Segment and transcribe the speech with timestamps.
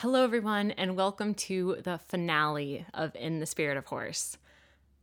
[0.00, 4.36] Hello, everyone, and welcome to the finale of In the Spirit of Horse.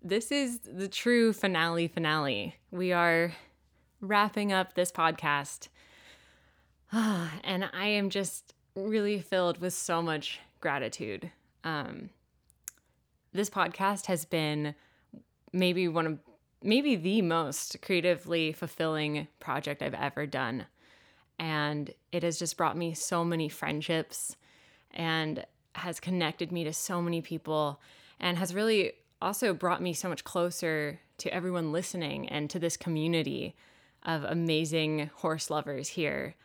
[0.04, 2.58] This is the true finale finale.
[2.70, 3.34] We are
[4.02, 5.70] wrapping up this podcast,
[6.92, 11.32] and I am just really filled with so much gratitude.
[11.64, 12.12] Um,
[13.32, 14.76] this podcast has been
[15.52, 16.20] maybe one of
[16.62, 20.68] maybe the most creatively fulfilling project I've ever done.
[21.40, 24.36] And it has just brought me so many friendships
[24.94, 27.80] and has connected me to so many people
[28.20, 32.78] and has really also brought me so much closer to everyone listening and to this
[32.78, 33.56] community
[34.04, 36.36] of amazing horse lovers here.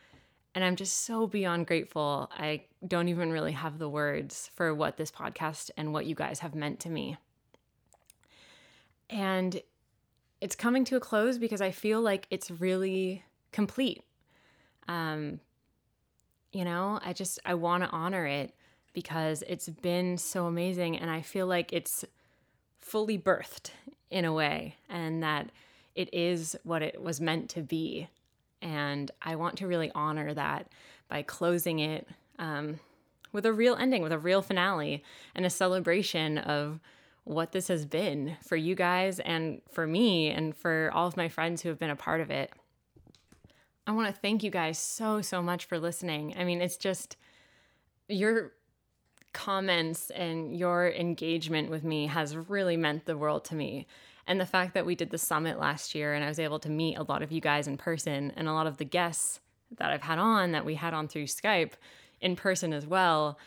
[0.54, 2.30] And I'm just so beyond grateful.
[2.32, 6.40] I don't even really have the words for what this podcast and what you guys
[6.40, 7.16] have meant to me.
[9.10, 9.60] And
[10.40, 14.04] it's coming to a close because I feel like it's really complete.
[14.86, 15.40] Um,
[16.52, 18.54] you know, I just I want to honor it
[18.92, 22.04] because it's been so amazing and I feel like it's
[22.78, 23.70] fully birthed
[24.10, 25.50] in a way and that
[25.94, 28.08] it is what it was meant to be.
[28.62, 30.68] And I want to really honor that
[31.08, 32.80] by closing it um,
[33.32, 36.80] with a real ending, with a real finale, and a celebration of
[37.24, 41.28] what this has been for you guys and for me and for all of my
[41.28, 42.52] friends who have been a part of it.
[43.88, 46.34] I want to thank you guys so, so much for listening.
[46.38, 47.16] I mean, it's just
[48.06, 48.52] your
[49.32, 53.86] comments and your engagement with me has really meant the world to me.
[54.26, 56.68] And the fact that we did the summit last year and I was able to
[56.68, 59.40] meet a lot of you guys in person and a lot of the guests
[59.78, 61.72] that I've had on that we had on through Skype
[62.20, 63.38] in person as well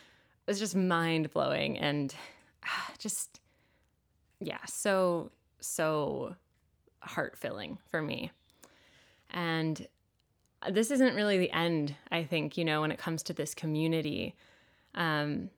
[0.48, 2.12] was just mind blowing and
[2.64, 3.40] ah, just,
[4.40, 6.34] yeah, so, so
[6.98, 8.32] heart filling for me.
[9.30, 9.86] And
[10.70, 14.34] this isn't really the end, I think, you know, when it comes to this community.
[14.94, 15.50] Um,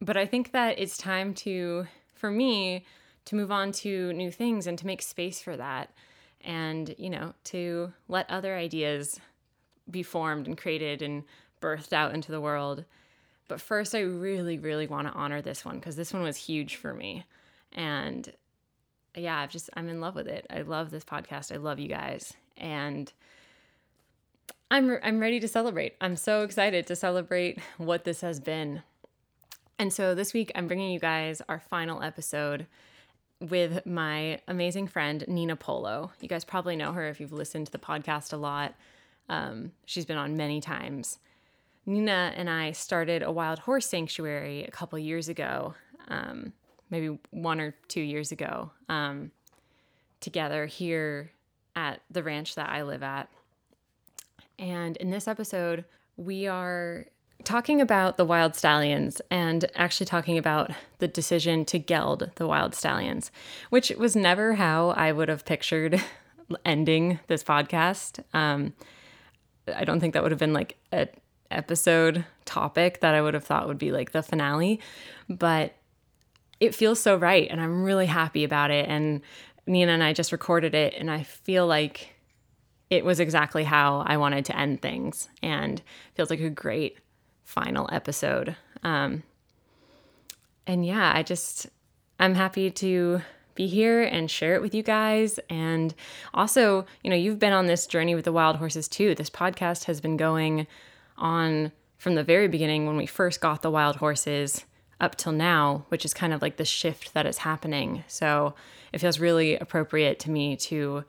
[0.00, 2.84] but I think that it's time to, for me,
[3.26, 5.90] to move on to new things and to make space for that.
[6.42, 9.20] And, you know, to let other ideas
[9.90, 11.24] be formed and created and
[11.60, 12.84] birthed out into the world.
[13.48, 16.76] But first, I really, really want to honor this one because this one was huge
[16.76, 17.24] for me.
[17.72, 18.32] And
[19.14, 20.46] yeah, I've just, I'm in love with it.
[20.48, 21.52] I love this podcast.
[21.52, 22.32] I love you guys.
[22.56, 23.12] And
[24.70, 25.96] I'm I'm ready to celebrate.
[26.00, 28.82] I'm so excited to celebrate what this has been.
[29.80, 32.66] And so this week I'm bringing you guys our final episode
[33.40, 36.12] with my amazing friend Nina Polo.
[36.20, 38.74] You guys probably know her if you've listened to the podcast a lot.
[39.28, 41.18] Um, she's been on many times.
[41.84, 45.74] Nina and I started a wild horse sanctuary a couple years ago,
[46.08, 46.52] um,
[46.90, 49.32] maybe one or two years ago, um,
[50.20, 51.32] together here
[51.74, 53.28] at the ranch that I live at.
[54.60, 55.86] And in this episode,
[56.18, 57.06] we are
[57.44, 62.74] talking about the wild stallions and actually talking about the decision to geld the wild
[62.74, 63.32] stallions,
[63.70, 66.04] which was never how I would have pictured
[66.66, 68.22] ending this podcast.
[68.34, 68.74] Um,
[69.74, 71.08] I don't think that would have been like an
[71.50, 74.78] episode topic that I would have thought would be like the finale,
[75.30, 75.74] but
[76.60, 77.48] it feels so right.
[77.50, 78.86] And I'm really happy about it.
[78.86, 79.22] And
[79.66, 82.14] Nina and I just recorded it, and I feel like
[82.90, 85.80] it was exactly how I wanted to end things and
[86.14, 86.98] feels like a great
[87.44, 88.56] final episode.
[88.82, 89.22] Um,
[90.66, 91.68] and yeah, I just,
[92.18, 93.22] I'm happy to
[93.54, 95.38] be here and share it with you guys.
[95.48, 95.94] And
[96.34, 99.14] also, you know, you've been on this journey with the wild horses too.
[99.14, 100.66] This podcast has been going
[101.16, 104.64] on from the very beginning when we first got the wild horses
[105.00, 108.04] up till now, which is kind of like the shift that is happening.
[108.08, 108.54] So
[108.92, 111.04] it feels really appropriate to me to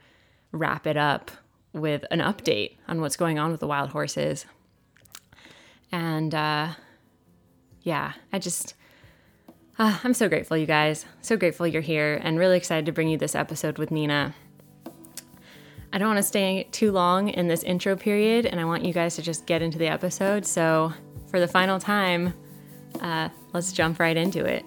[0.52, 1.32] wrap it up
[1.74, 4.46] with an update on what's going on with the wild horses.
[5.92, 6.70] And uh,
[7.82, 8.76] yeah, I just,
[9.80, 11.06] uh, I'm so grateful, you guys.
[11.22, 14.34] So grateful you're here and really excited to bring you this episode with Nina.
[15.94, 18.94] I don't want to stay too long in this intro period, and I want you
[18.94, 20.46] guys to just get into the episode.
[20.46, 20.94] So,
[21.28, 22.34] for the final time,
[23.02, 24.66] uh, let's jump right into it.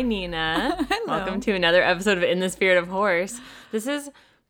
[0.00, 0.78] Hi, Nina.
[1.06, 3.38] Welcome to another episode of In the Spirit of Horse.
[3.70, 4.08] This is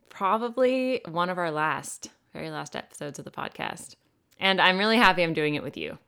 [0.09, 3.97] probably one of our last, very last episodes of the podcast.
[4.39, 5.99] And I'm really happy I'm doing it with you.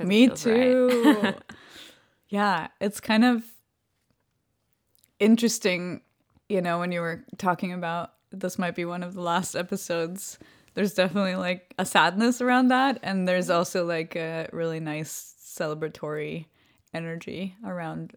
[0.00, 0.62] Me feels right.
[0.62, 1.34] too.
[2.28, 3.44] yeah, it's kind of
[5.20, 6.00] interesting,
[6.48, 10.40] you know, when you were talking about this might be one of the last episodes.
[10.74, 16.46] There's definitely like a sadness around that, and there's also like a really nice celebratory
[16.92, 18.16] energy around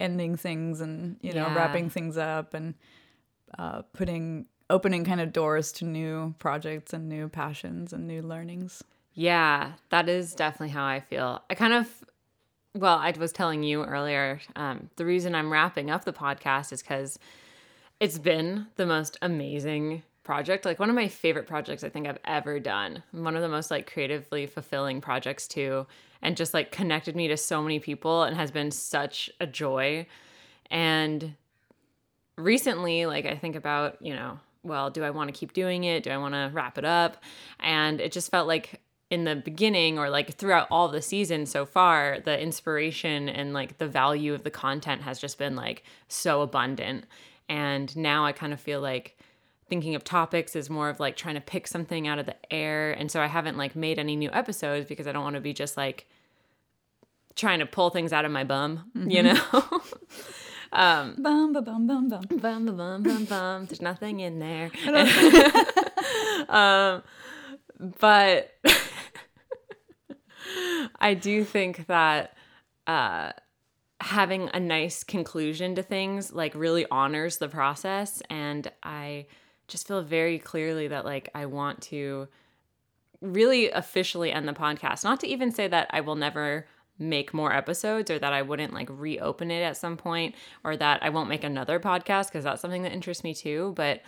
[0.00, 1.54] ending things and you know Yeah.
[1.54, 2.74] wrapping things up and
[3.58, 8.82] uh, putting opening kind of doors to new projects and new passions and new learnings.
[9.14, 11.42] Yeah, that is definitely how I feel.
[11.50, 12.04] I kind of,
[12.74, 16.80] well, I was telling you earlier, um, the reason I'm wrapping up the podcast is
[16.82, 17.18] because
[18.00, 20.64] it's been the most amazing project.
[20.64, 23.02] Like one of my favorite projects I think I've ever done.
[23.12, 25.86] One of the most like creatively fulfilling projects too,
[26.22, 30.06] and just like connected me to so many people and has been such a joy.
[30.70, 31.34] And
[32.38, 36.04] recently, like I think about, you know, well, do I want to keep doing it?
[36.04, 37.22] Do I want to wrap it up?
[37.58, 38.80] And it just felt like
[39.10, 43.76] in the beginning or like throughout all the season so far, the inspiration and like
[43.78, 47.04] the value of the content has just been like so abundant.
[47.48, 49.18] And now I kind of feel like
[49.72, 52.92] thinking of topics is more of like trying to pick something out of the air.
[52.92, 55.54] And so I haven't like made any new episodes because I don't want to be
[55.54, 56.06] just like
[57.36, 59.40] trying to pull things out of my bum, you know?
[60.72, 62.08] Bum bum bum bum bum.
[62.08, 63.64] bum bum bum bum bum.
[63.64, 64.70] There's nothing in there.
[66.50, 67.02] um,
[67.98, 68.54] but
[71.00, 72.36] I do think that
[72.86, 73.32] uh,
[74.00, 79.26] having a nice conclusion to things like really honors the process, and I
[79.72, 82.28] just feel very clearly that like I want to
[83.22, 85.02] really officially end the podcast.
[85.02, 86.66] Not to even say that I will never
[86.98, 91.02] make more episodes or that I wouldn't like reopen it at some point or that
[91.02, 93.72] I won't make another podcast because that's something that interests me too.
[93.74, 94.02] But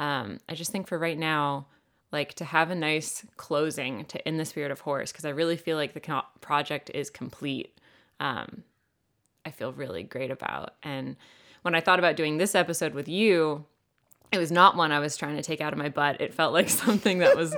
[0.00, 1.66] um, I just think for right now,
[2.10, 5.56] like to have a nice closing to In the Spirit of Horse, because I really
[5.58, 7.78] feel like the project is complete.
[8.18, 8.64] Um,
[9.44, 10.74] I feel really great about.
[10.82, 11.16] And
[11.62, 13.66] when I thought about doing this episode with you,
[14.32, 16.20] it was not one I was trying to take out of my butt.
[16.20, 17.54] It felt like something that was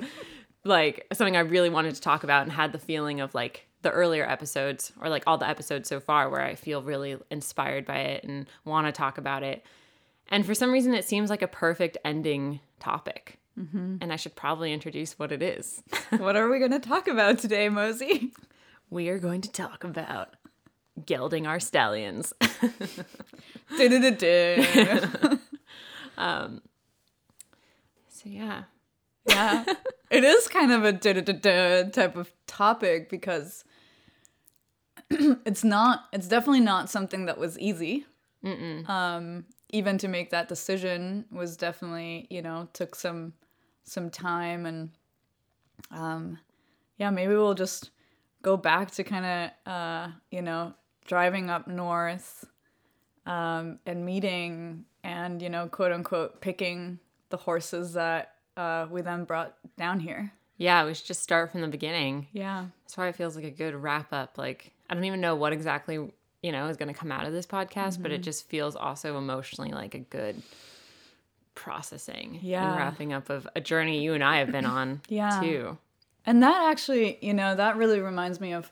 [0.65, 3.91] like something I really wanted to talk about and had the feeling of like the
[3.91, 7.99] earlier episodes or like all the episodes so far where I feel really inspired by
[7.99, 9.65] it and want to talk about it.
[10.29, 13.39] And for some reason, it seems like a perfect ending topic.
[13.59, 13.97] Mm-hmm.
[14.01, 15.83] And I should probably introduce what it is.
[16.17, 18.33] What are we going to talk about today, Mosey?
[18.91, 20.35] we are going to talk about
[21.05, 22.33] gelding our stallions.
[26.17, 26.61] Du-du-du-du.
[28.09, 28.65] so, yeah.
[29.27, 29.65] yeah,
[30.11, 33.65] it is kind of a du-du-du-du type of topic because
[35.11, 36.05] it's not.
[36.13, 38.07] It's definitely not something that was easy.
[38.89, 43.33] Um, even to make that decision was definitely you know took some
[43.85, 44.91] some time and
[45.91, 46.39] um,
[46.99, 47.91] yeah, maybe we'll just
[48.43, 49.25] go back to kind
[49.67, 50.75] of uh, you know
[51.07, 52.45] driving up north
[53.27, 56.99] um, and meeting and you know quote unquote picking
[57.31, 60.33] the horses that uh, we then brought down here.
[60.57, 62.29] Yeah, we should just start from the beginning.
[62.33, 62.67] Yeah.
[62.85, 64.39] That's why it feels like a good wrap up.
[64.39, 67.33] Like, I don't even know what exactly, you know, is going to come out of
[67.33, 68.23] this podcast, but it Mm-hmm.
[68.23, 70.41] just feels also emotionally like a good
[71.57, 72.67] processing Yeah.
[72.67, 75.41] and wrapping up of a journey you and I have been on Yeah.
[75.41, 75.79] too.
[76.27, 78.71] And that actually, you know, that really reminds me of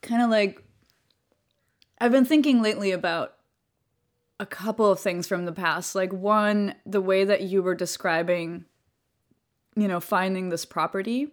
[0.00, 0.62] kind of like
[2.00, 3.34] I've been thinking lately about
[4.40, 5.94] a couple of things from the past.
[5.94, 8.64] Like one, the way that you were describing
[9.76, 11.28] you know, finding this property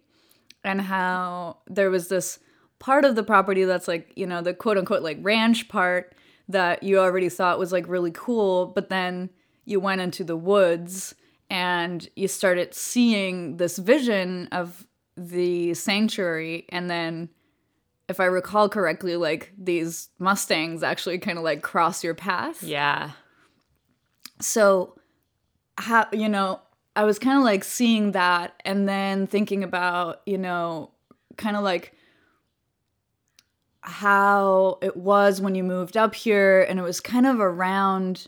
[0.64, 2.40] and how there was this
[2.80, 6.14] part of the property that's like, you know, the quote unquote like ranch part
[6.48, 9.30] that you already thought was like really cool, but then
[9.66, 11.14] you went into the woods
[11.50, 14.86] and you started seeing this vision of
[15.18, 17.30] the sanctuary and then
[18.10, 22.64] if I recall correctly, like these Mustangs actually kind of like cross your path.
[22.64, 23.12] Yeah.
[24.42, 24.96] So,
[25.78, 26.60] how, you know,
[26.96, 30.92] I was kind of like seeing that and then thinking about, you know,
[31.38, 31.94] kind of like
[33.82, 38.28] how it was when you moved up here and it was kind of around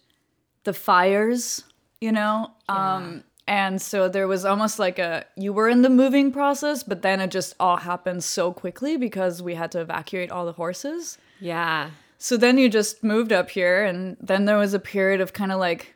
[0.63, 1.63] the fires,
[1.99, 2.51] you know?
[2.69, 7.01] Um and so there was almost like a you were in the moving process, but
[7.01, 11.17] then it just all happened so quickly because we had to evacuate all the horses.
[11.41, 11.89] Yeah.
[12.17, 15.51] So then you just moved up here, and then there was a period of kind
[15.51, 15.95] of like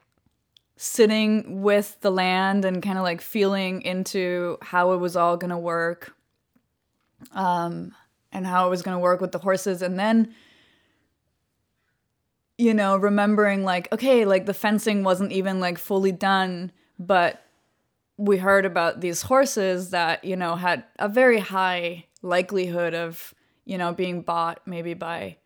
[0.76, 5.58] sitting with the land and kind of like feeling into how it was all gonna
[5.58, 6.14] work.
[7.32, 7.96] Um,
[8.34, 10.36] and how it was going to work with the horses and then
[12.58, 16.70] you know remembering like okay like the fencing wasn't even like fully done
[17.00, 17.45] but
[18.18, 23.34] we heard about these horses that you know had a very high likelihood of
[23.66, 25.38] you know being bought maybe by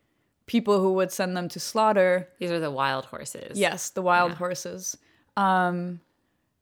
[0.45, 3.57] people who would send them to slaughter These are the wild horses.
[3.59, 4.97] Yes, the wild horses.
[5.37, 6.01] Um,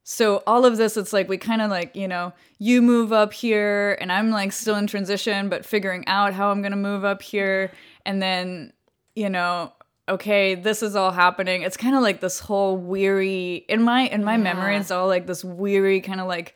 [0.04, 3.34] so all of this, it's like we kind of like you know you move up
[3.34, 7.22] here, and I'm like still in transition, but figuring out how I'm gonna move up
[7.22, 7.72] here,
[8.06, 8.72] and then
[9.16, 9.74] you know
[10.10, 11.62] okay this is all happening.
[11.64, 15.28] It's kind of like this whole weary in my in my memory it's all like
[15.28, 16.56] this weary kind of like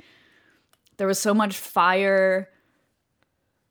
[0.98, 2.50] there was so much fire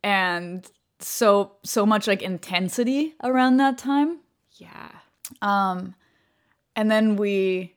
[0.02, 0.68] and
[0.98, 4.18] so so much like intensity around that time.
[4.54, 4.90] Yeah.
[5.42, 5.94] Um
[6.76, 7.76] and then we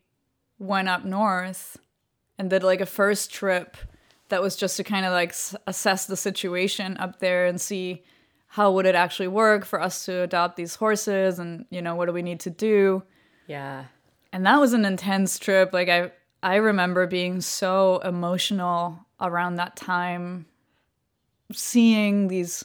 [0.60, 1.78] went up north
[2.38, 3.78] and did like a first trip
[4.30, 8.04] that was just to kind of like s- assess the situation up there and see
[8.56, 12.06] how would it actually work for us to adopt these horses and you know what
[12.06, 13.04] do we need to do
[13.48, 13.86] Yeah.
[14.32, 16.12] and that was an intense trip like i
[16.44, 20.46] i remember being so emotional around that time
[21.52, 22.64] seeing these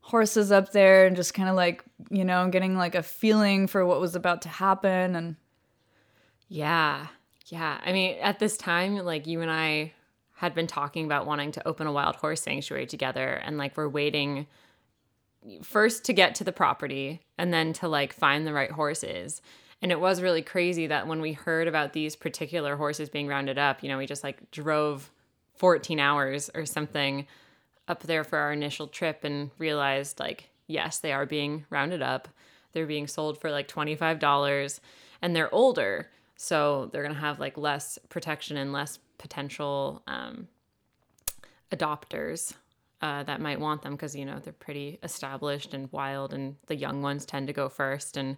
[0.00, 3.84] horses up there and just kind of like you know getting like a feeling for
[3.86, 5.36] what was about to happen and
[6.48, 7.06] Yeah.
[7.46, 7.78] Yeah.
[7.84, 9.92] I mean, at this time, like you and I
[10.34, 13.88] had been talking about wanting to open a wild horse sanctuary together and like we're
[13.88, 14.46] waiting
[15.62, 19.40] first to get to the property and then to like find the right horses.
[19.82, 23.58] And it was really crazy that when we heard about these particular horses being rounded
[23.58, 25.10] up, you know, we just like drove
[25.56, 27.26] 14 hours or something
[27.88, 32.28] up there for our initial trip and realized like yes, they are being rounded up.
[32.72, 34.80] They're being sold for like $25
[35.22, 36.10] and they're older.
[36.36, 40.48] So they're going to have like less protection and less potential um,
[41.72, 42.54] adopters
[43.02, 46.76] uh, that might want them because, you know, they're pretty established and wild and the
[46.76, 48.16] young ones tend to go first.
[48.16, 48.36] And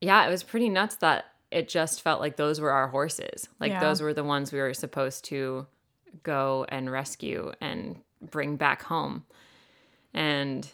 [0.00, 3.48] yeah, it was pretty nuts that it just felt like those were our horses.
[3.60, 3.80] Like Yeah.
[3.80, 5.66] those were the ones we were supposed to
[6.22, 9.24] go and rescue and bring back home.
[10.12, 10.68] And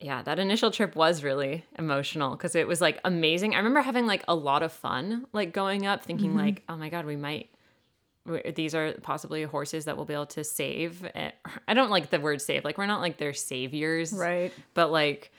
[0.00, 3.54] yeah, that initial trip was really emotional because it was like amazing.
[3.54, 6.88] I remember having like a lot of fun, like going up, thinking like, oh my
[6.88, 7.50] god, we might.
[8.54, 11.04] These are possibly horses that we'll be able to save.
[11.14, 11.30] Eh,
[11.66, 12.64] I don't like the word save.
[12.64, 15.32] Like we're not like their saviors, right but like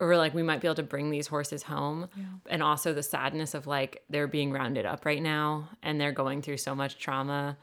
[0.00, 2.08] or like we might be able to bring these horses home
[2.48, 6.40] and also the sadness of like they're being rounded up right now and they're going
[6.40, 7.56] through so much trauma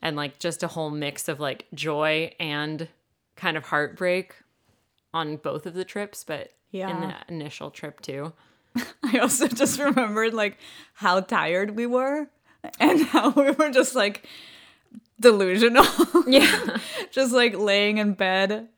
[0.00, 2.88] and like just a whole mix of like joy and
[3.36, 4.34] kind of heartbreak
[5.12, 7.14] on both of the trips but in Yeah.
[7.28, 8.32] the initial trip too
[9.02, 10.56] I also just remembered like
[10.94, 12.28] how tired we were
[12.80, 14.26] and how we were just like
[15.20, 15.86] delusional.
[16.26, 16.78] yeah
[17.10, 18.68] just like laying in bed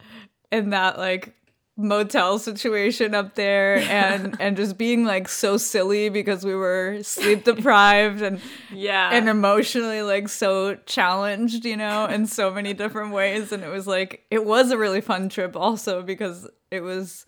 [0.53, 1.35] in that like
[1.77, 7.43] motel situation up there and and just being like so silly because we were sleep
[7.43, 8.41] deprived and
[8.73, 13.53] yeah and emotionally like so challenged, you know, in so many different ways.
[13.53, 17.27] And it was like, it was a really fun trip also because it was,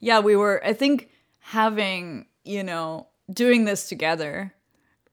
[0.00, 4.54] yeah, we were, I think having, you know, doing this together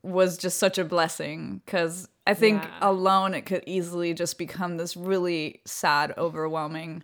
[0.03, 2.77] was just such a blessing because I think Yeah.
[2.81, 7.03] alone it could easily just become this really sad, overwhelming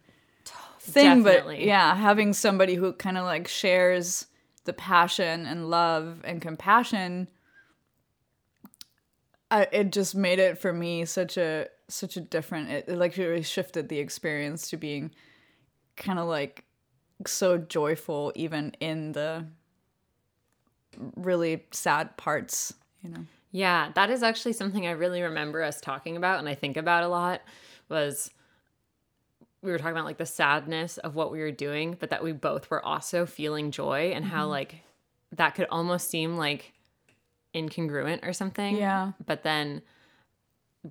[0.79, 1.23] thing.
[1.23, 1.55] Definitely.
[1.57, 4.27] But yeah, having somebody who kind of like shares
[4.65, 7.27] the passion and love and compassion
[9.51, 13.17] I, it just made it for me such a such a different it, it like
[13.17, 15.11] really shifted the experience to being
[15.95, 16.65] kind of like
[17.25, 19.45] so joyful even in the
[21.15, 26.17] really sad parts you know Yeah, that is actually something I really remember us talking
[26.17, 27.41] about and I think about a lot
[27.89, 28.29] was
[29.61, 32.31] we were talking about like the sadness of what we were doing, but that we
[32.31, 34.75] both were also feeling joy and how like
[35.33, 36.73] that could almost seem like
[37.53, 38.77] incongruent or something.
[38.77, 39.11] Yeah.
[39.25, 39.81] But then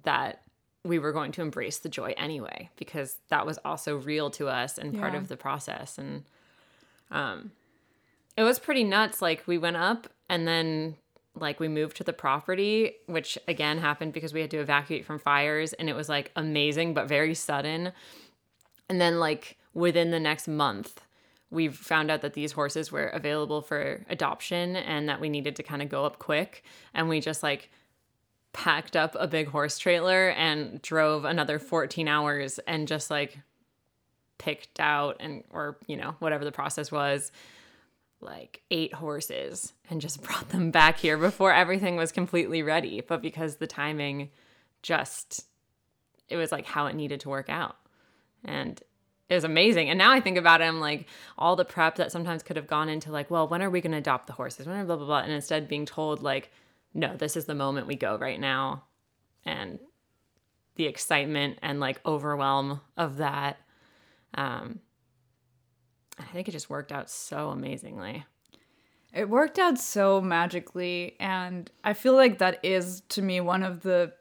[0.04, 0.42] that
[0.84, 4.76] we were going to embrace the joy anyway because that was also real to us
[4.78, 5.18] and part Yeah.
[5.18, 6.24] of the process and
[7.10, 7.50] um
[8.36, 10.96] it was pretty nuts like we went up and then
[11.40, 15.18] like we moved to the property which again happened because we had to evacuate from
[15.18, 17.92] fires and it was like amazing but very sudden.
[18.88, 21.00] And then like within the next month
[21.50, 25.62] we found out that these horses were available for adoption and that we needed to
[25.62, 26.62] kind of go up quick.
[26.92, 27.70] And we just like
[28.52, 33.38] packed up a big horse trailer and drove another 14 hours and just like
[34.38, 37.32] picked out and or you know whatever the process was
[38.20, 43.22] like eight horses and just brought them back here before everything was completely ready but
[43.22, 44.30] because the timing
[44.82, 45.44] just
[46.28, 47.76] it was like how it needed to work out
[48.44, 48.80] And
[49.28, 49.90] it was amazing.
[49.90, 51.06] And now I think about it, I'm like,
[51.36, 53.92] all the prep that sometimes could have gone into, like, well, when are we going
[53.92, 54.66] to adopt the horses?
[54.66, 55.18] When are blah, blah, blah.
[55.18, 56.50] And instead being told, like,
[56.94, 58.84] no, this is the moment we go right now.
[59.44, 59.78] And
[60.76, 63.58] the excitement and like overwhelm of that.
[64.34, 64.80] Um,
[66.18, 68.24] I think it just worked out so amazingly.
[69.12, 71.16] It worked out so magically.
[71.18, 74.12] And I feel like that is, to me, one of the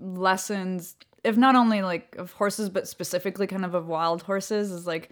[0.00, 4.86] lessons, if not only like of horses, but specifically kind of of wild horses, is
[4.86, 5.10] like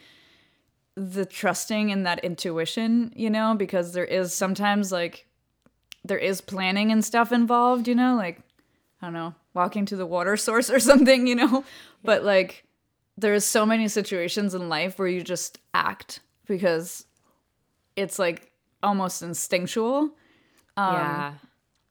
[0.94, 5.26] the trusting in that intuition, you know, because there is sometimes like
[6.04, 8.40] there is planning and stuff involved, you know, like
[9.00, 11.64] I don't know, walking to the water source or something, you know?
[12.02, 12.64] But like
[13.22, 17.06] there's so many situations in life where you just act because
[17.96, 18.52] it's like
[18.82, 20.10] almost instinctual.
[20.76, 21.32] Um, yeah.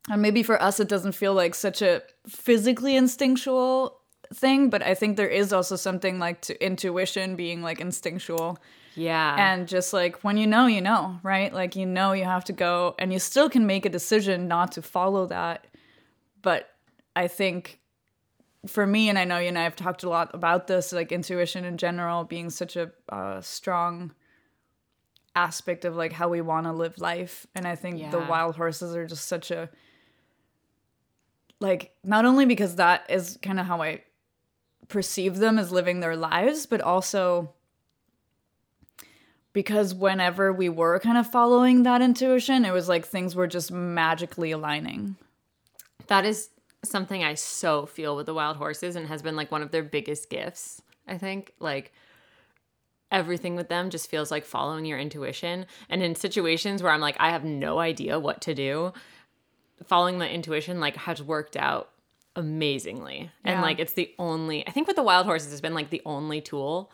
[0.09, 3.97] And maybe for us, it doesn't feel like such a physically instinctual
[4.33, 8.59] thing, but I think there is also something like to intuition being like instinctual.
[8.95, 9.35] Yeah.
[9.37, 11.53] And just like when you know, you know, right?
[11.53, 14.73] Like you know you have to go and you still can make a decision not
[14.73, 15.67] to follow that.
[16.41, 16.69] But
[17.15, 17.80] I think
[18.67, 21.11] for me, and I know you and I have talked a lot about this, like
[21.11, 24.13] intuition in general being such a uh, strong
[25.35, 27.47] aspect of like how we want to live life.
[27.55, 28.11] And I think yeah.
[28.11, 29.69] the wild horses are just such a
[31.59, 34.03] like not only because that is kind of how I
[34.87, 37.53] perceive them as living their lives, but also
[39.53, 43.71] because whenever we were kind of following that intuition, it was like things were just
[43.71, 45.15] magically aligning.
[46.07, 46.49] That is
[46.83, 49.83] something I so feel with the wild horses and has been like one of their
[49.83, 50.81] biggest gifts.
[51.07, 51.93] I think like
[53.11, 55.65] everything with them just feels like following your intuition.
[55.89, 58.93] And in situations where I'm like, I have no idea what to do,
[59.85, 61.89] following the intuition like has worked out
[62.35, 63.29] amazingly.
[63.43, 63.51] Yeah.
[63.51, 66.01] And like it's the only, I think with the wild horses, has been like the
[66.05, 66.91] only tool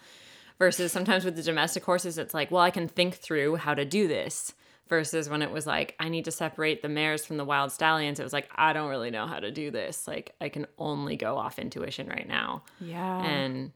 [0.58, 3.86] versus sometimes with the domestic horses, it's like, well, I can think through how to
[3.86, 4.54] do this
[4.90, 8.20] versus when it was like I need to separate the mares from the wild stallions
[8.20, 10.08] it was like I don't really know how to do this.
[10.08, 12.64] Like I can only go off intuition right now.
[12.80, 13.24] Yeah.
[13.24, 13.72] And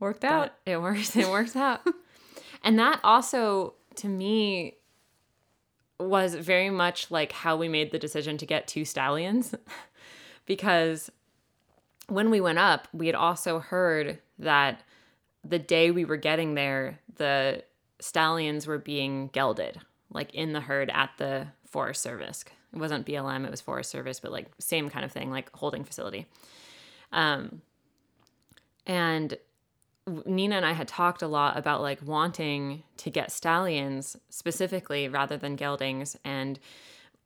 [0.00, 0.52] worked out.
[0.66, 1.80] it works it works out.
[2.62, 4.74] And that also to me
[5.98, 9.54] was very much like how we made the decision to get two stallions.
[10.46, 11.10] Because
[12.06, 14.80] when we went up we had also heard that
[15.44, 17.62] the day we were getting there the
[18.00, 19.78] stallions were being gelded
[20.10, 22.44] like in the herd at the Forest Service.
[22.72, 25.84] It wasn't BLM, it was Forest Service, but like same kind of thing, like holding
[25.84, 26.26] facility.
[27.12, 27.62] Um,
[28.86, 29.36] and
[30.24, 35.36] Nina and I had talked a lot about like wanting to get stallions specifically rather
[35.36, 36.58] than geldings and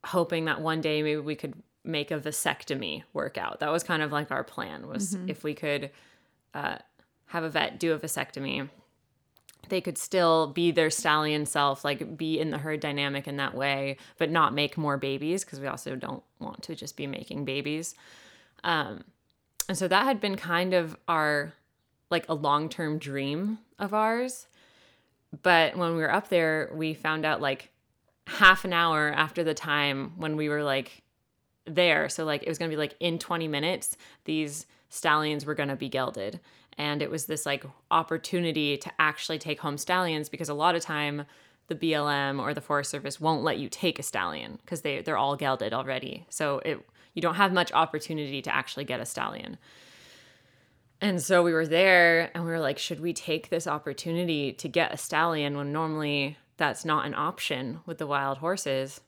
[0.05, 3.61] hoping that one day maybe we could make a vasectomy workout.
[3.61, 5.29] That was kind of like our plan was mm-hmm.
[5.29, 5.91] if we could
[6.55, 6.79] uh,
[7.27, 8.69] have a vet do a vasectomy
[9.69, 13.55] they could still be their stallion self, like be in the herd dynamic in that
[13.55, 17.45] way, but not make more babies because we also don't want to just be making
[17.45, 17.95] babies.
[18.65, 19.05] Um,
[19.69, 21.53] and so that had been kind of our
[22.11, 24.47] like a long term dream of ours.
[25.43, 27.71] But when we were up there, we found out like
[28.27, 31.03] half an hour after the time when we were like
[31.65, 32.09] there.
[32.09, 35.69] So, like, it was going to be like in 20 minutes, these stallions were going
[35.71, 36.39] to be gelded
[36.79, 40.83] and it was this like opportunity to actually take home stallions because a lot of
[40.83, 41.25] time
[41.69, 45.17] the BLM or the Forest Service won't let you take a stallion because they they're
[45.17, 46.27] all gelded already.
[46.29, 49.59] So it you don't have much opportunity to actually get a stallion.
[51.01, 54.69] And so we were there and we were like, should we take this opportunity to
[54.69, 59.01] get a stallion when normally that's not an option with the wild horses?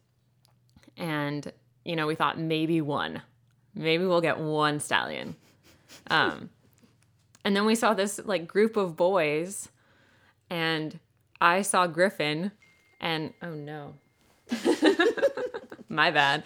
[0.96, 1.52] And,
[1.84, 3.22] you know, we thought maybe one.
[3.76, 5.36] Maybe we'll get one stallion.
[6.10, 6.50] Um,
[7.44, 9.68] and then we saw this like group of boys,
[10.48, 10.98] and
[11.40, 12.52] I saw Griffin,
[13.00, 13.94] and oh no.
[15.88, 16.42] My bad.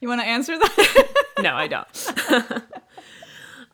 [0.00, 1.24] you want to answer that?
[1.40, 2.12] no, I don't.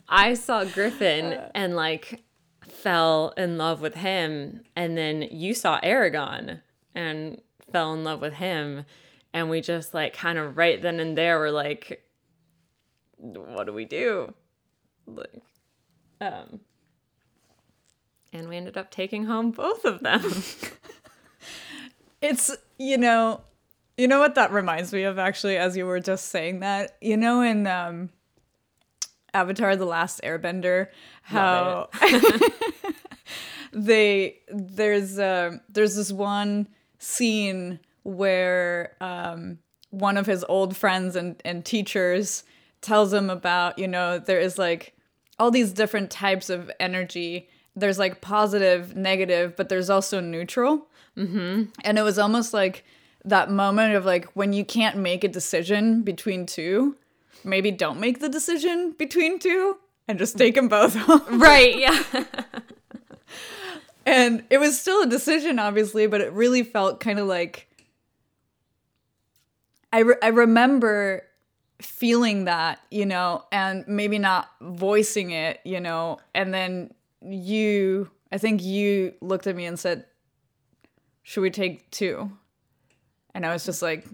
[0.08, 2.22] I saw Griffin and like
[2.62, 6.62] fell in love with him, and then you saw Aragon
[6.94, 7.40] and
[7.72, 8.86] fell in love with him,
[9.32, 12.04] and we just like kind of right then and there were like,
[13.18, 14.34] what do we do?
[15.06, 15.42] Like
[16.20, 16.60] um
[18.32, 20.22] and we ended up taking home both of them.
[22.24, 23.42] It's you know
[23.98, 26.96] you know what that reminds me of actually as you were just saying that?
[27.02, 28.08] You know in um
[29.34, 30.88] avatar the last airbender
[31.22, 31.90] how
[33.74, 36.66] they there's uh there's this one
[36.98, 39.58] scene where um
[39.90, 42.44] one of his old friends and and teachers
[42.80, 44.93] tells him about you know there is like
[45.38, 47.48] all these different types of energy.
[47.76, 50.86] There's like positive, negative, but there's also neutral.
[51.16, 51.64] Mm-hmm.
[51.82, 52.84] And it was almost like
[53.24, 56.96] that moment of like when you can't make a decision between two,
[57.42, 61.22] maybe don't make the decision between two and just take them both home.
[61.40, 62.02] Right, yeah.
[64.06, 67.68] and it was still a decision, obviously, but it really felt kind of like
[69.92, 71.22] I, re- I remember
[71.84, 78.38] feeling that, you know, and maybe not voicing it, you know, and then you, I
[78.38, 80.06] think you looked at me and said,
[81.22, 82.32] Should we take two?
[83.34, 84.06] And I was just like,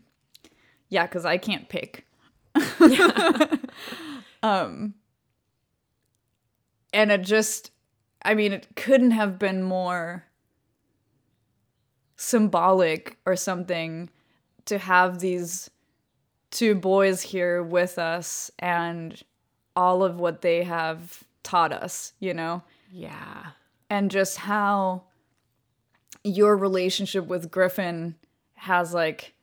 [0.89, 2.07] Yeah, because I can't pick.
[4.43, 4.95] um,
[6.93, 7.71] and it just,
[8.23, 10.25] I mean, it couldn't have been more
[12.17, 14.11] symbolic or something
[14.67, 15.71] to have these
[16.51, 19.23] two boys here with us and
[19.77, 22.63] all of what they have taught us, you know?
[22.93, 23.47] Yeah.
[23.89, 25.05] And just how
[26.25, 28.17] your relationship with Griffin
[28.55, 29.35] has like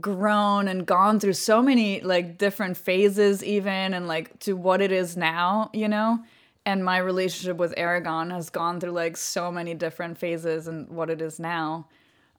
[0.00, 4.92] grown and gone through so many like different phases even and like to what it
[4.92, 6.18] is now, you know?
[6.64, 11.10] And my relationship with Aragon has gone through like so many different phases and what
[11.10, 11.88] it is now.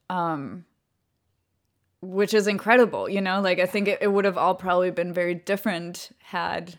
[0.10, 0.65] Um
[2.03, 3.41] which is incredible, you know?
[3.41, 6.75] Like I think it, it would have all probably been very different had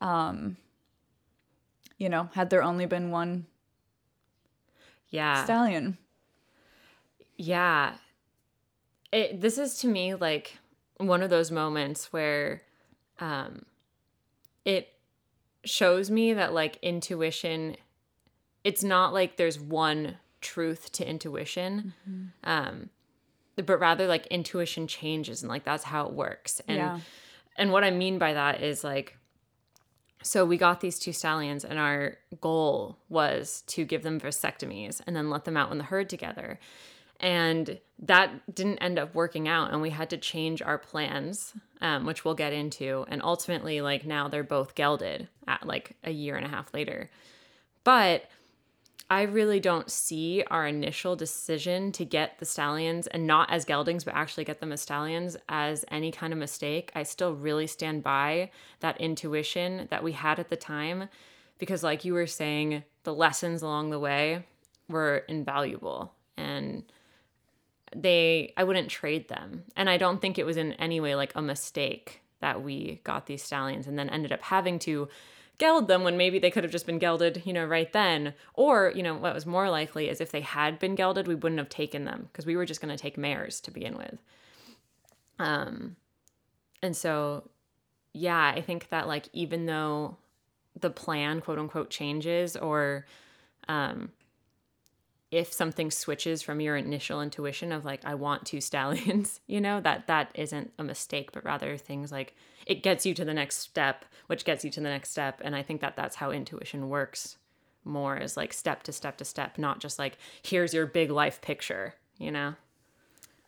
[0.00, 0.56] um
[1.98, 3.46] you know, had there only been one
[5.08, 5.44] Yeah.
[5.44, 5.96] stallion.
[7.36, 7.94] Yeah.
[9.12, 10.58] It this is to me like
[10.98, 12.62] one of those moments where
[13.20, 13.64] um
[14.64, 14.88] it
[15.64, 17.76] shows me that like intuition
[18.64, 21.94] it's not like there's one truth to intuition.
[22.44, 22.90] Um
[23.64, 26.60] but rather like intuition changes and like that's how it works.
[26.68, 27.00] And Yeah.
[27.56, 29.16] and what I mean by that is like
[30.22, 35.14] so we got these two stallions and our goal was to give them vasectomies and
[35.14, 36.58] then let them out in the herd together.
[37.20, 42.04] And that didn't end up working out and we had to change our plans, um,
[42.06, 43.06] which we'll get into.
[43.08, 47.08] And ultimately, like now they're both gelded at like a year and a half later.
[47.84, 48.28] But
[49.08, 54.04] I really don't see our initial decision to get the stallions and not as geldings,
[54.04, 56.90] but actually get them as stallions as any kind of mistake.
[56.94, 61.08] I still really stand by that intuition that we had at the time
[61.58, 64.44] because, like you were saying, the lessons along the way
[64.88, 66.82] were invaluable and
[67.94, 69.62] they, I wouldn't trade them.
[69.76, 73.26] And I don't think it was in any way like a mistake that we got
[73.26, 75.08] these stallions and then ended up having to
[75.58, 78.34] geld them when maybe they could have just been gelded, you know, right then.
[78.54, 81.58] Or, you know, what was more likely is if they had been gelded, we wouldn't
[81.58, 84.18] have taken them because we were just going to take mares to begin with.
[85.38, 85.96] Um,
[86.82, 87.48] and so,
[88.12, 90.16] yeah, I think that like even though
[90.78, 93.06] the plan, quote unquote, changes or,
[93.68, 94.10] um,
[95.30, 99.80] if something switches from your initial intuition of like I want two stallions, you know,
[99.80, 102.34] that that isn't a mistake, but rather things like
[102.66, 105.54] it gets you to the next step, which gets you to the next step, and
[105.54, 107.38] I think that that's how intuition works
[107.86, 111.40] more is like step to step to step, not just like here's your big life
[111.40, 112.54] picture, you know.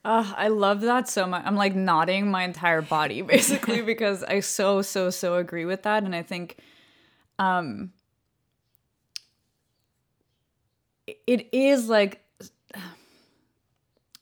[0.04, 1.42] Oh, I love that so much.
[1.44, 6.04] I'm like nodding my entire body basically because I so so so agree with that
[6.04, 6.56] and I think
[7.38, 7.92] um
[11.26, 12.20] it is like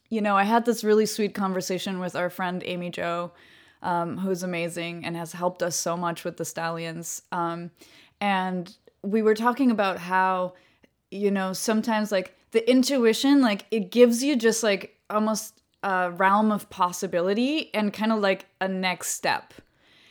[0.09, 3.33] you know, I had this really sweet conversation with our friend Amy Joe
[3.87, 7.21] um, who's amazing and has helped us so much with the stallions.
[7.31, 7.71] Um,
[8.19, 10.55] and we were talking about how,
[11.09, 16.51] you know, sometimes like the intuition, like it gives you just like almost a realm
[16.51, 19.53] of possibility and kind of like a next step.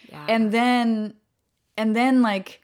[0.08, 0.24] Yeah.
[0.26, 1.12] And then,
[1.76, 2.62] and then like,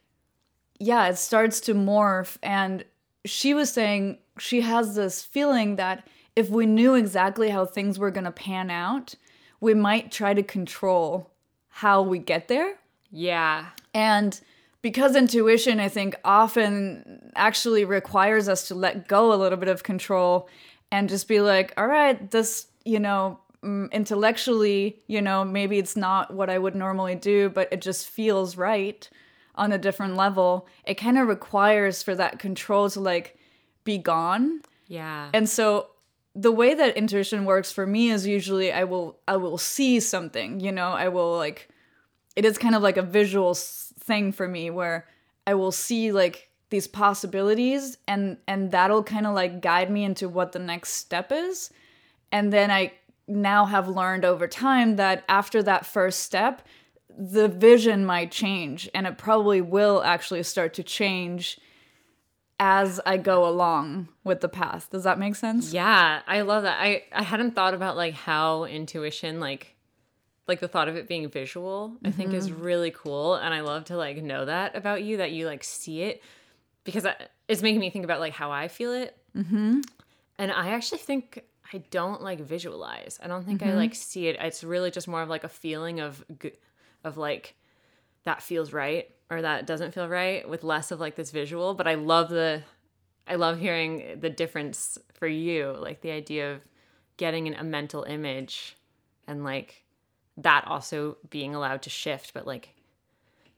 [0.78, 2.38] yeah, it starts to morph.
[2.42, 2.86] And
[3.26, 8.10] she was saying she has this feeling that if we knew exactly how things were
[8.10, 9.14] going to pan out,
[9.62, 11.30] we might try to control
[11.68, 12.74] how we get there.
[13.10, 13.66] yeah.
[13.94, 14.38] And
[14.82, 19.84] because intuition, I think, often actually requires us to let go a little bit of
[19.84, 20.48] control
[20.90, 25.96] and just be like, all right, this, you know, mm, intellectually, you know, maybe it's
[25.96, 29.08] not what I would normally do, but it just feels right
[29.54, 30.66] on a different level.
[30.84, 33.38] It kind of requires for that control to like
[33.84, 34.62] be gone.
[34.88, 35.30] Yeah.
[35.32, 35.91] And so
[36.34, 40.60] the way that intuition works for me is usually I will I will see something,
[40.60, 41.68] you know, I will like
[42.36, 45.06] it is kind of like a visual thing for me where
[45.46, 50.28] I will see like these possibilities and and that'll kind of like guide me into
[50.28, 51.70] what the next step is.
[52.30, 52.92] And then I
[53.28, 56.66] now have learned over time that after that first step
[57.16, 61.60] the vision might change and it probably will actually start to change
[62.62, 64.88] as I go along with the path.
[64.88, 65.72] Does that make sense?
[65.72, 66.80] Yeah, I love that.
[66.80, 69.74] I I hadn't thought about like how intuition like
[70.46, 73.84] like the thought of it being visual i think is really cool and i love
[73.84, 76.20] to like know that about you that you like see it
[76.82, 77.14] because I,
[77.46, 79.80] it's making me think about like how i feel it mm-hmm.
[80.38, 84.36] and i actually think i don't like visualize i don't think i like see it
[84.40, 86.24] it's really just more of like a feeling of
[87.04, 87.54] of like
[88.24, 91.86] that feels right or that doesn't feel right with less of like this visual but
[91.86, 92.62] i love the
[93.26, 96.60] i love hearing the difference for you like the idea of
[97.16, 98.76] getting an, a mental image
[99.26, 99.84] and like
[100.36, 102.70] that also being allowed to shift but like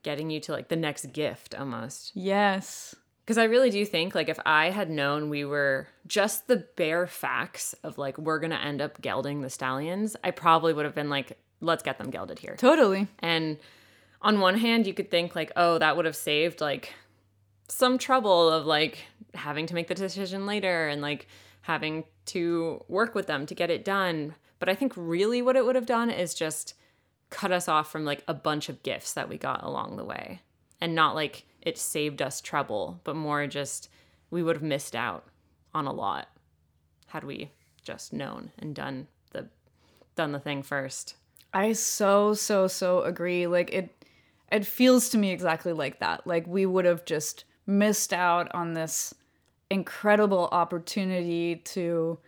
[0.03, 2.95] getting you to like the next gift almost Yes.
[3.25, 7.07] because i really do think like if i had known we were just the bare
[7.07, 11.09] facts of like we're gonna end up gelding the stallions i probably would have been
[11.11, 13.09] like let's get them gelded here Totally.
[13.21, 13.57] and
[14.25, 16.95] on one hand, you could think like, oh, that would have saved like
[17.69, 18.99] some trouble of like
[19.35, 21.29] having to make the decision later and like
[21.61, 24.35] having to work with them to get it done.
[24.59, 26.75] But I think really what it would have done is just
[27.29, 30.41] cut us off from like a bunch of gifts that we got along the way.
[30.81, 33.91] And not like it saved us trouble, but more just
[34.31, 35.27] we would have missed out
[35.75, 36.29] on a lot
[37.09, 37.51] had we
[37.83, 39.49] just known and done the
[40.17, 41.17] done the thing first.
[41.53, 43.47] I so so so agree.
[43.47, 44.04] Like it
[44.55, 46.27] it feels to me exactly like that.
[46.27, 49.15] Like we would have just missed out on this
[49.71, 52.19] incredible opportunity to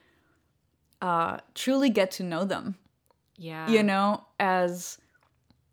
[1.02, 2.76] uh truly get to know them.
[3.38, 3.68] Yeah.
[3.68, 4.98] you know, as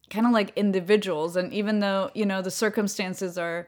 [0.10, 1.36] kind of like individuals.
[1.36, 3.68] And even though, you know, the circumstances are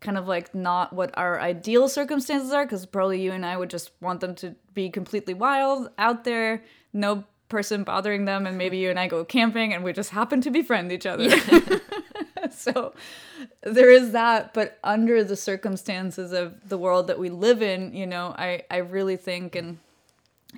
[0.00, 3.70] kind of like not what our ideal circumstances are, because probably you and I would
[3.70, 8.46] just want them to be completely wild out there, no person bothering them.
[8.46, 11.28] And maybe you and I go camping and we just happen to befriend each other.
[12.56, 12.94] so
[13.62, 14.54] there is that.
[14.54, 18.78] But under the circumstances of the world that we live in, you know, I, I
[18.78, 19.78] really think and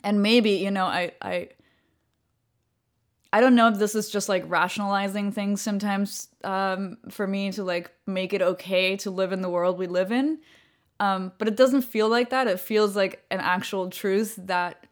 [0.03, 1.49] and maybe, you know, I, I
[3.33, 7.65] I don't know if this is just like rationalizing things sometimes um, for me to
[7.65, 10.39] like make it okay to live in the world we live in.
[11.01, 12.47] Um, but it doesn't feel like that.
[12.47, 14.87] It feels like an actual truth that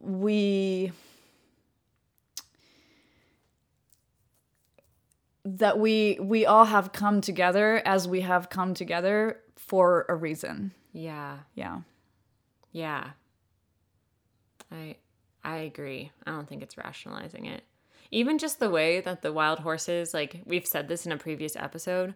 [0.00, 0.92] we
[5.56, 10.72] that we we all have come together as we have come together for a reason.
[10.92, 11.38] Yeah.
[11.54, 11.80] Yeah.
[12.72, 13.10] Yeah.
[14.70, 14.96] I
[15.44, 16.12] I agree.
[16.26, 17.64] I don't think it's rationalizing it.
[18.10, 21.56] Even just the way that the wild horses, like we've said this in a previous
[21.56, 22.14] episode,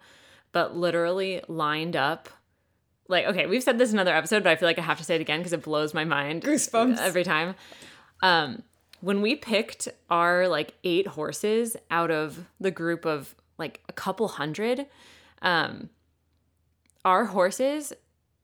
[0.52, 2.28] but literally lined up.
[3.08, 5.04] Like, okay, we've said this in another episode, but I feel like I have to
[5.04, 6.98] say it again because it blows my mind Goosebumps.
[6.98, 7.54] every time.
[8.22, 8.62] Um,
[9.02, 14.28] when we picked our like eight horses out of the group of like a couple
[14.28, 14.86] hundred,
[15.42, 15.90] um,
[17.04, 17.92] our horses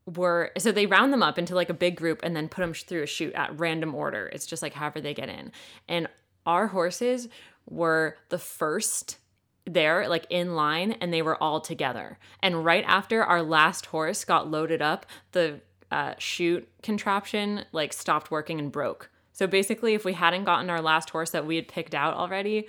[0.04, 2.74] were so they round them up into like a big group and then put them
[2.74, 4.28] through a chute at random order.
[4.32, 5.52] It's just like however they get in.
[5.86, 6.08] And
[6.44, 7.28] our horses
[7.70, 9.18] were the first
[9.64, 12.18] there, like in line, and they were all together.
[12.42, 15.60] And right after our last horse got loaded up, the
[15.92, 19.10] uh, chute contraption like stopped working and broke.
[19.38, 22.66] So basically, if we hadn't gotten our last horse that we had picked out already,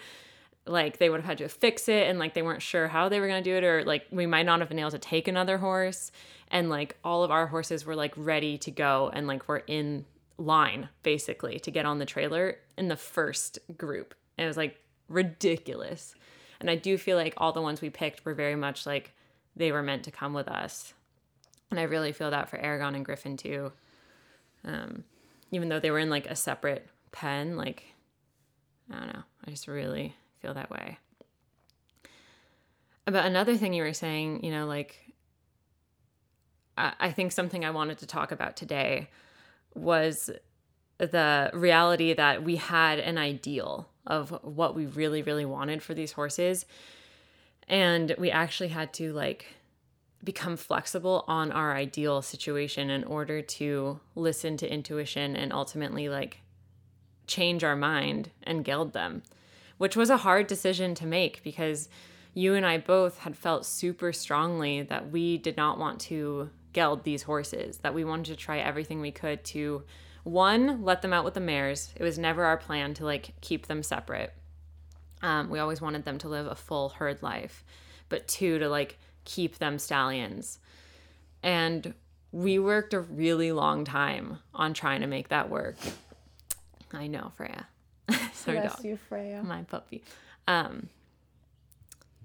[0.67, 3.19] like they would have had to fix it and like they weren't sure how they
[3.19, 5.27] were going to do it or like we might not have been able to take
[5.27, 6.11] another horse.
[6.49, 10.05] And like all of our horses were like ready to go and like we're in
[10.37, 14.13] line basically to get on the trailer in the first group.
[14.37, 14.77] And it was like
[15.07, 16.13] ridiculous.
[16.59, 19.11] And i do feel like all the ones we picked were very much like
[19.55, 20.93] they were meant to come with us.
[21.71, 23.71] And i really feel that for aragon and griffin too.
[24.63, 25.03] Um
[25.51, 27.83] even though they were in like a separate pen like
[28.91, 30.97] i don't know i just really feel that way
[33.07, 35.09] About another thing you were saying you know like
[36.79, 39.09] I I think something I wanted to talk about today
[39.75, 40.31] was
[40.97, 46.13] the reality that we had an ideal of what we really, really wanted for these
[46.13, 46.65] horses.
[47.67, 49.45] And we actually had to like
[50.23, 56.41] become flexible on our ideal situation in order to listen to intuition and ultimately like
[57.27, 59.23] change our mind and geld them,
[59.77, 61.87] which was a hard decision to make because
[62.33, 67.03] you and I both had felt super strongly that we did not want to geld
[67.03, 69.83] these horses, that we wanted to try everything we could to
[70.23, 71.93] one, let them out with the mares.
[71.95, 74.33] It was never our plan to like keep them separate.
[75.21, 77.63] Um, we always wanted them to live a full herd life,
[78.09, 78.97] but two, to like
[79.29, 80.59] keep them stallions.
[81.43, 81.93] And
[82.31, 85.77] we worked a really long time on trying to make that work.
[86.91, 87.67] I know, Freya.
[88.33, 89.43] Sorry, dog you, Freya.
[89.43, 90.03] my puppy.
[90.47, 90.89] Um,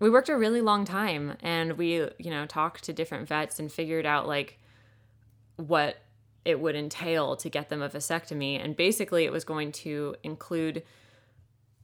[0.00, 3.70] we worked a really long time and we, you know, talked to different vets and
[3.70, 4.58] figured out like
[5.56, 5.98] what
[6.44, 8.62] it would entail to get them a vasectomy.
[8.62, 10.82] And basically, it was going to include,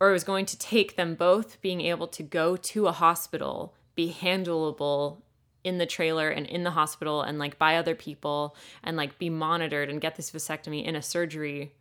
[0.01, 3.75] or it was going to take them both being able to go to a hospital,
[3.95, 5.19] be handleable
[5.63, 9.29] in the trailer and in the hospital and like by other people and like be
[9.29, 11.73] monitored and get this vasectomy in a surgery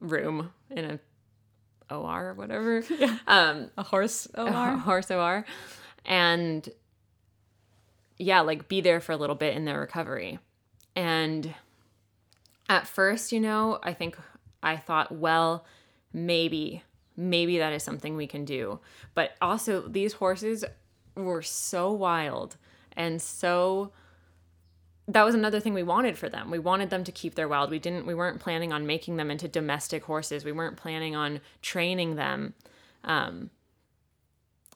[0.00, 2.82] room in a OR or whatever.
[2.90, 3.18] Yeah.
[3.26, 4.48] Um, A horse OR.
[4.48, 4.76] a OR.
[4.78, 5.44] horse OR.
[6.04, 6.68] And
[8.18, 10.38] yeah, like be there for a little bit in their recovery.
[10.94, 11.54] And
[12.68, 14.16] at first, you know, I think
[14.62, 15.64] I thought, well,
[16.12, 16.82] maybe,
[17.16, 18.78] maybe that is something we can do.
[19.14, 20.64] But also, these horses
[21.14, 22.56] were so wild
[22.96, 23.92] and so
[25.08, 26.50] that was another thing we wanted for them.
[26.50, 27.70] We wanted them to keep their wild.
[27.70, 30.44] We didn't we weren't planning on making them into domestic horses.
[30.44, 32.54] We weren't planning on training them.
[33.04, 33.50] Um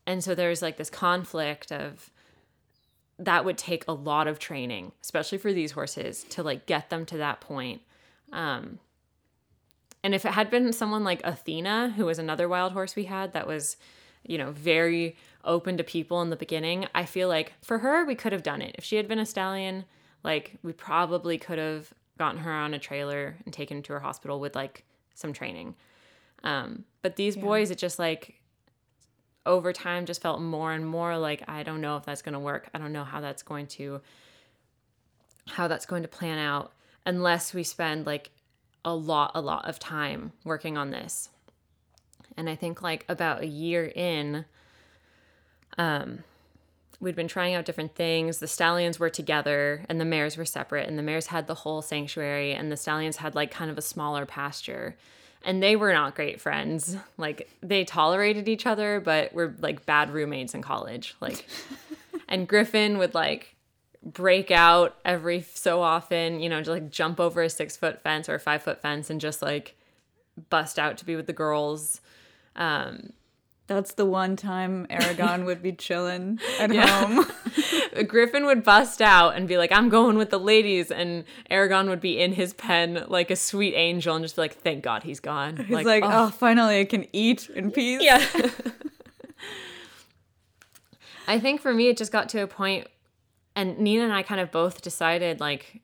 [0.07, 2.11] and so there's like this conflict of
[3.19, 7.07] that would take a lot of training, especially for these horses to like get them
[7.07, 7.83] to that point.
[8.33, 8.81] Um
[10.03, 13.33] and if it had been someone like Athena, who was another wild horse we had
[13.33, 13.77] that was,
[14.25, 18.15] you know, very open to people in the beginning, I feel like for her, we
[18.15, 18.75] could have done it.
[18.79, 19.85] If she had been a stallion,
[20.23, 24.41] like we probably could have gotten her on a trailer and taken to her hospital
[24.41, 25.75] with like some training.
[26.43, 28.41] Um, but these boys, it just like
[29.47, 32.39] over time just felt more and more like I don't know if that's going to
[32.39, 32.69] work.
[32.75, 34.01] I don't know how that's going to
[35.49, 36.73] how that's going to plan out
[37.07, 38.31] unless we spend like
[38.85, 41.31] a lot a lot of time working on this.
[42.37, 44.45] And I think like about a year in
[45.79, 46.25] um
[47.01, 48.39] we'd been trying out different things.
[48.39, 51.83] The stallions were together and the mares were separate and the mares had the whole
[51.83, 54.97] sanctuary and the stallions had like kind of a smaller pasture.
[55.45, 56.97] And they were not great friends.
[57.19, 61.15] Like they tolerated each other, but were like bad roommates in college.
[61.21, 61.47] Like
[62.29, 63.55] and Griffin would like
[64.03, 68.29] break out every so often, you know, to like jump over a six foot fence
[68.29, 69.77] or a five foot fence and just like
[70.49, 72.01] bust out to be with the girls.
[72.57, 73.13] Um,
[73.69, 76.87] That's the one time Aragon would be chilling at Yeah.
[76.87, 77.27] home.
[78.07, 80.91] Griffin would bust out and be like, I'm going with the ladies.
[80.91, 84.55] And Aragon would be in his pen like a sweet angel and just be like,
[84.55, 85.57] thank God he's gone.
[85.57, 86.11] He's like, oh.
[86.27, 88.03] oh, finally I can eat in peace.
[88.03, 88.25] yeah.
[91.29, 92.87] I think for me, it just got to a point,
[93.57, 95.81] and Nina and I kind of both decided, like,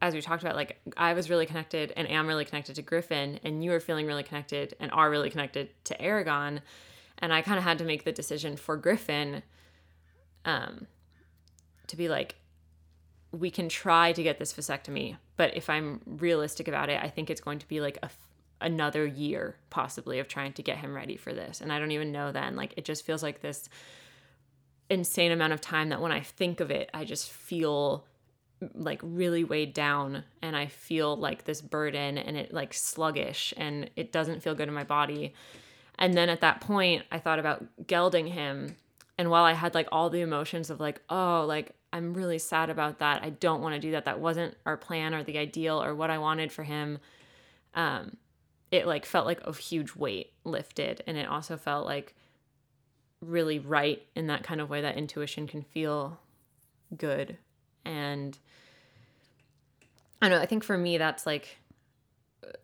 [0.00, 3.38] as we talked about, like, I was really connected and am really connected to Griffin,
[3.44, 6.62] and you are feeling really connected and are really connected to Aragon.
[7.22, 9.42] And I kind of had to make the decision for Griffin
[10.44, 10.86] um,
[11.86, 12.34] to be like,
[13.30, 17.30] we can try to get this vasectomy, but if I'm realistic about it, I think
[17.30, 18.10] it's going to be like a
[18.62, 21.60] another year possibly of trying to get him ready for this.
[21.60, 22.56] And I don't even know then.
[22.56, 23.68] Like it just feels like this
[24.88, 28.04] insane amount of time that when I think of it, I just feel
[28.74, 33.90] like really weighed down and I feel like this burden and it like sluggish and
[33.96, 35.34] it doesn't feel good in my body.
[36.02, 38.74] And then at that point, I thought about gelding him.
[39.16, 42.70] And while I had like all the emotions of like, oh, like I'm really sad
[42.70, 43.22] about that.
[43.22, 44.06] I don't want to do that.
[44.06, 46.98] That wasn't our plan or the ideal or what I wanted for him.
[47.74, 48.16] Um,
[48.72, 51.04] it like felt like a huge weight lifted.
[51.06, 52.16] And it also felt like
[53.20, 56.18] really right in that kind of way that intuition can feel
[56.96, 57.36] good.
[57.84, 58.36] And
[60.20, 61.58] I don't know, I think for me, that's like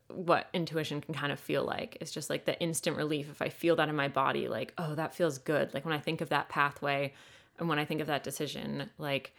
[0.09, 1.99] what intuition can kind of feel like.
[2.01, 3.31] It's just like the instant relief.
[3.31, 5.75] If I feel that in my body, like, oh, that feels good.
[5.75, 7.13] Like when I think of that pathway
[7.59, 9.35] and when I think of that decision, like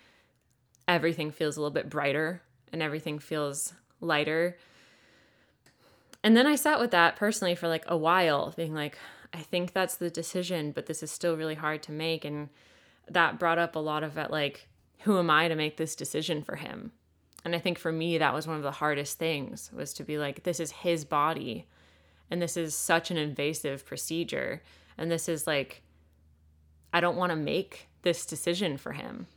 [0.87, 2.41] everything feels a little bit brighter
[2.71, 4.57] and everything feels lighter.
[6.23, 8.97] And then I sat with that personally for like a while, being like,
[9.33, 12.25] I think that's the decision, but this is still really hard to make.
[12.25, 12.49] And
[13.09, 14.67] that brought up a lot of it, like,
[14.99, 16.91] who am I to make this decision for him?
[17.45, 20.17] And I think for me, that was one of the hardest things was to be
[20.17, 21.67] like, this is his body.
[22.29, 24.61] And this is such an invasive procedure.
[24.97, 25.81] And this is like,
[26.93, 29.27] I don't want to make this decision for him.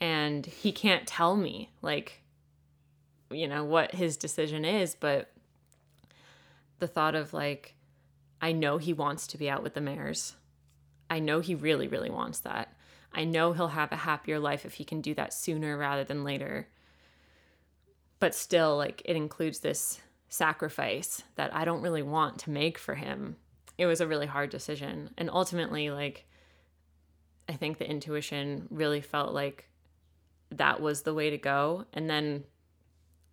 [0.00, 2.22] And he can't tell me, like,
[3.30, 4.94] you know, what his decision is.
[4.94, 5.32] But
[6.78, 7.74] the thought of like,
[8.40, 10.36] I know he wants to be out with the mares.
[11.08, 12.72] I know he really, really wants that.
[13.12, 16.24] I know he'll have a happier life if he can do that sooner rather than
[16.24, 16.68] later
[18.18, 22.94] but still like it includes this sacrifice that I don't really want to make for
[22.94, 23.36] him.
[23.78, 25.10] It was a really hard decision.
[25.16, 26.26] And ultimately like
[27.48, 29.68] I think the intuition really felt like
[30.50, 32.44] that was the way to go and then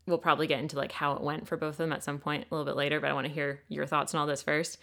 [0.05, 2.45] we'll probably get into like how it went for both of them at some point
[2.49, 4.77] a little bit later, but I want to hear your thoughts on all this first.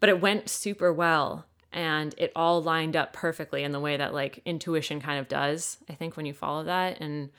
[0.00, 4.12] But it went super well and it all lined up perfectly in the way that
[4.12, 7.30] like intuition kind of does i think when you follow that and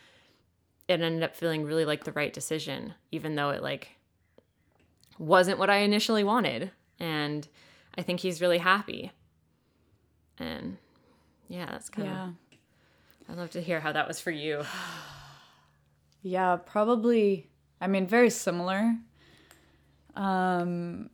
[0.92, 3.98] it ended up feeling really like the right decision even though it like
[5.18, 7.48] wasn't what i initially wanted and
[7.98, 9.12] i think he's really happy
[10.40, 10.78] and
[11.48, 12.30] yeah that's kind of Yeah.
[13.30, 14.64] i'd love to hear how that was for you
[16.24, 17.50] Yeah, probably.
[17.82, 18.96] I mean, very similar.
[20.16, 21.10] Um,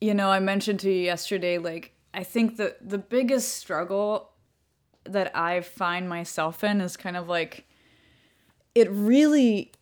[0.00, 4.31] you know, I mentioned to you yesterday, like, I think the the biggest struggle
[5.04, 7.66] that I find myself in is kind of like
[8.74, 9.72] it really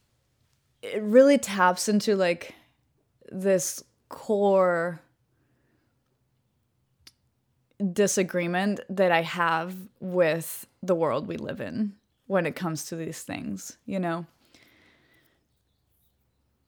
[0.83, 2.55] it really taps into like
[3.31, 5.01] this core
[7.93, 11.95] disagreement that I have with the world we live in
[12.27, 14.27] when it comes to these things, you know.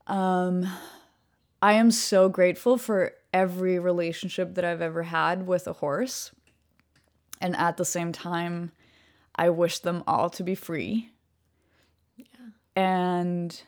[0.07, 0.67] Um
[1.61, 6.33] I am so grateful for every relationship that I've ever had with a horse.
[7.43, 8.71] And at the same time,
[9.35, 11.11] I wish them all to be free.
[12.17, 12.25] Yeah.
[12.77, 13.63] And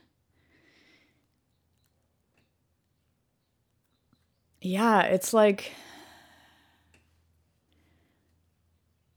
[4.61, 5.73] yeah, it's like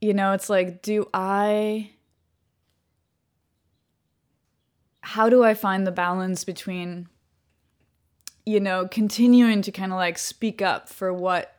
[0.00, 1.90] you know, it's like do I
[5.02, 7.08] how do I find the balance between
[8.44, 11.57] you know, continuing to kind of like speak up for what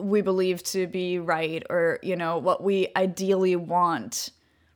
[0.00, 4.30] we believe to be right or, you know, what we ideally want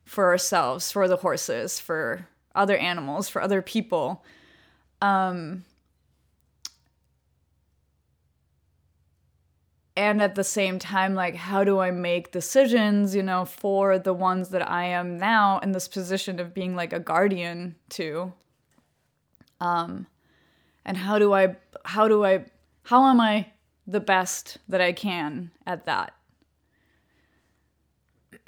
[0.05, 4.23] for ourselves, for the horses, for other animals, for other people.
[5.01, 5.65] Um,
[9.97, 14.13] and at the same time, like, how do I make decisions, you know, for the
[14.13, 18.33] ones that I am now in this position of being like a guardian to?
[19.59, 20.07] Um,
[20.85, 22.45] and how do I how do I
[22.83, 23.47] how am I
[23.87, 26.13] the best that I can at that?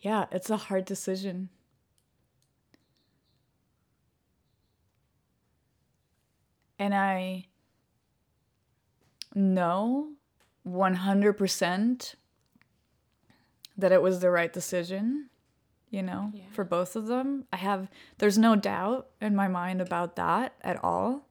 [0.00, 1.48] yeah, it's a hard decision.
[6.78, 7.46] And I
[9.34, 10.12] know
[10.66, 12.14] 100%
[13.76, 15.28] that it was the right decision,
[15.90, 16.44] you know, Yeah.
[16.52, 17.46] for both of them.
[17.52, 21.26] I have, there's no doubt in my mind about that at all.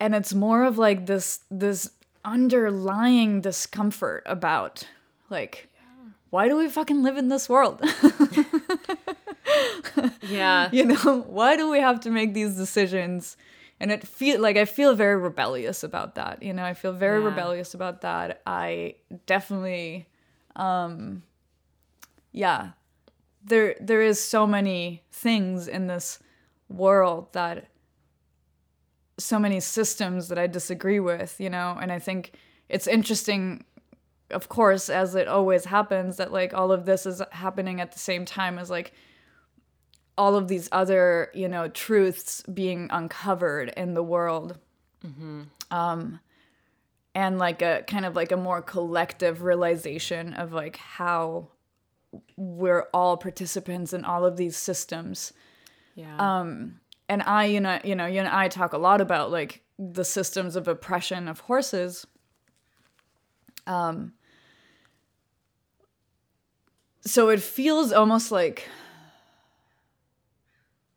[0.00, 1.90] And it's more of like this, this
[2.24, 4.86] underlying discomfort about
[5.30, 5.68] like,
[6.30, 7.80] why do we fucking live in this world?
[10.22, 13.36] yeah you know why do we have to make these decisions
[13.82, 16.64] and it feel like i feel very rebellious about that you know?
[16.64, 17.28] I feel very Yeah.
[17.30, 18.40] rebellious about that.
[18.46, 18.94] I
[19.26, 20.06] definitely
[20.56, 21.22] um
[22.32, 22.70] yeah.
[23.44, 26.18] There there is so many things in this
[26.68, 27.66] world that
[29.18, 31.76] so many systems that i disagree with you know?
[31.80, 32.32] And i think
[32.68, 33.64] it's interesting
[34.30, 37.98] of course as it always happens that like all of this is happening at the
[37.98, 38.92] same time as like
[40.16, 44.58] all of these other you know truths being uncovered in the world.
[45.70, 46.20] Um
[47.14, 51.48] and like a kind of like a more collective realization of like how
[52.36, 55.32] we're all participants in all of these systems.
[55.94, 56.16] Yeah.
[56.16, 59.62] Um and i you know you know you and i talk a lot about like
[59.78, 62.06] the systems of oppression of horses.
[63.66, 64.12] Um
[67.04, 68.68] so it feels almost like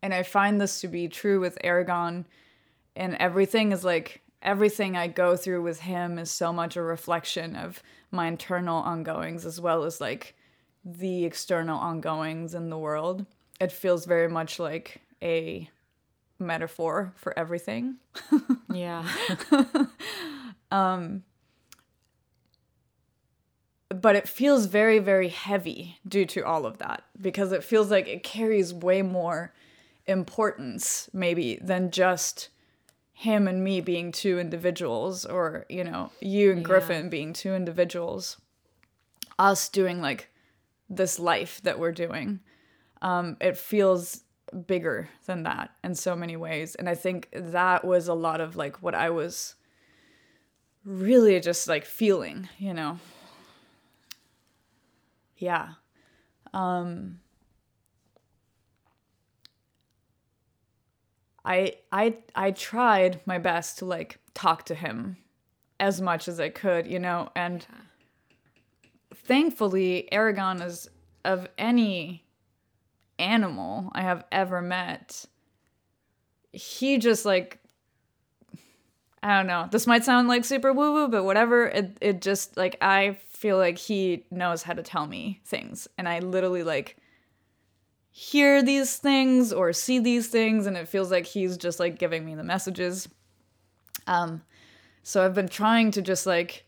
[0.05, 2.27] and i find this to be true with aragon.
[2.95, 7.55] And everything is like everything i go through with him is so much a reflection
[7.55, 7.81] of
[8.11, 10.35] my internal ongoings as well as like
[10.85, 13.25] the external ongoings in the world.
[13.59, 15.67] It feels very much like a
[16.37, 17.95] metaphor for everything.
[18.71, 19.07] Yeah.
[20.71, 21.23] Um,
[23.89, 28.07] but it feels very very heavy due to all of that because it feels like
[28.07, 29.53] it carries way more
[30.07, 32.49] importance maybe than just
[33.13, 36.65] him and me being two individuals or you know you and Yeah.
[36.65, 38.37] griffin being two individuals
[39.39, 40.29] us doing like
[40.89, 42.39] this life that we're doing.
[43.01, 44.23] Um it feels
[44.67, 46.75] bigger than that in so many ways.
[46.75, 49.55] And i think that was a lot of like what i was
[50.83, 52.99] really just like feeling you know?
[55.37, 55.69] Yeah.
[56.53, 57.19] Um
[61.45, 65.17] I I I tried my best to like talk to him
[65.79, 67.65] as much as I could, you know, and
[69.13, 70.89] thankfully Aragon is
[71.23, 72.23] of any
[73.19, 75.25] animal I have ever met.
[76.51, 77.59] He just like
[79.21, 79.67] I don't know.
[79.71, 81.67] This might sound like super woo woo, but whatever.
[81.67, 86.07] It it just like I feel like he knows how to tell me things, and
[86.07, 86.97] I literally like
[88.17, 92.23] hear these things or see these things, and it feels like he's just like giving
[92.23, 93.09] me the messages.
[94.07, 94.41] Um,
[95.03, 96.63] so I've been trying to just like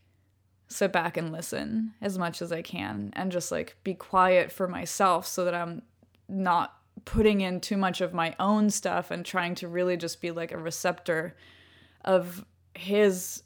[0.66, 4.68] sit back and listen as much as I can, and just like be quiet for
[4.68, 5.80] myself, so that I'm
[6.28, 6.74] not
[7.06, 10.52] putting in too much of my own stuff and trying to really just be like
[10.52, 11.34] a receptor
[12.04, 12.44] of
[12.74, 13.42] his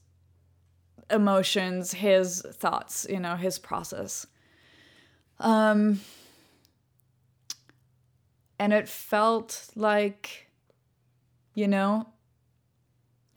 [1.09, 4.27] emotions, his thoughts, you know, his process.
[5.39, 6.01] Um
[8.63, 10.47] and it felt like
[11.55, 12.07] you know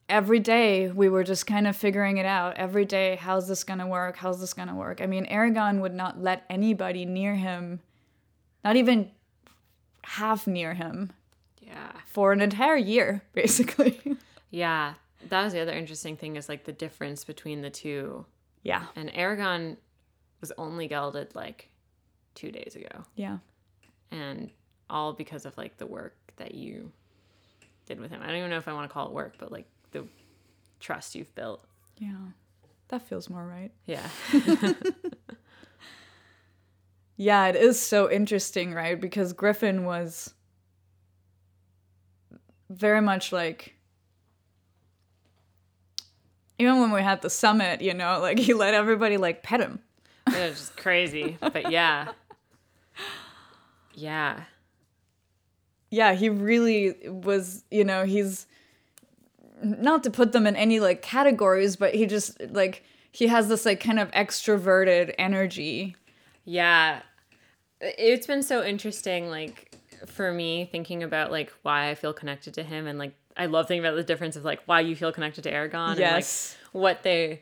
[0.08, 3.80] every day we were just kind of figuring it out every day how's this going
[3.80, 7.36] to work how's this going to work i mean aragon would not let anybody near
[7.36, 7.80] him
[8.64, 9.10] not even
[10.04, 11.12] half near him
[11.60, 11.92] Yeah.
[12.06, 14.00] for an entire year basically
[14.52, 14.94] Yeah.
[15.30, 18.26] That was the other interesting thing is like the difference between the two.
[18.62, 19.78] yeah And Aragon
[20.40, 21.70] was only gelded like
[22.36, 23.04] two days ago.
[23.16, 23.40] yeah
[24.12, 24.52] And
[24.90, 26.92] all because of like the work that you
[27.86, 28.22] did with him.
[28.22, 30.06] I don't even know if I want to call it work, but like the
[30.80, 31.64] trust you've built.
[31.98, 32.12] yeah
[32.90, 34.08] that feels more right Yeah.
[37.18, 39.00] Yeah, it is so interesting, right?
[39.00, 40.34] Because Griffin was
[42.70, 43.76] very much like
[46.60, 49.80] even when we had the summit, you know, like he let everybody like pet him.
[50.28, 51.38] it was just crazy.
[51.40, 52.10] But yeah.
[53.98, 54.42] Yeah.
[55.90, 58.48] Yeah, he really was, you know, he's
[59.64, 63.66] not to put them in any like categories, but he just like he has this
[63.66, 65.96] like kind of extroverted energy.
[66.44, 67.02] Yeah.
[67.82, 69.78] It's been so interesting, like,
[70.08, 72.88] for me, thinking about, like, why I feel connected to him.
[72.88, 75.52] And, like, I love thinking about the difference of, like, why you feel connected to
[75.52, 75.98] Aragon.
[75.98, 76.56] Yes.
[76.56, 77.42] And, like, what they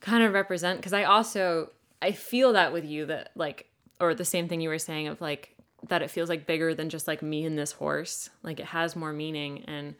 [0.00, 0.78] kind of represent.
[0.78, 1.70] Because I also,
[2.00, 3.68] I feel that with you that, like,
[4.00, 5.53] or the same thing you were saying of, like,
[5.88, 8.30] that it feels like bigger than just, like, me and this horse.
[8.42, 9.64] Like, it has more meaning.
[9.66, 9.94] And,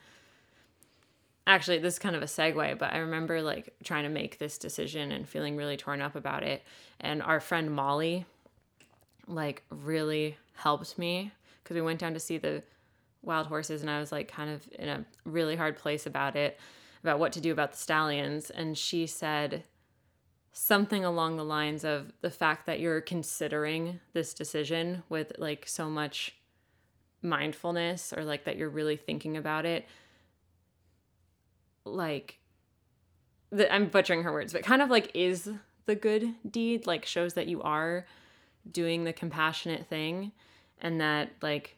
[1.47, 4.57] actually this is kind of a segue but i remember like trying to make this
[4.57, 6.63] decision and feeling really torn up about it
[6.99, 8.25] and our friend molly
[9.27, 11.31] like really helped me
[11.63, 12.63] because we went down to see the
[13.21, 16.59] wild horses and i was like kind of in a really hard place about it
[17.03, 19.63] about what to do about the stallions and she said
[20.57, 25.89] something along the lines of the fact that you're considering this decision with like so
[25.89, 26.33] much
[27.21, 29.85] mindfulness or like that you're really thinking about it
[31.83, 32.39] like
[33.51, 35.49] the, I'm butchering her words, but kind of like is
[35.87, 38.05] the good deed, like shows that you are
[38.71, 40.31] doing the compassionate thing
[40.79, 41.77] and that like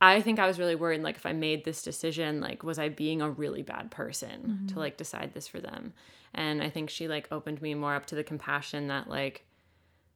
[0.00, 2.88] I think I was really worried like if I made this decision, like was I
[2.88, 4.78] being a really bad person to mm-hmm.
[4.78, 5.92] like decide this for them?
[6.32, 9.44] And I think she like opened me more up to the compassion that like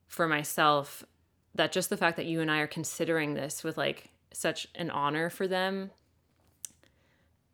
[0.08, 1.04] for myself
[1.54, 4.90] that just the fact that you and I are considering this with like such an
[4.90, 5.90] honor for them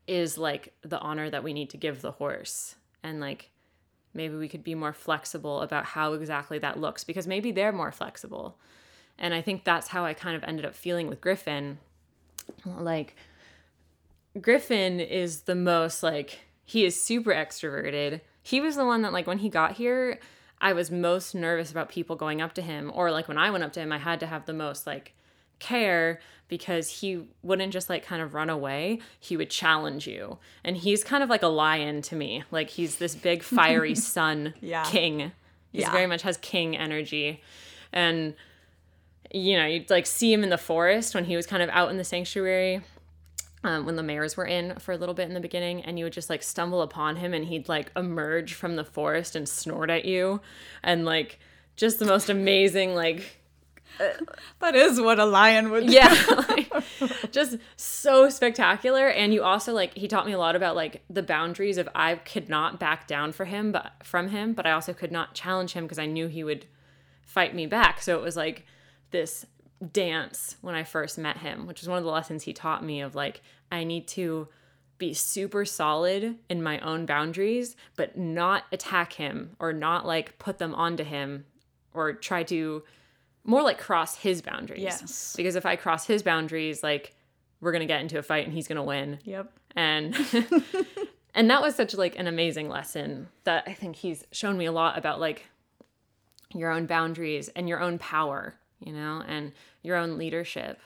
[0.06, 2.76] is like the honor that we need to give the horse.
[3.02, 3.50] And like
[4.14, 7.92] maybe we could be more flexible about how exactly that looks because maybe they're more
[7.92, 8.56] flexible.
[9.18, 11.76] And i think that's how i kind of ended up feeling with griffin
[12.64, 13.16] like
[14.40, 18.20] griffin is the most like he is super extroverted.
[18.42, 20.18] He was the one that like when he got here
[20.62, 23.64] i was most nervous about people going up to him or like when i went
[23.64, 25.14] up to him i had to have the most like
[25.58, 28.98] care because he wouldn't just like kind of run away.
[29.20, 30.38] He would challenge you.
[30.64, 32.42] And he's kind of like a lion to me.
[32.50, 34.82] Like he's this big fiery sun Yeah.
[34.84, 35.30] king.
[35.70, 35.92] He's Yeah.
[35.92, 37.40] very much has king energy.
[37.92, 38.34] And
[39.32, 41.90] you know you'd like see him in the forest when he was kind of out
[41.90, 42.82] in the sanctuary
[43.62, 46.04] um, when the mares were in for a little bit in the beginning and you
[46.04, 49.90] would just like stumble upon him and he'd like emerge from the forest and snort
[49.90, 50.40] at you.
[50.82, 51.38] And like
[51.76, 53.36] just the most amazing like
[54.60, 55.92] That is what a lion would do.
[55.92, 56.16] yeah
[56.48, 56.72] like,
[57.32, 59.08] just so spectacular.
[59.08, 62.14] And you also like he taught me a lot about like the boundaries of i
[62.14, 65.72] could not back down for him but from him but i also could not challenge
[65.72, 66.64] him because i knew he would
[67.30, 68.02] fight me back.
[68.02, 68.64] So it was like
[69.10, 69.46] this
[69.92, 73.00] dance when i first met him which is one of the lessons he taught me
[73.00, 73.40] of like
[73.72, 74.46] i need to
[74.98, 80.58] be super solid in my own boundaries but not attack him or not like put
[80.58, 81.46] them onto him
[81.94, 82.82] or try to
[83.42, 85.34] more like cross his boundaries Yes.
[85.34, 87.14] because if I cross his boundaries, like
[87.62, 89.18] we're gonna get into a fight and he's gonna win.
[89.24, 89.50] Yep.
[89.74, 90.14] And
[91.34, 94.72] and that was such like an amazing lesson that I think he's shown me a
[94.72, 95.46] lot about like
[96.54, 99.52] your own boundaries and your own power, you know, and
[99.82, 100.80] your own leadership.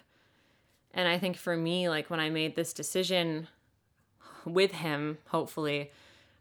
[0.93, 3.49] And I think for me, like when I made this decision
[4.45, 5.91] with him, hopefully,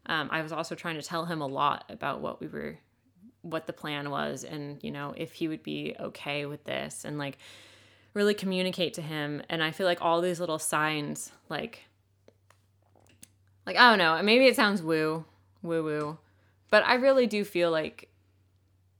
[0.06, 2.78] um, I was also trying to tell him a lot about what we were,
[3.42, 7.18] what the plan was, and, you know, if he would be okay with this and
[7.18, 7.38] like
[8.12, 9.42] really communicate to him.
[9.48, 11.84] And I feel like all these little signs, like,
[13.66, 15.24] like, I don't know, maybe it sounds woo,
[15.62, 16.18] woo woo,
[16.70, 18.08] but I really do feel like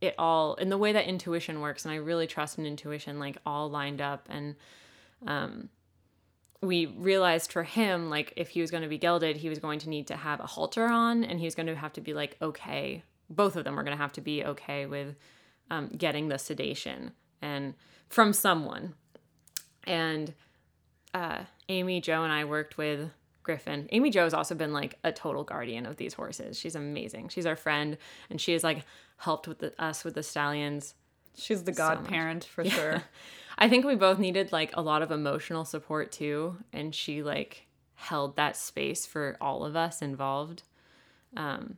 [0.05, 3.39] it all, in the way that intuition works, and I really trust in intuition, like
[3.45, 4.57] all lined up and,
[5.27, 5.69] um,
[6.61, 9.81] we realized for him, like, if he was going to be gelded, he was going
[9.81, 12.15] to need to have a halter on and he was going to have to be,
[12.15, 13.03] like, okay.
[13.31, 15.17] Both of them were going to have to be okay with
[15.71, 17.75] um, getting the sedation and
[18.09, 18.95] from someone.
[19.85, 20.35] And
[21.15, 23.11] uh, Amy, Jo, and I worked with
[23.45, 23.89] Griffin.
[23.93, 26.59] Amy Jo has also been like a total guardian of these horses.
[26.59, 27.29] She's amazing.
[27.29, 27.97] She's our friend,
[28.31, 28.85] and she has like
[29.19, 30.95] helped with the, us with the stallions.
[31.37, 32.71] She's the godparent so for yeah.
[32.73, 33.03] sure.
[33.59, 37.67] I think we both needed like a lot of emotional support too, and she like
[37.95, 40.65] held that space for all of us involved.
[41.37, 41.77] Um,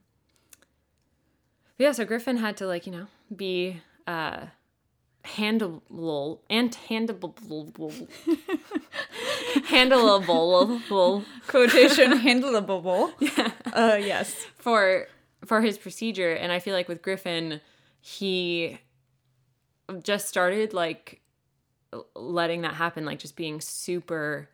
[1.78, 4.46] yeah, so Griffin had to like you know be uh,
[5.24, 8.08] handleable and handleable,
[9.68, 13.12] handleable quotation handleable.
[13.20, 13.50] Yeah.
[13.72, 14.34] Uh, yes.
[14.56, 15.06] For
[15.44, 17.60] for his procedure, and I feel like with Griffin,
[18.00, 18.78] he
[20.02, 21.20] just started like
[22.14, 24.48] letting that happen, like just being super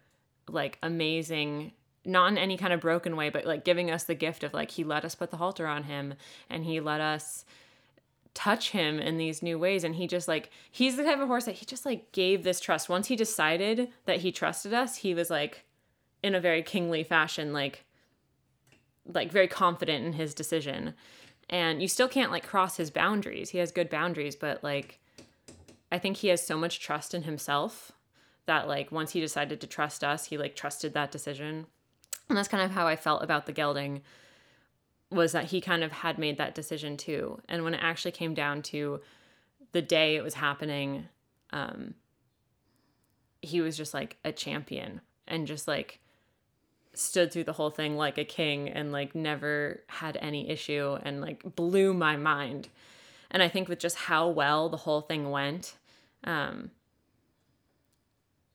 [0.49, 1.73] like amazing
[2.05, 4.73] not in any kind of broken way, but like giving us the gift of like
[4.73, 6.15] he let us put the halter on him
[6.51, 7.45] and he let us
[8.35, 9.85] touch him in these new ways.
[9.85, 12.61] And he just like he's the type of horse that he just like gave this
[12.61, 12.89] trust.
[12.89, 15.65] Once he decided that he trusted us he was like
[16.23, 17.85] in a very kingly fashion like
[19.07, 20.95] like very confident in his decision.
[21.51, 23.51] And you still can't like cross his boundaries.
[23.51, 25.01] He has good boundaries but like
[25.91, 27.93] I think he has so much trust in himself
[28.47, 31.67] that like once he decided to trust us, he like trusted that decision.
[32.29, 34.03] And that's kind of how I felt about the gelding
[35.13, 37.41] was that he kind of had made that decision too.
[37.49, 39.01] And when it actually came down to
[39.73, 41.09] the day it was happening,
[41.51, 41.95] um,
[43.41, 45.99] he was just like a champion and just like
[46.95, 51.21] stood through the whole thing like a king and like never had any issue and
[51.21, 52.69] like blew my mind.
[53.31, 55.77] And I think with just how well the whole thing went,
[56.25, 56.71] um,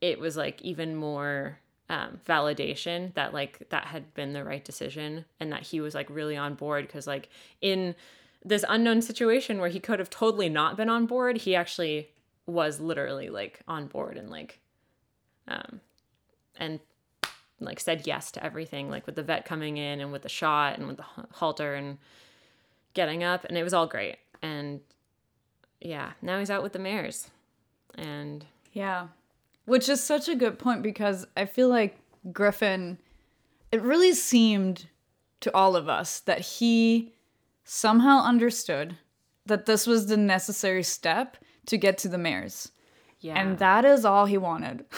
[0.02, 1.60] it was like even more
[1.90, 6.10] um, validation that like that had been the right decision and that he was like
[6.10, 7.30] really on board because like
[7.62, 7.96] in
[8.44, 12.10] this unknown situation where he could have totally not been on board he actually
[12.46, 14.60] was literally like on board and like
[15.48, 15.80] um
[16.60, 16.80] and
[17.60, 20.78] like said yes to everything like with the vet coming in and with the shot
[20.78, 21.98] and with the halter and
[22.94, 24.18] getting up and it was all great.
[24.42, 24.82] And
[25.80, 27.30] yeah now he's out with the mares.
[27.96, 29.08] And yeah
[29.68, 31.98] which is such a good point because i feel like
[32.32, 32.98] griffin
[33.72, 34.88] it really seemed
[35.42, 37.14] to all of us that he
[37.64, 38.98] somehow understood
[39.46, 42.72] that this was the necessary step to get to the mares.
[43.20, 43.40] Yeah.
[43.40, 44.86] And that is all he wanted.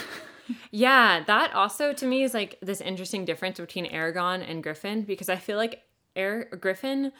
[0.71, 5.29] Yeah that also to me is like this interesting difference between aragon and griffin because
[5.29, 5.83] i feel like
[6.15, 7.11] Air griffin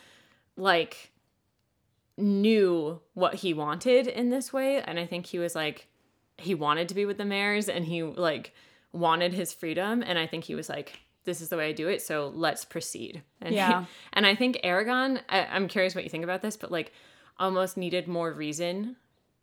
[0.58, 1.12] like
[2.18, 5.89] knew what he wanted in this way and i think he was like
[6.40, 8.54] he wanted to be with the mares and he like
[8.92, 10.04] wanted his freedom.
[10.06, 12.66] And i think he was like this is the way i do it so let's
[12.66, 13.22] proceed.
[13.42, 13.82] And yeah.
[13.82, 16.92] he, and i think aragon I, i'm curious what you think about this but like
[17.38, 18.96] almost needed more reason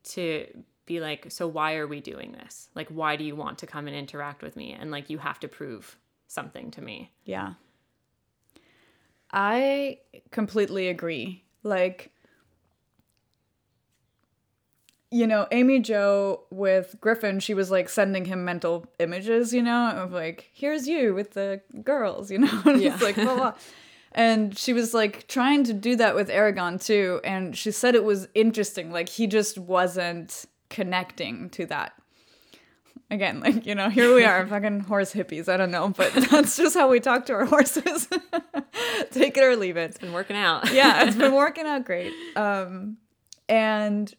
[0.05, 0.47] to
[0.86, 2.68] be like so why are we doing this?
[2.74, 4.72] Like why do you want to come and interact with me?
[4.72, 5.97] And like you have to prove
[6.28, 7.12] something to me.
[7.24, 7.55] Yeah.
[9.32, 9.99] I
[10.30, 11.44] completely agree.
[11.62, 12.12] Like
[15.17, 19.89] you know, Amy Jo with Griffin, she was like sending him mental images, you know,
[19.89, 22.99] of like, here's you with the girls, you know, and yeah.
[23.01, 23.55] like blah blah.
[24.12, 28.05] And she was like trying to do that with Aragon too, and she said it
[28.05, 31.95] was interesting, like he just wasn't connecting to that.
[33.11, 35.49] Again, like, you know, here we are, fucking horse hippies.
[35.49, 38.09] I don't know, but that's just how we talk to our horses.
[39.12, 39.91] Take it or leave it.
[39.91, 40.73] It's been working out.
[40.73, 42.12] yeah, it's been working out great.
[42.35, 42.97] Um,
[43.49, 44.12] and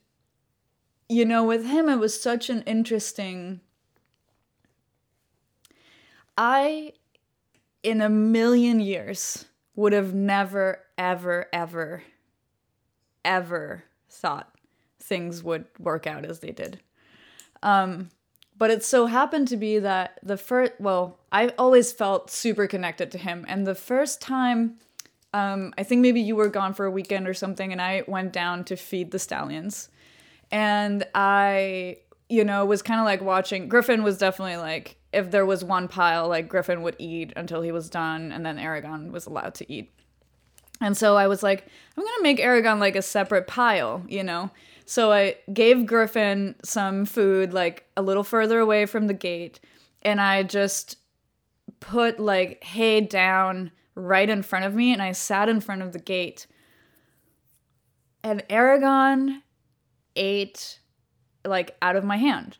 [1.09, 3.61] you know, with him, it was such an interesting.
[6.37, 6.93] I,
[7.83, 9.45] in a million years,
[9.75, 12.03] would have never, ever, ever,
[13.23, 14.53] ever thought
[14.99, 16.79] things would work out as they did.
[17.63, 18.09] Um,
[18.57, 23.11] but it so happened to be that the first, well, I always felt super connected
[23.11, 23.45] to him.
[23.47, 24.77] And the first time,
[25.33, 28.33] um, I think maybe you were gone for a weekend or something, and I went
[28.33, 29.89] down to feed the stallions.
[30.51, 31.97] And I,
[32.29, 33.67] you know, was kind of like watching.
[33.67, 37.71] Griffin was definitely like, if there was one pile, like Griffin would eat until he
[37.71, 39.91] was done, and then Aragon was allowed to eat.
[40.79, 41.65] And so I was like,
[41.97, 44.51] I'm gonna make Aragon like a separate pile, you know?
[44.85, 49.59] So I gave Griffin some food like a little further away from the gate,
[50.01, 50.97] and I just
[51.79, 55.93] put like hay down right in front of me, and I sat in front of
[55.93, 56.47] the gate.
[58.23, 59.41] And Aragon
[60.17, 60.79] ate
[61.45, 62.57] like out of my hand.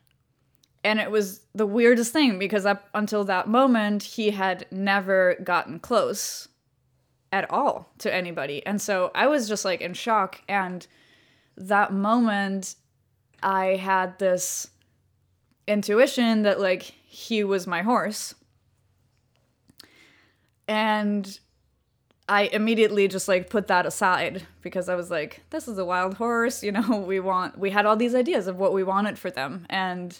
[0.83, 5.79] And it was the weirdest thing because up until that moment, he had never gotten
[5.79, 6.47] close
[7.31, 8.65] at all to anybody.
[8.65, 10.41] And so I was just like in shock.
[10.47, 10.87] And
[11.57, 12.75] that moment,
[13.43, 14.67] I had this
[15.67, 18.33] intuition that like he was my horse.
[20.67, 21.39] And
[22.29, 26.15] I immediately just like put that aside because I was like, this is a wild
[26.15, 29.31] horse, you know, we want we had all these ideas of what we wanted for
[29.31, 29.65] them.
[29.69, 30.19] And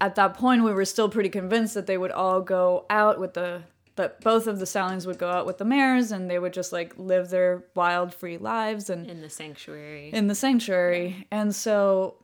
[0.00, 3.34] at that point we were still pretty convinced that they would all go out with
[3.34, 3.62] the
[3.96, 6.72] that both of the stallions would go out with the mares and they would just
[6.72, 10.10] like live their wild free lives and in the sanctuary.
[10.12, 11.26] in the sanctuary.
[11.30, 12.16] And so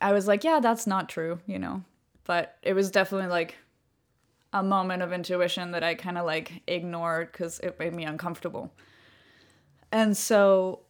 [0.00, 1.84] I was like, yeah, that's not true, you know.
[2.24, 3.56] But it was definitely like
[4.52, 8.72] a moment of intuition that I kind of like ignored cuz it made me uncomfortable.
[9.92, 10.80] And so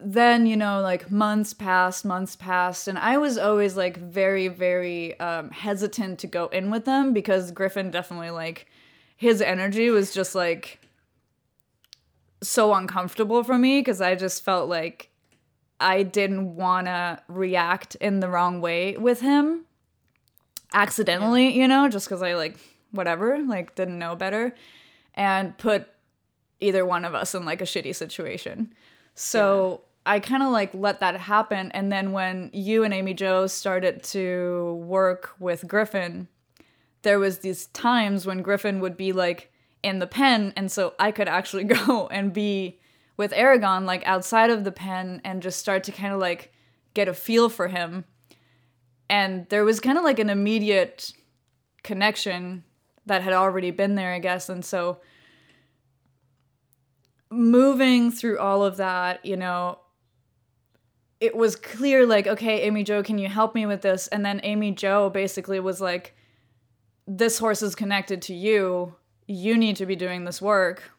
[0.00, 5.18] then you know like months passed months passed and i was always like very very
[5.20, 8.66] um, hesitant to go in with them because griffin definitely like
[9.16, 10.80] his energy was just like
[12.42, 15.10] so uncomfortable for me because i just felt like
[15.78, 19.66] i didn't want to react in the wrong way with him
[20.72, 22.56] accidentally you know just because i like
[22.92, 24.54] whatever like didn't know better
[25.14, 25.88] and put
[26.60, 28.72] either one of us in like a shitty situation
[29.14, 31.70] so I kind of like let that happen.
[31.72, 36.28] And then when you and Amy Jo started to work with Griffin,
[37.02, 39.52] there was these times when Griffin would be like
[39.82, 42.78] in the pen, and so I could actually go and be
[43.16, 46.52] with Aragon like outside of the pen and just start to kind of like
[46.94, 48.04] get a feel for him.
[49.10, 51.12] And there was kind of like an immediate
[51.82, 52.62] connection
[53.06, 54.48] that had already been there, I guess.
[54.48, 55.00] And so
[57.28, 59.80] moving through all of that, you know,
[61.18, 64.06] it was clear like okay amy jo can you help me with this?
[64.08, 66.14] And then amy jo basically was like
[67.06, 68.94] this horse is connected to you.
[69.26, 70.92] You need to be doing this work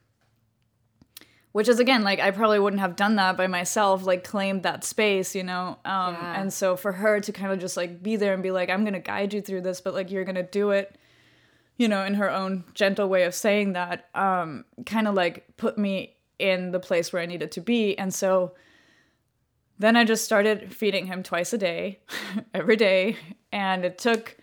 [1.54, 4.84] which is again like i probably wouldn't have done that by myself like claimed that
[4.84, 6.42] space you know um, Yeah.
[6.42, 8.84] and so for her to kind of just like be there and be like i'm
[8.86, 10.98] gonna guide you through this but like you're gonna do it
[11.78, 15.78] you know in her own gentle way of saying that um, kind of like put
[15.78, 18.54] me in the place where i needed to be and so
[19.80, 22.02] then I just started feeding him twice a day,
[22.54, 23.16] every day.
[23.52, 24.38] And it took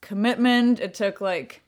[0.00, 1.62] commitment, it took like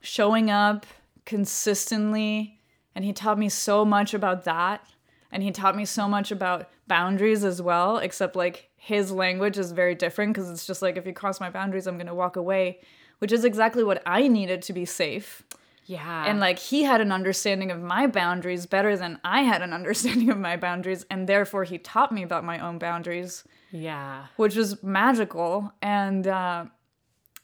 [0.00, 0.84] showing up
[1.26, 2.58] consistently.
[2.94, 4.86] And he taught me so much about that.
[5.30, 9.72] And he taught me so much about boundaries as well, except like his language is
[9.72, 12.36] very different because it's just like, if you cross my boundaries, I'm going to walk
[12.36, 12.80] away,
[13.18, 15.42] which is exactly what I needed to be safe.
[15.86, 16.24] Yeah.
[16.26, 20.30] And like he had an understanding of my boundaries better than I had an understanding
[20.30, 21.06] of my boundaries.
[21.10, 24.26] And therefore he taught me about my own boundaries, yeah.
[24.36, 25.72] which was magical.
[25.80, 26.66] And, uh,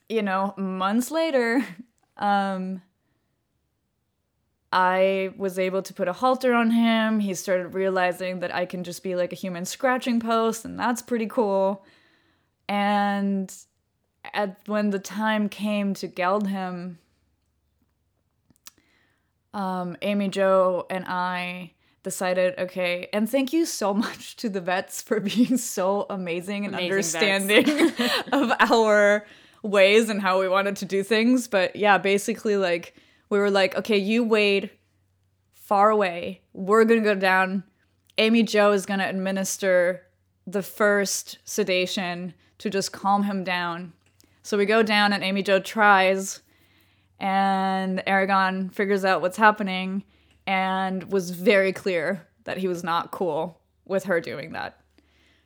[0.08, 1.64] you know, months later,
[2.16, 2.82] um,
[4.72, 7.20] I was able to put a halter on him.
[7.20, 11.00] He started realizing that I can just be like a human scratching post, and that's
[11.00, 11.84] pretty cool.
[12.68, 13.54] And
[14.34, 16.98] at when the time came to geld him,
[19.54, 25.02] um, Amy Jo and I decided, okay, and thank you so much to the vets
[25.02, 27.92] for being so amazing and Amazing understanding
[28.32, 29.26] of our
[29.62, 31.48] ways and how we wanted to do things.
[31.48, 32.94] But yeah, basically, like,
[33.30, 34.72] we were like, okay, you wait
[35.52, 36.42] far away.
[36.52, 37.64] We're gonna go down.
[38.16, 40.02] Amy Jo is gonna administer
[40.46, 43.92] the first sedation to just calm him down.
[44.42, 46.40] So we go down, and Amy Jo tries,
[47.20, 50.04] and Aragon figures out what's happening
[50.46, 54.80] and was very clear that he was not cool with her doing that.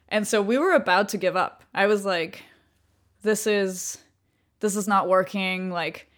[0.08, 1.64] And so we were about to give up.
[1.74, 2.44] I was like,
[3.22, 3.98] this is
[4.60, 6.08] this is not working like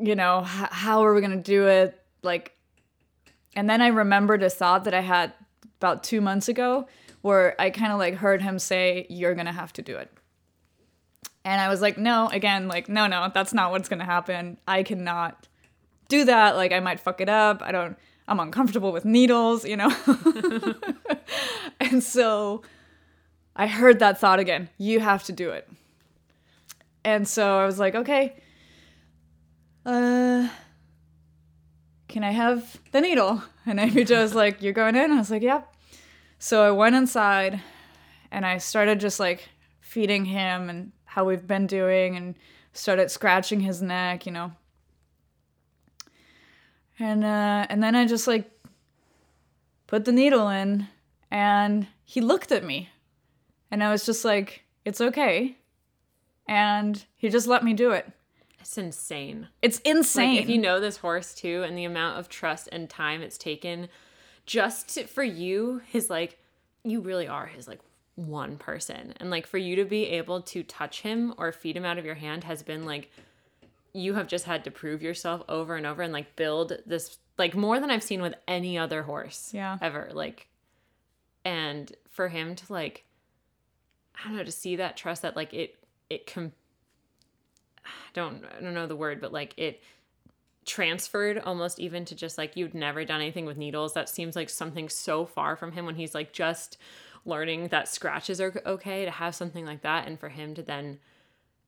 [0.00, 2.00] you know, h- how are we going to do it?
[2.22, 2.58] Like
[3.58, 5.32] and then I remembered a thought that I had
[5.80, 6.86] about 2 months ago,
[7.22, 10.12] where I kind of like heard him say, You're gonna have to do it.
[11.44, 14.58] And I was like, No, again, like, no, no, that's not what's gonna happen.
[14.68, 15.48] I cannot
[16.08, 16.54] do that.
[16.54, 17.60] Like, I might fuck it up.
[17.62, 17.96] I don't,
[18.28, 19.92] I'm uncomfortable with needles, you know?
[21.80, 22.62] and so
[23.56, 25.68] I heard that thought again you have to do it.
[27.04, 28.36] And so I was like, okay,
[29.88, 30.48] uh,
[32.08, 33.42] can I have the needle?
[33.66, 35.12] And Amy was like, you're going in?
[35.12, 35.74] I was like, yep.
[36.38, 37.60] So I went inside
[38.30, 39.46] and I started just like
[39.82, 42.34] feeding him and how we've been doing and
[42.72, 44.52] started scratching his neck, you know.
[46.98, 48.50] And uh and then I just like
[49.86, 50.88] put the needle in
[51.30, 52.88] and he looked at me.
[53.70, 55.58] And I was just like, it's okay.
[56.46, 58.10] And he just let me do it.
[58.60, 59.48] It's insane.
[59.62, 60.34] It's insane.
[60.36, 63.38] Like if you know this horse too and the amount of trust and time it's
[63.38, 63.88] taken
[64.46, 66.38] just to, for you, his like
[66.84, 67.80] you really are his like
[68.16, 69.14] one person.
[69.18, 72.04] And like for you to be able to touch him or feed him out of
[72.04, 73.10] your hand has been like
[73.94, 77.54] you have just had to prove yourself over and over and like build this like
[77.54, 79.78] more than I've seen with any other horse Yeah.
[79.80, 80.10] ever.
[80.12, 80.48] Like
[81.44, 83.04] and for him to like
[84.14, 85.76] I don't know to see that trust that like it
[86.10, 86.52] it com
[88.12, 89.82] don't I don't know the word but like it
[90.68, 93.94] transferred almost even to just like you'd never done anything with needles.
[93.94, 96.76] That seems like something so far from him when he's like just
[97.24, 100.98] learning that scratches are okay to have something like that and for him to then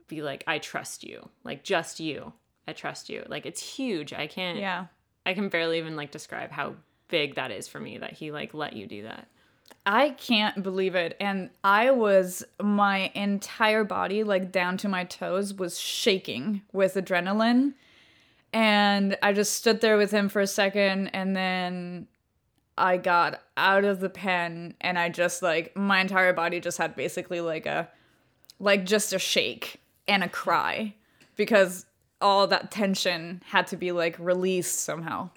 [0.07, 1.29] be like I trust you.
[1.45, 2.33] Like just you.
[2.69, 3.25] I trust you.
[3.27, 4.13] Like it's huge.
[4.13, 4.87] I can't yeah.
[5.25, 6.75] I can barely even like describe how
[7.09, 9.29] big that is for me that he like let you do that
[9.87, 11.17] I can't believe it.
[11.21, 17.75] And I was, my entire body, like down to my toes, was shaking with adrenaline.
[18.53, 21.09] And I just stood there with him for a second.
[21.09, 22.09] And then
[22.77, 26.95] I got out of the pen and I just, like, my entire body just had
[26.95, 27.89] basically like a,
[28.59, 30.95] like just a shake and a cry
[31.37, 31.87] because
[32.21, 35.31] all that tension had to be like released somehow.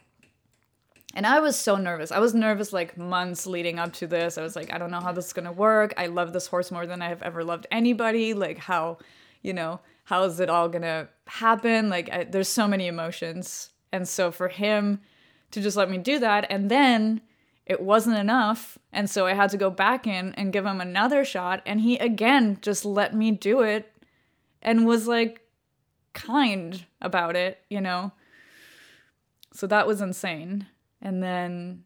[1.13, 2.11] And I was so nervous.
[2.11, 4.37] I was nervous like months leading up to this.
[4.37, 5.93] I was like, I don't know how this is going to work.
[5.95, 8.33] I love this horse more than I have ever loved anybody.
[8.33, 8.97] Like, how,
[9.43, 11.89] you know, how is it all going to happen?
[11.89, 13.69] Like, I, there's so many emotions.
[13.91, 15.01] And so for him
[15.51, 17.21] to just let me do that, and then
[17.65, 18.77] it wasn't enough.
[18.91, 21.61] And so I had to go back in and give him another shot.
[21.65, 23.91] And he again just let me do it
[24.61, 25.41] and was like
[26.13, 28.11] kind about it, you know?
[29.53, 30.67] So that was insane.
[31.03, 31.83] And then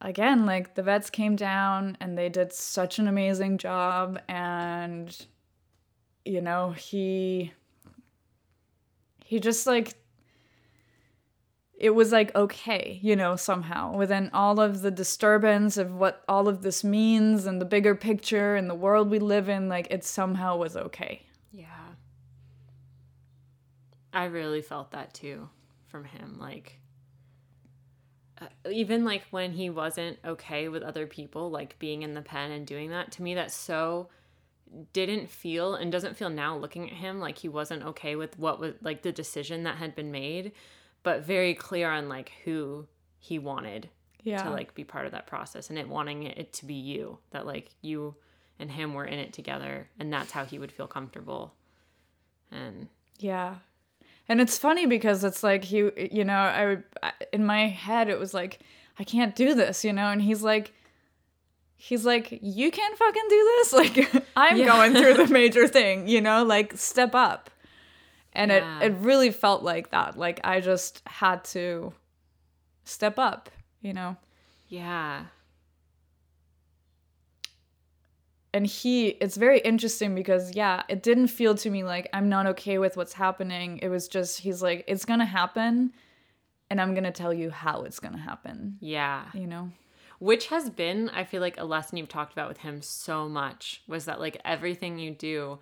[0.00, 4.20] again, like the vets came down and they did such an amazing job.
[4.28, 5.26] And,
[6.24, 7.52] you know, he,
[9.24, 9.94] he just like,
[11.78, 16.48] it was like okay, you know, somehow within all of the disturbance of what all
[16.48, 20.04] of this means and the bigger picture and the world we live in, like it
[20.04, 21.22] somehow was okay.
[21.52, 21.66] Yeah.
[24.12, 25.48] I really felt that too
[25.86, 26.36] from him.
[26.40, 26.80] Like,
[28.40, 32.50] Uh, even like when he wasn't okay with other people, like being in the pen
[32.52, 34.08] and doing that, to me, that's so
[34.92, 38.60] didn't feel and doesn't feel now looking at him like he wasn't okay with what
[38.60, 40.52] was like the decision that had been made,
[41.02, 42.86] but very clear on like who
[43.18, 43.88] he wanted
[44.22, 44.42] Yeah.
[44.42, 47.46] to like be part of that process and it wanting it to be you that
[47.46, 48.14] like you
[48.58, 51.54] and him were in it together and that's how he would feel comfortable
[52.50, 53.56] and Yeah.
[54.28, 56.84] And it's funny because it's like he, you know, I would,
[57.32, 58.58] in my head, it was like,
[58.98, 60.08] I can't do this, you know?
[60.10, 60.74] And he's like,
[61.76, 63.72] he's like, you can't fucking do this?
[63.78, 64.66] Like, I'm Yeah.
[64.66, 66.44] going through the major thing, you know?
[66.44, 67.48] Like, step up.
[68.34, 68.80] And Yeah.
[68.80, 70.18] it, it really felt like that.
[70.18, 71.94] Like, I just had to
[72.84, 73.48] step up,
[73.80, 74.16] you know?
[74.70, 75.24] yeah
[78.54, 82.46] and he it's very interesting because yeah it didn't feel to me like i'm not
[82.46, 83.78] okay with what's happening.
[83.82, 85.92] It was just he's like it's gonna happen
[86.70, 88.76] and i'm gonna tell you how it's gonna happen.
[88.80, 89.24] Yeah.
[89.34, 89.70] You know?
[90.18, 93.82] Which has been i feel like a lesson you've talked about with him so much
[93.86, 95.58] was that like everything you do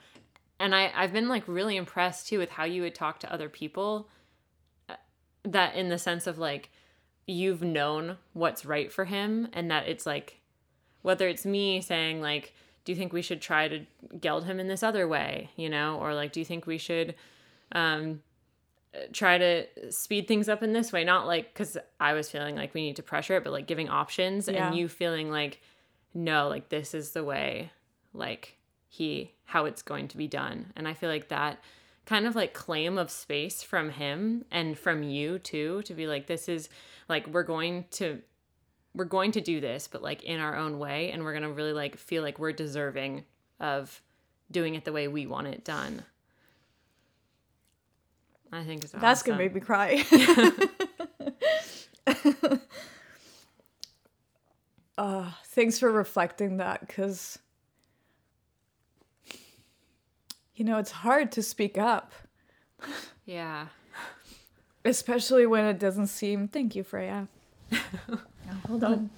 [0.58, 3.50] and i i've been like really impressed too with how you would talk to other
[3.50, 4.08] people
[4.88, 4.94] uh,
[5.42, 6.70] that in the sense of like
[7.26, 10.40] you've known what's right for him and that it's like
[11.02, 12.54] whether it's me saying like
[12.86, 13.84] do you think we should try to
[14.18, 15.98] geld him in this other way you know?
[16.00, 17.14] Or like do you think we should
[17.72, 18.22] um
[19.12, 21.04] try to speed things up in this way?
[21.04, 23.90] Not like because i was feeling like we need to pressure it but like giving
[23.90, 24.68] options Yeah.
[24.68, 25.60] and you feeling like
[26.14, 27.70] no like this is the way
[28.14, 28.56] like
[28.88, 30.72] he how it's going to be done.
[30.76, 31.58] And i feel like that
[32.06, 36.26] kind of like claim of space from him and from you too to be like
[36.28, 36.68] this is
[37.08, 38.22] like we're going to
[38.96, 41.74] we're going to do this, but like in our own way, and we're gonna really
[41.74, 43.24] like feel like we're deserving
[43.60, 44.00] of
[44.50, 46.02] doing it the way we want it done.
[48.52, 49.32] I think it's That's awesome.
[49.32, 50.04] gonna make me cry.
[54.98, 57.38] uh, thanks for reflecting that, because
[60.54, 62.12] you know it's hard to speak up,
[63.26, 63.66] yeah.
[64.84, 66.48] especially when it doesn't seem.
[66.48, 67.28] Thank you, Freya.
[68.46, 69.10] Now, hold on.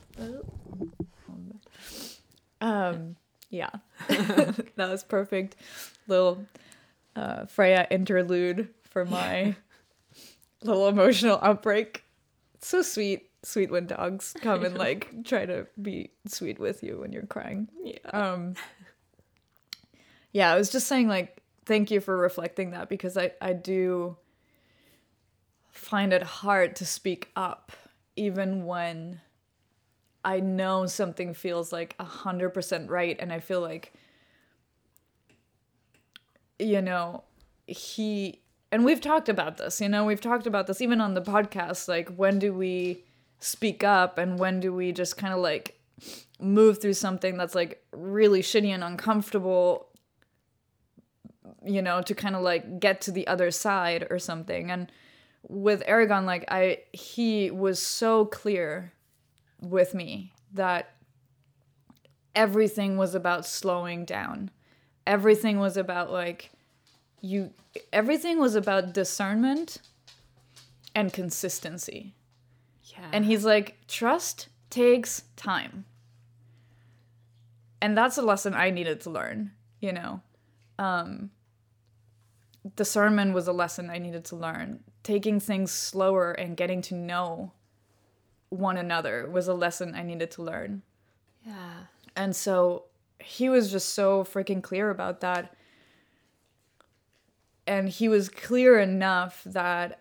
[2.61, 3.16] Um,
[3.51, 3.70] yeah,
[4.09, 5.57] that was perfect.
[6.07, 6.45] Little
[7.16, 9.55] uh, Freya interlude for my
[10.62, 12.05] little emotional outbreak.
[12.55, 16.99] It's so sweet, sweet when dogs come and like try to be sweet with you
[16.99, 17.68] when you're crying.
[17.83, 17.99] Yeah.
[18.12, 18.55] Um,
[20.33, 24.16] yeah, I was just saying like thank you for reflecting that because I I do
[25.70, 27.72] find it hard to speak up
[28.19, 29.21] even when
[30.25, 33.95] I know something feels like a hundred percent right and I feel like
[36.59, 37.23] you know
[37.66, 38.43] he
[38.73, 41.89] and we've talked about this you know we've talked about this even on the podcast
[41.89, 43.05] like when do we
[43.39, 45.81] speak up and when do we just kind of like
[46.41, 49.89] move through something that's like really shitty and uncomfortable
[51.64, 54.91] you know to kind of like get to the other side or something and
[55.43, 58.93] with aragon like i he was so clear
[59.61, 60.95] with me that
[62.34, 64.51] everything was about slowing down
[65.07, 66.51] everything was about like
[67.20, 67.51] you
[67.93, 69.78] everything was about discernment
[70.95, 72.14] and consistency
[72.84, 73.09] Yeah.
[73.12, 75.84] and he's like, trust takes time.
[77.80, 80.20] And that's a lesson I needed to learn, you know.
[80.78, 81.30] Um,
[82.77, 84.81] discernment was a lesson I needed to learn.
[85.03, 87.53] Taking things slower and getting to know
[88.51, 90.83] one another was a lesson I needed to learn.
[91.45, 91.85] yeah.
[92.17, 92.85] And so
[93.21, 95.55] he was just so freaking clear about that.
[97.67, 100.01] And he was clear enough that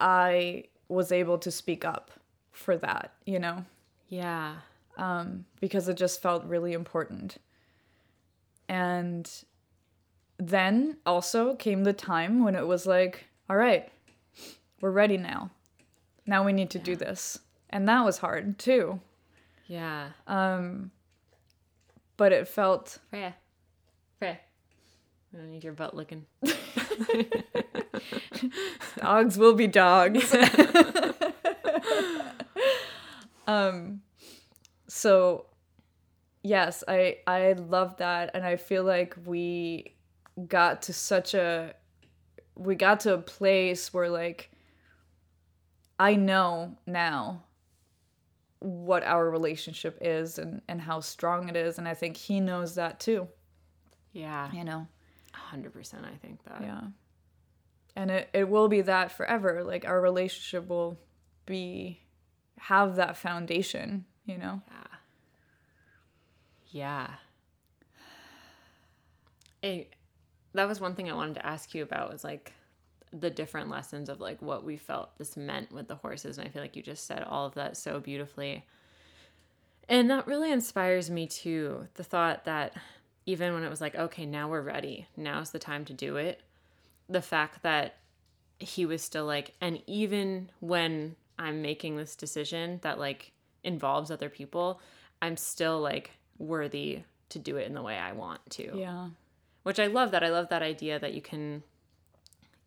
[0.00, 2.10] I was able to speak up
[2.52, 3.64] for that, you know,
[4.08, 4.56] Yeah.
[4.96, 7.38] um, because it just felt really important.
[8.68, 9.30] And
[10.38, 13.88] then also came the time when it was like, all right,
[14.80, 15.50] we're ready now.
[16.26, 17.38] Now we need to do this.
[17.70, 19.00] And that was hard too.
[19.66, 20.08] Yeah.
[20.26, 20.90] Um,
[22.16, 23.34] but it felt Freya.
[24.18, 24.38] Freya.
[25.32, 26.26] I don't need your butt licking.
[28.98, 30.34] dogs will be dogs.
[33.46, 34.00] um
[34.86, 35.46] so
[36.42, 39.94] yes, I I love that and I feel like we
[40.48, 41.74] got to such a
[42.56, 44.50] we got to a place where like
[45.98, 47.44] I know now
[48.60, 52.74] what our relationship is and and how strong it is and I think he knows
[52.76, 53.28] that too,
[54.12, 54.50] Yeah.
[54.52, 54.86] you know.
[55.52, 56.60] 100% I think that.
[56.62, 56.80] Yeah.
[57.96, 59.62] And it, it will be that forever.
[59.64, 60.98] Like our relationship will
[61.46, 62.00] be
[62.58, 64.62] have that foundation, you know?
[66.72, 67.08] Yeah.
[69.62, 69.88] Yeah.
[70.54, 72.52] That was one thing I wanted to ask you about was like
[73.12, 76.50] the different lessons of like what we felt this meant with the horses and I
[76.50, 78.64] feel like you just said all of that so beautifully.
[79.88, 81.88] And that really inspires me too.
[81.94, 82.74] The thought that
[83.26, 85.06] even when it was like okay, now we're ready.
[85.16, 86.40] Now's the time to do it.
[87.08, 87.96] The fact that
[88.58, 93.32] he was still like and even when I'm making this decision that like
[93.64, 94.80] involves other people,
[95.20, 98.76] I'm still like worthy to do it in the way I want to.
[98.76, 99.08] Yeah.
[99.64, 100.22] Which I love that.
[100.22, 101.62] I love that idea that you can,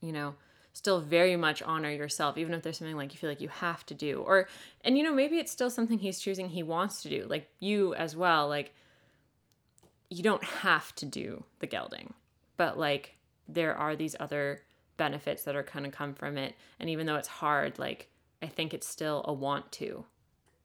[0.02, 0.36] you know,
[0.74, 3.86] still very much honor yourself, even if there's something like you feel like you have
[3.86, 4.22] to do.
[4.22, 4.48] Or,
[4.84, 7.26] and you know, maybe it's still something he's choosing he wants to do.
[7.28, 8.48] Like you as well.
[8.48, 8.74] Like,
[10.10, 12.14] you don't have to do the gelding,
[12.56, 13.16] but like
[13.48, 14.62] there are these other
[14.98, 16.56] benefits that are kind of come from it.
[16.80, 18.10] And even though it's hard, like,
[18.42, 20.06] I think it's still a want to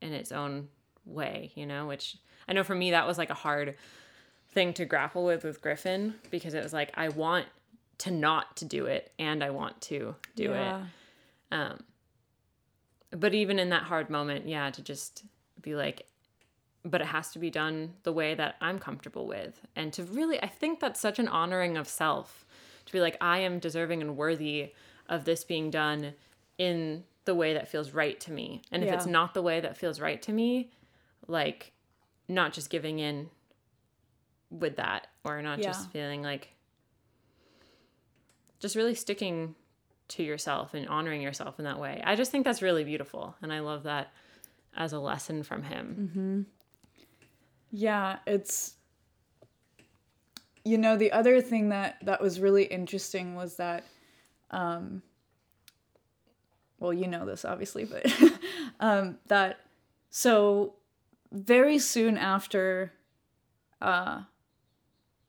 [0.00, 0.68] in its own
[1.04, 2.16] way, you know, which
[2.46, 3.76] I know for me that was like a hard
[4.52, 7.46] thing to grapple with with Griffin because it was like I want
[7.98, 10.80] to not to do it and I want to do yeah.
[10.80, 10.84] it.
[11.54, 11.80] Um
[13.10, 15.24] but even in that hard moment, yeah, to just
[15.60, 16.06] be like
[16.84, 20.42] but it has to be done the way that I'm comfortable with and to really
[20.42, 22.44] I think that's such an honoring of self
[22.86, 24.72] to be like I am deserving and worthy
[25.08, 26.14] of this being done
[26.58, 28.62] in the way that feels right to me.
[28.72, 30.70] And if it's not the way that feels right to me,
[31.28, 31.72] like
[32.28, 33.30] not just giving in
[34.52, 35.68] with that or not Yeah.
[35.68, 36.48] just feeling like
[38.60, 39.54] just really sticking
[40.08, 42.02] to yourself and honoring yourself in that way.
[42.04, 44.12] I just think that's really beautiful and I love that
[44.76, 46.46] as a lesson from him.
[47.70, 48.74] Yeah, it's
[50.64, 53.82] you know the other thing that that was really interesting was that
[54.52, 55.02] um
[56.78, 58.06] well you know this obviously but
[58.80, 59.58] um that
[60.10, 60.74] so
[61.32, 62.92] very soon after
[63.80, 64.20] uh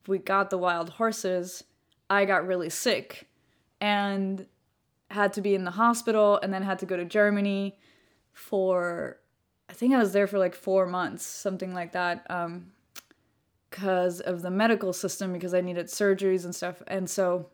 [0.08, 1.64] we got the wild horses
[2.10, 3.28] I got really sick
[3.82, 4.46] and
[5.10, 7.78] had to be in the hospital and then had to go to Germany
[8.34, 9.20] for
[9.70, 12.72] I think I was there for like 4 months something like that um
[13.70, 16.84] because of the medical system because I needed surgeries and stuff.
[16.86, 17.50] And so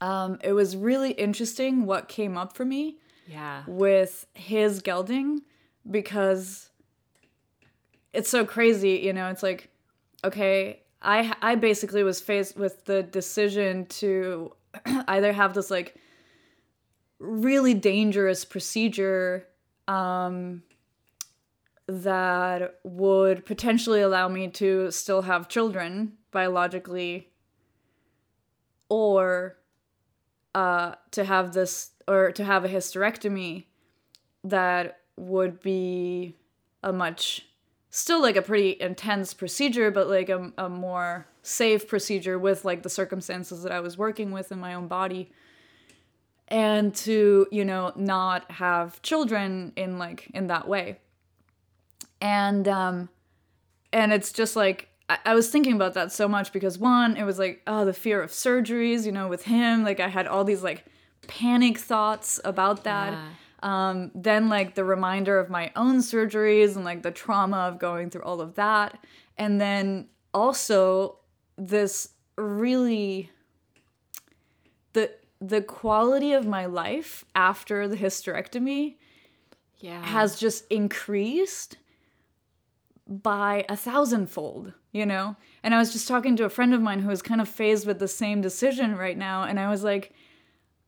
[0.00, 3.64] um, it was really interesting what came up for me Yeah.
[3.66, 5.42] with his gelding
[5.90, 6.70] because
[8.14, 9.68] it's so crazy, you know, it's like
[10.24, 14.52] okay, I I basically was faced with the decision to
[14.86, 15.94] either have this like
[17.18, 19.46] really dangerous procedure
[19.86, 20.62] um
[21.86, 27.28] that would potentially allow me to still have children biologically
[28.88, 29.58] or
[30.54, 33.66] uh to have this or to have a hysterectomy
[34.42, 36.34] that would be
[36.82, 37.46] a much
[37.94, 42.82] still like a pretty intense procedure but like a, a more safe procedure with like
[42.82, 45.30] the circumstances that i was working with in my own body.
[46.48, 50.98] And to you know not have children in like in that way.
[52.20, 53.08] And um
[53.92, 57.24] and it's just like I, I was thinking about that so much because one it
[57.24, 59.84] was like oh the fear of surgeries you know with him.
[59.84, 60.84] Like i had all these like
[61.28, 63.12] panic thoughts about that.
[63.12, 63.28] Yeah.
[63.64, 68.10] Um then like the reminder of my own surgeries and like the trauma of going
[68.10, 68.98] through all of that
[69.38, 71.18] and then also
[71.56, 73.30] this really
[74.92, 75.10] the
[75.40, 78.96] the quality of my life after the hysterectomy
[79.78, 80.02] Yeah.
[80.04, 81.76] has just increased
[83.06, 85.36] by a thousandfold, you know?
[85.62, 87.86] And I was just talking to a friend of mine who is kind of phased
[87.86, 89.42] with the same decision right now.
[89.44, 90.14] And I was like,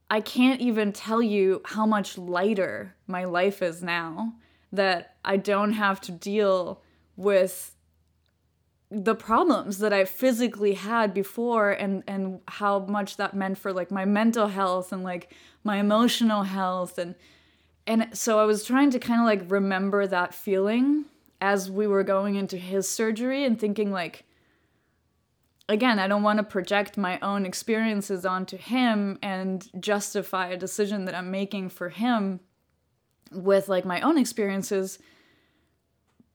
[0.09, 4.35] I can't even tell you how much lighter my life is now
[4.73, 6.83] that I don't have to deal
[7.17, 7.75] with
[8.91, 13.91] the problems that I physically had before and and how much that meant for like
[13.91, 15.33] my mental health and like
[15.65, 17.17] my emotional health and
[17.89, 21.07] and so I was trying to kind of like remember that feeling
[21.41, 24.25] as we were going into his surgery and thinking like
[25.69, 31.05] again, I don't want to project my own experiences onto him and justify a decision
[31.07, 32.41] that I'm making for him
[33.33, 34.99] with like my own experiences.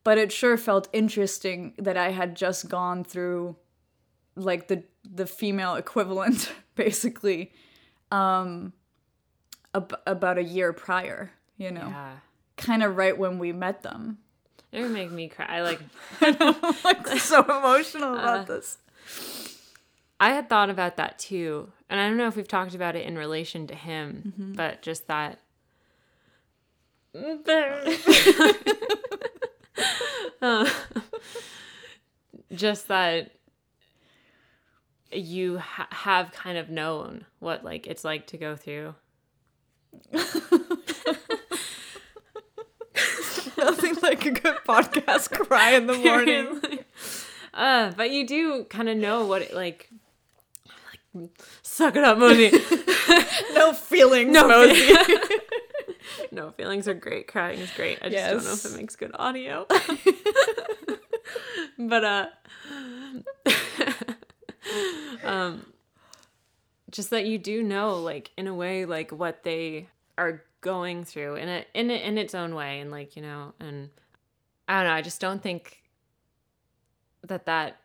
[0.04, 3.56] But it sure felt interesting that I had just gone through
[4.36, 7.52] like the the female equivalent basically
[8.12, 8.72] um
[9.74, 11.88] ab- about a year prior, you know.
[11.88, 12.14] Yeah.
[12.58, 14.20] Kind of right when we met them.
[14.72, 15.46] It would make me cry.
[15.48, 15.80] I like
[16.22, 18.78] I'm like so emotional about this.
[20.20, 21.72] I had thought about that too.
[21.90, 25.08] And I don't know if we've talked about it in relation to him, but just
[25.08, 25.40] that
[30.42, 30.68] Uh,
[32.54, 33.32] just that
[35.12, 38.96] you ha- have kind of known what like it's like to go through
[43.58, 46.60] Nothing like a good podcast cry in the morning.
[47.54, 49.90] Uh, but you do kind of know what it like.
[51.14, 51.30] Like,
[51.62, 52.52] suck it up, Mosey.
[53.54, 54.94] no feelings, No Mosey.
[56.32, 57.28] no, feelings are great.
[57.28, 58.00] Crying is great.
[58.02, 59.66] I just don't know if it makes good audio.
[61.78, 62.28] but uh,
[65.24, 65.66] um,
[66.90, 69.88] just that you do know, like in a way, like what they
[70.18, 73.54] are going through in a in a, in its own way, and like you know,
[73.60, 73.90] and
[74.68, 74.96] I don't know.
[74.96, 75.81] I just don't think
[77.24, 77.78] that that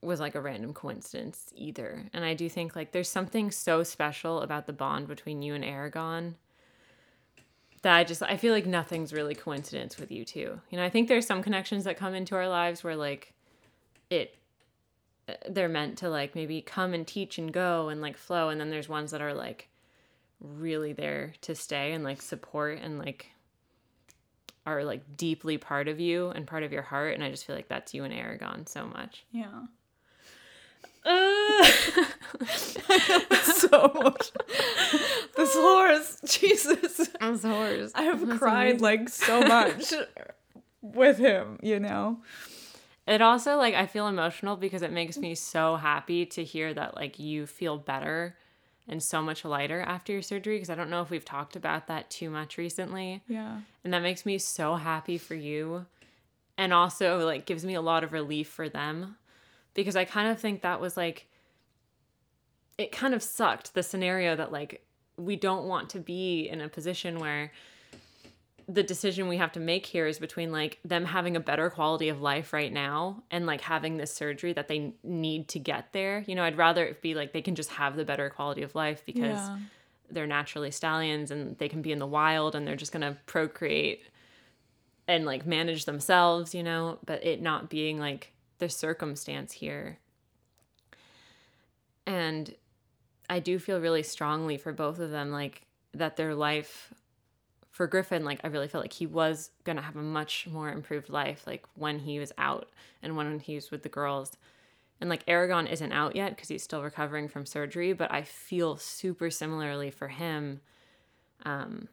[0.00, 2.04] was like a random coincidence either.
[2.12, 5.64] And I do think like there's something so special about the bond between you and
[5.64, 6.36] Aragon
[7.82, 10.60] that I just I feel like nothing's really coincidence with you two.
[10.70, 13.32] You know, I think there's some connections that come into our lives where like
[14.10, 14.36] it
[15.28, 18.60] uh, they're meant to like maybe come and teach and go and like flow and
[18.60, 19.68] then there's ones that are like
[20.40, 23.30] really there to stay and like support and like
[24.66, 27.54] are like deeply part of you and part of your heart and I just feel
[27.56, 29.24] like that's you and Aragon so much.
[29.30, 29.46] Yeah.
[31.06, 31.64] Uh,
[33.42, 34.46] so emotional.
[35.36, 37.10] this horse, Jesus.
[37.20, 37.92] I'm so horse.
[37.94, 38.80] I have That's cried amazing.
[38.80, 39.92] like so much
[40.82, 42.20] with him, you know?
[43.06, 46.94] It also like I feel emotional because it makes me so happy to hear that
[46.96, 48.34] like you feel better
[48.88, 51.86] and so much lighter after your surgery because I don't know if we've talked about
[51.86, 53.22] that too much recently.
[53.28, 53.60] Yeah.
[53.82, 55.86] And that makes me so happy for you
[56.56, 59.16] and also like gives me a lot of relief for them
[59.72, 61.26] because I kind of think that was like
[62.76, 64.84] it kind of sucked the scenario that like
[65.16, 67.52] we don't want to be in a position where
[68.68, 72.08] the decision we have to make here is between like them having a better quality
[72.08, 76.24] of life right now and like having this surgery that they need to get there.
[76.26, 78.74] You know, I'd rather it be like they can just have the better quality of
[78.74, 79.56] life because Yeah.
[80.10, 83.18] they're naturally stallions and they can be in the wild and they're just going to
[83.26, 84.02] procreate
[85.06, 89.98] and like manage themselves, you know, but it not being like the circumstance here.
[92.06, 92.54] And
[93.28, 95.62] I do feel really strongly for both of them, like
[95.92, 96.92] that their life
[97.74, 101.08] for Griffin, like I really felt like he was gonna have a much more improved
[101.10, 102.68] life, like when he was out
[103.02, 104.36] and when he was with the girls.
[105.00, 108.76] And like Aragon isn't out yet because he's still recovering from surgery, but I feel
[108.76, 110.60] super similarly for him
[111.44, 111.88] um,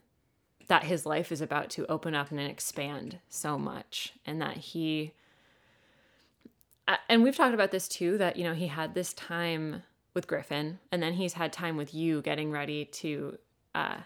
[0.68, 5.14] that his life is about to open up and expand so much, and that he
[7.10, 9.82] and we've talked about this too that you know he had this time
[10.14, 13.40] with Griffin, and then he's had time with you getting ready to
[13.74, 13.98] uh,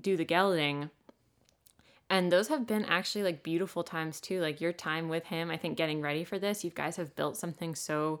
[0.00, 0.90] do the gelding.
[2.10, 4.40] And those have been actually like beautiful times too.
[4.40, 7.36] Like your time with him, I think getting ready for this, you guys have built
[7.36, 8.20] something so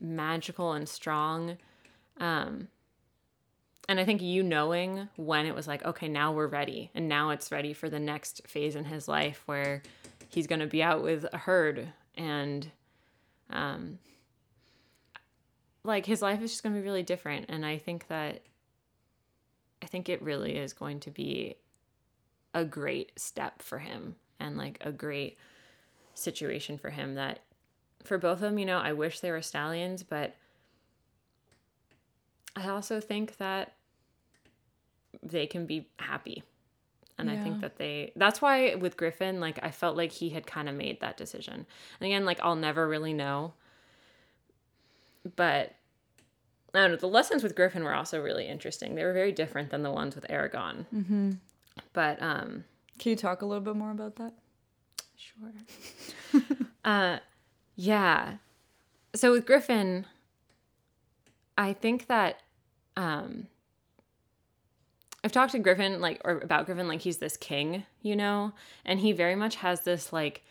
[0.00, 1.56] magical and strong.
[2.18, 2.68] Um,
[3.88, 6.90] and I think you knowing when it was like, okay, now we're ready.
[6.94, 9.82] And now it's ready for the next phase in his life where
[10.28, 12.68] he's going to be out with a herd and
[13.50, 13.98] um,
[15.84, 17.46] like his life is just going to be really different.
[17.48, 18.42] And I think that
[19.82, 21.56] I think it really is going to be
[22.54, 25.36] a great step for him and like a great
[26.14, 27.40] situation for him that
[28.02, 30.34] for both of them, you know, I wish they were stallions, but
[32.54, 33.74] I also think that
[35.22, 36.42] they can be happy.
[37.18, 40.46] And I think that they that's why with Griffin, like I felt like he had
[40.46, 41.54] kind of made that decision.
[41.54, 43.54] And again, like I'll never really know.
[45.34, 45.74] But
[46.76, 48.94] I don't know, the lessons with Griffin were also really interesting.
[48.94, 50.86] They were very different than the ones with Aragon.
[50.94, 51.32] Mm-hmm.
[51.92, 52.64] But um
[52.98, 54.32] Can you talk a little bit more about that?
[55.16, 56.42] Sure.
[56.84, 57.18] uh,
[57.74, 58.34] yeah.
[59.14, 60.06] So with Griffin,
[61.58, 62.42] I think that
[62.96, 63.46] um,
[65.24, 68.52] I've talked to Griffin like or about Griffin like he's this king, you know,
[68.84, 70.42] and he very much has this like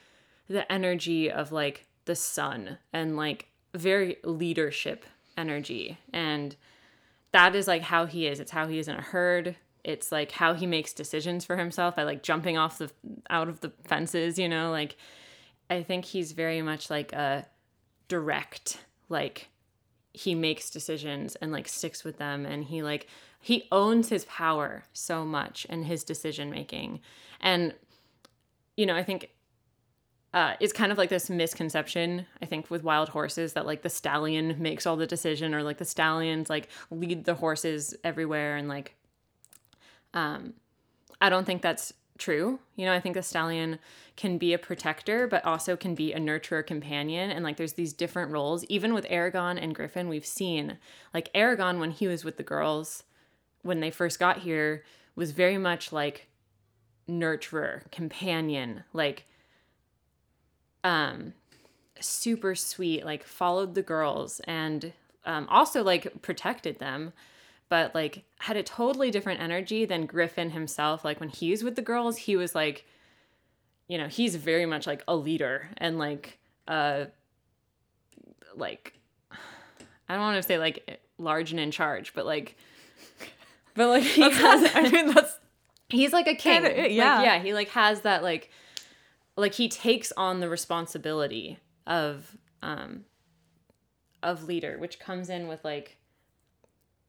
[0.47, 5.05] the energy of like the sun and like very leadership
[5.37, 6.55] energy and
[7.35, 8.39] that is like how he is.
[8.39, 9.57] It's how he is in a herd.
[9.83, 12.89] It's like how he makes decisions for himself by like jumping off the
[13.29, 14.95] out of the fences, you know, like
[15.69, 17.45] I think he's very much like a
[18.07, 19.49] direct like
[20.13, 23.07] he makes decisions and like sticks with them and he like
[23.41, 27.01] he owns his power so much and his decision making.
[27.41, 27.73] And
[28.77, 29.31] you know, I think
[30.35, 33.89] uh, it's kind of like this misconception i think with wild horses that like the
[33.89, 38.67] stallion makes all the decision or like the stallions like lead the horses everywhere and
[38.67, 38.95] like
[40.13, 40.53] um
[41.21, 42.59] i don't think that's true.
[42.75, 43.79] You know i think the stallion
[44.15, 47.31] can be a protector but also can be a nurturer companion.
[47.31, 48.63] And like there's these different roles.
[48.65, 50.77] Even with aragon and griffin we've seen
[51.13, 53.03] like aragon when he was with the girls
[53.63, 54.83] when they first got here
[55.15, 56.27] was very much like
[57.09, 59.25] nurturer companion like
[60.85, 61.33] um
[61.99, 64.93] super sweet like followed the girls and
[65.25, 67.11] um, also like protected them
[67.69, 71.81] but like had a totally different energy than griffin himself like when he's with the
[71.81, 72.85] girls he was like
[73.87, 76.37] you know he's very much like a leader and like
[76.67, 77.05] uh
[78.55, 78.93] like
[80.07, 82.55] i don't want to say like large and in charge but like
[83.73, 85.37] but like he has I mean, that's
[85.89, 86.63] he's like a king.
[86.63, 87.23] Kinda, Like, yeah.
[87.23, 87.39] yeah.
[87.39, 88.49] He like has that like,
[89.37, 93.05] like he takes on the responsibility of um,
[94.23, 95.97] of leader, which comes in with like,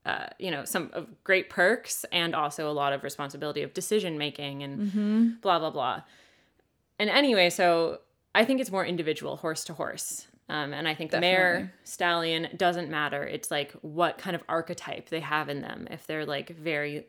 [0.04, 4.18] uh, you know, some of great perks and also a lot of responsibility of decision
[4.18, 6.02] making and blah blah blah.
[6.98, 8.00] And anyway, so
[8.34, 10.26] I think it's more individual, horse to horse.
[10.48, 13.24] Um, and I think the mare, stallion doesn't matter.
[13.24, 15.88] It's like what kind of archetype they have in them.
[15.90, 17.06] If they're like very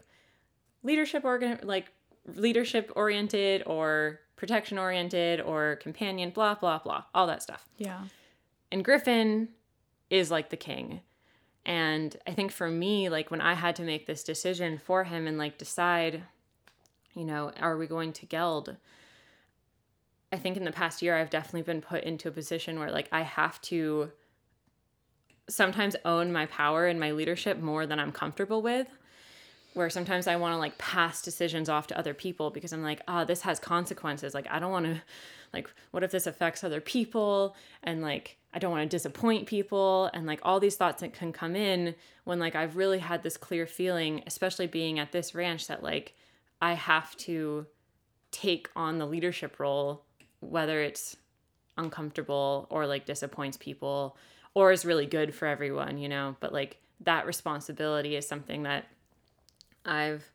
[0.84, 1.92] leadership organ like
[2.26, 7.68] leadership oriented or protection oriented or companion, blah blah blah, all that stuff.
[7.78, 8.04] yeah.
[8.72, 9.50] And Griffin
[10.10, 11.02] is like the king.
[11.66, 15.28] And I think for me, like when I had to make this decision for him
[15.28, 16.24] and like decide,
[17.14, 18.78] you know, are we going to geld?
[20.32, 23.10] I think in the past year, I've definitely been put into a position where like
[23.12, 24.12] I have to
[25.50, 28.88] sometimes own my power and my leadership more than I'm comfortable with.
[29.78, 33.02] Where sometimes I want to like pass decisions off to other people because I'm like,
[33.08, 34.34] oh, this has consequences.
[34.34, 35.02] Like, I don't want to,
[35.54, 37.56] like, what if this affects other people?
[37.84, 40.10] And like, I don't want to disappoint people.
[40.16, 41.94] And like, all these thoughts that can come in
[42.24, 46.16] when like I've really had this clear feeling, especially being at this ranch, that like
[46.60, 47.68] I have to
[48.32, 50.06] take on the leadership role,
[50.40, 51.18] whether it's
[51.78, 54.18] uncomfortable or like disappoints people
[54.56, 56.36] or is really good for everyone, you know.
[56.40, 58.88] But like that responsibility is something that
[59.86, 60.30] I've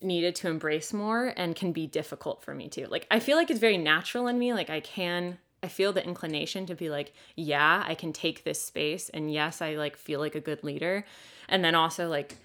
[0.00, 2.86] needed to embrace more and can be difficult for me too.
[2.86, 4.52] Like I feel like it's very natural in me.
[4.52, 8.60] Like I can I feel the inclination to be like, yeah, I can take this
[8.60, 11.04] space and yes, I like feel like a good leader.
[11.48, 12.36] And then also like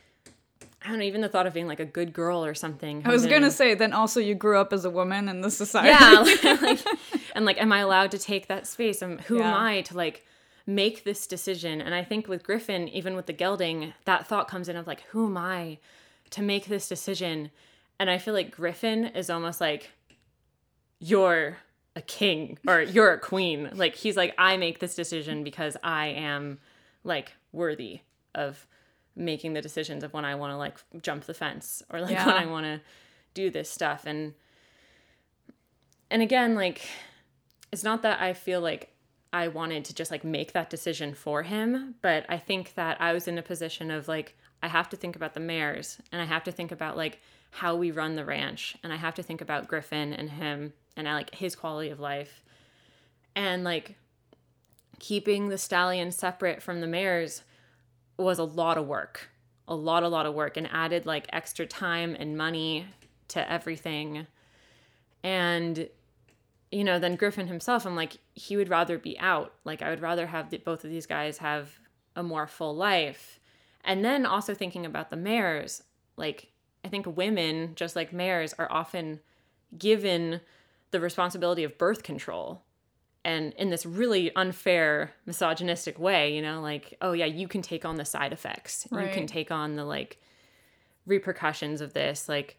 [0.83, 3.01] I don't know, even the thought of being like a good girl or something.
[3.03, 5.89] I was gonna say, then also you grew up as a woman in the society.
[5.89, 6.19] Yeah,
[6.61, 6.85] like,
[7.35, 9.01] and like, am I allowed to take that space?
[9.01, 9.47] And who Yeah.
[9.47, 10.25] am I to like
[10.67, 11.81] make this decision?
[11.81, 15.01] And I think with Griffin, even with the gelding, that thought comes in of like,
[15.09, 15.79] who am I
[16.31, 17.51] to make this decision?
[17.99, 19.91] And I feel like Griffin is almost like,
[20.99, 21.57] you're
[21.95, 23.69] a king or you're a queen.
[23.73, 26.59] Like he's like, I make this decision because I am
[27.03, 28.01] like worthy
[28.35, 28.67] of
[29.15, 32.35] making the decisions of when I want to like jump the fence or like when
[32.35, 32.81] I want to
[33.33, 34.33] do this stuff and
[36.09, 36.81] and again like
[37.71, 38.93] it's not that I feel like
[39.33, 43.13] I wanted to just like make that decision for him, but I think that I
[43.13, 46.25] was in a position of like I have to think about the mares and I
[46.25, 47.19] have to think about like
[47.51, 51.07] how we run the ranch and I have to think about Griffin and him and
[51.07, 52.43] I like his quality of life.
[53.35, 53.95] And like
[54.99, 57.43] keeping the stallion separate from the mares
[58.17, 59.29] was a lot of work.
[59.67, 62.87] A lot, a lot of work and added like extra time and money
[63.29, 64.27] to everything.
[65.23, 65.89] And
[66.71, 69.53] you know, then Griffin himself, I'm like, he would rather be out.
[69.63, 71.79] Like, I would rather have the, both of these guys have
[72.15, 73.39] a more full life.
[73.87, 75.81] And then also thinking about the mares,
[76.17, 76.51] like,
[76.83, 79.21] I think women, just like mares, are often
[79.77, 80.41] given
[80.91, 82.61] the responsibility of birth control.
[83.23, 87.85] And in this really unfair, misogynistic way, you know, like, oh, yeah, you can take
[87.85, 88.87] on the side effects.
[88.91, 90.21] You can take on the like
[91.05, 92.29] repercussions of this.
[92.29, 92.57] Like,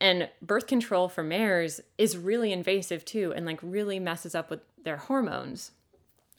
[0.00, 4.60] and birth control for mares is really invasive too and like really messes up with
[4.82, 5.72] their hormones.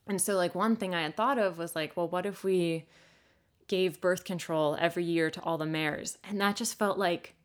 [0.07, 2.85] And so like one thing I had thought of was like, well, what if we
[3.71, 6.17] gave birth control every year to all the mares?
[6.23, 7.35] And that just felt like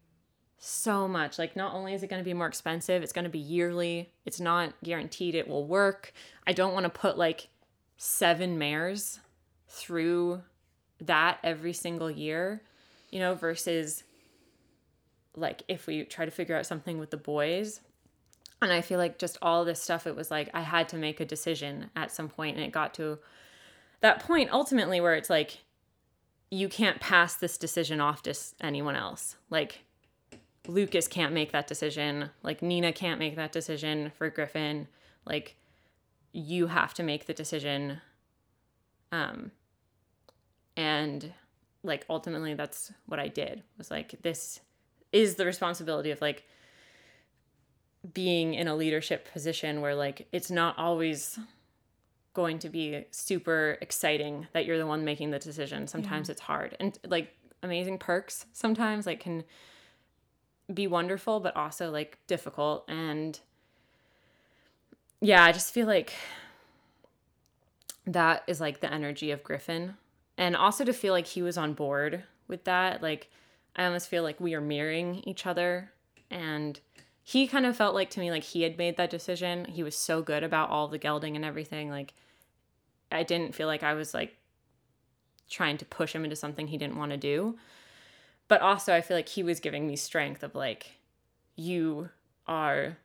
[0.58, 1.38] so much.
[1.38, 4.10] Like not only is it going to be more expensive, it's going to be yearly.
[4.24, 6.12] It's not guaranteed it will work.
[6.46, 7.48] I don't want to put like
[7.96, 9.20] seven mares
[9.68, 10.42] through
[11.00, 12.62] that every single year,
[13.10, 14.02] you know, versus
[15.36, 17.80] like if we try to figure out something with the boys
[18.62, 21.20] and i feel like just all this stuff it was like i had to make
[21.20, 23.18] a decision at some point and it got to
[24.00, 25.58] that point ultimately where it's like
[26.50, 29.36] you can't pass this decision off to anyone else.
[29.50, 29.80] Like
[30.66, 32.30] lucas can't make that decision.
[32.42, 34.88] Like nina can't make that decision for griffin.
[35.24, 35.56] Like
[36.36, 38.00] you have to make the decision
[39.10, 39.50] um
[40.76, 41.32] and
[41.82, 44.60] like ultimately that's what i did was like this
[45.12, 46.44] is the responsibility of like
[48.12, 51.38] being in a leadership position where like it's not always
[52.36, 55.88] going to be super exciting that you're the one making the decision.
[55.88, 56.76] Sometimes it's hard.
[56.78, 59.42] And like amazing perks sometimes like can
[60.72, 62.84] be wonderful but also like difficult.
[62.88, 63.40] And
[65.22, 66.12] yeah i just feel like
[68.06, 69.94] that is like the energy of griffin.
[70.36, 73.30] And also to feel like he was on board with that like
[73.74, 75.90] i almost feel like we are mirroring each other.
[76.30, 76.78] And
[77.28, 79.64] he kind of felt like to me like he had made that decision.
[79.64, 81.90] He was so good about all the gelding and everything.
[81.90, 82.14] Like
[83.12, 84.36] i didn't feel like i was like
[85.48, 87.56] trying to push him into something he didn't want to do.
[88.48, 90.98] But also i feel like he was giving me strength of like
[91.56, 92.10] you
[92.46, 92.98] are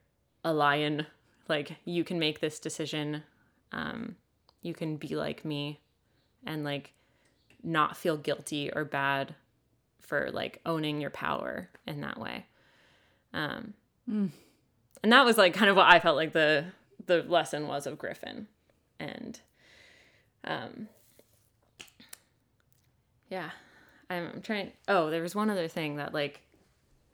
[0.43, 1.07] a lion.
[1.47, 3.23] Like you can make this decision.
[3.71, 4.15] Um
[4.61, 5.81] you can be like me
[6.45, 6.93] and like
[7.63, 9.35] not feel guilty or bad
[9.99, 12.45] for like owning your power in that way.
[13.33, 13.73] Um
[15.03, 16.65] and that was like kind of what i felt like the
[17.05, 18.47] the lesson was of griffin.
[18.99, 19.39] And
[20.43, 20.87] um
[23.29, 23.49] yeah
[24.09, 26.41] i'm, I'm trying oh there was one other thing that like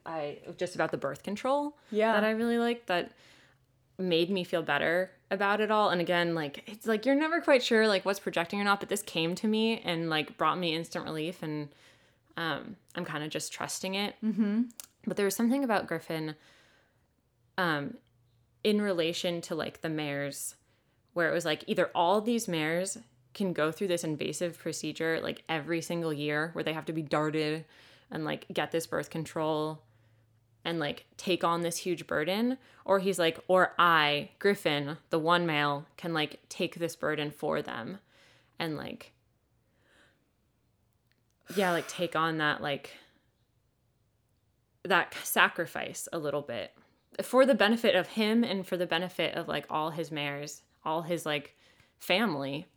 [0.05, 2.13] i just about the birth control Yeah.
[2.13, 3.11] that i really liked that
[3.97, 7.63] made me feel better about it all and again like it's like you're never quite
[7.63, 10.73] sure like what's projecting or not but this came to me and like brought me
[10.75, 11.69] instant relief and
[12.37, 14.61] um i'm kind of just trusting it mm-hmm.
[15.05, 16.35] but there was something about griffin
[17.57, 17.95] um
[18.63, 20.55] in relation to like the mares
[21.13, 22.99] where it was like either all these mares
[23.33, 27.01] can go through this invasive procedure like every single year where they have to be
[27.01, 27.65] darted
[28.09, 29.81] and like get this birth control
[30.65, 32.57] and like take on this huge burden.
[32.85, 37.61] Or he's like or I Griffin the one male can like take this burden for
[37.61, 37.99] them
[38.59, 39.11] and like
[41.55, 42.91] yeah like take on that like
[44.83, 46.73] that sacrifice a little bit
[47.21, 51.03] for the benefit of him and for the benefit of like all his mares all
[51.03, 51.55] his like
[51.99, 52.67] family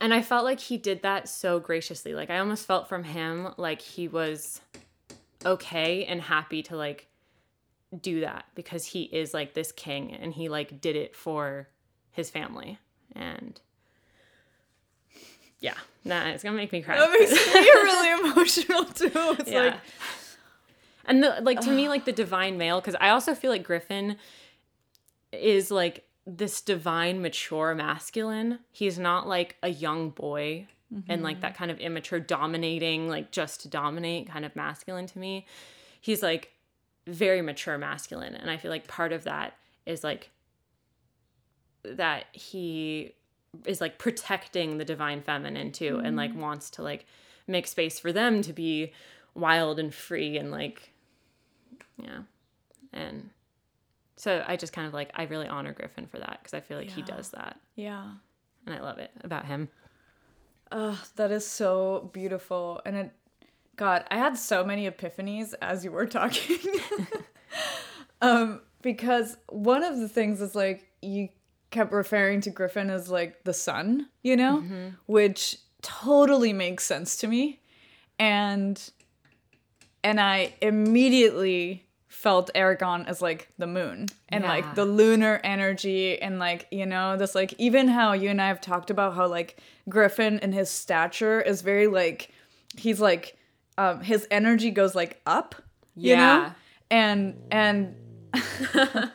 [0.00, 3.48] and i felt like he did that so graciously like i almost felt from him
[3.56, 4.60] like he was
[5.44, 7.08] okay and happy to like
[8.00, 11.68] do that because he is like this king and he like did it for
[12.10, 12.78] his family
[13.14, 13.60] and
[15.60, 19.36] yeah nah it's gonna make me cry That makes me really emotional too.
[19.40, 19.60] It's yeah.
[19.62, 19.74] like
[21.06, 24.16] and the, like to me like the divine male because i also feel like griffin
[25.32, 28.60] is like this divine mature masculine.
[28.70, 30.68] He's not like a young boy
[31.08, 31.58] and like that mm-hmm.
[31.58, 35.46] kind of immature dominating like just to dominate kind of masculine to me.
[36.00, 36.52] He's like
[37.08, 39.54] very mature masculine and i feel like part of that
[39.86, 40.30] is like
[41.84, 43.14] that he
[43.64, 46.40] is like protecting the divine feminine too and like mm-hmm.
[46.40, 47.06] wants to like
[47.46, 48.92] make space for them to be
[49.34, 50.92] wild and free and like
[51.96, 52.20] yeah
[52.92, 53.30] and
[54.18, 56.76] so i just kind of like i really honor griffin for that because i feel
[56.76, 58.10] like he does that yeah.
[58.66, 59.68] and i love it about him
[60.70, 62.80] Oh, that is so beautiful.
[62.84, 63.10] And it,
[63.76, 66.58] God, I had so many epiphanies as you were talking.
[68.22, 71.28] um, because one of the things is like you
[71.70, 74.62] kept referring to Griffin as like the sun, you know,
[75.06, 77.60] which totally makes sense to me.
[78.18, 78.90] And
[80.04, 81.87] and I immediately
[82.22, 84.50] felt Aragon as like the moon and Yeah.
[84.50, 88.48] like the lunar energy and like you know this like even how you and I
[88.48, 92.32] have talked about how like Griffin and his stature is very like
[92.76, 93.36] he's like
[93.76, 95.54] um his energy goes like up
[95.94, 96.22] you know?
[96.22, 96.52] Yeah.
[96.90, 97.94] and and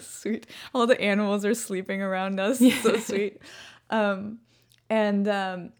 [0.00, 0.46] sweet.
[0.74, 2.58] All the animals are sleeping around us.
[2.82, 3.40] So sweet.
[3.90, 4.38] Um
[4.88, 5.72] and um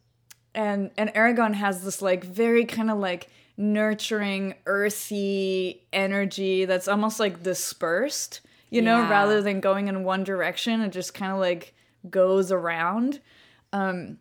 [0.54, 3.28] and and Aragon has this like very kind of like
[3.60, 9.10] nurturing earthy energy that's almost like dispersed you know Yeah.
[9.10, 11.74] rather than going in one direction it just kind of like
[12.08, 13.20] goes around
[13.74, 14.18] um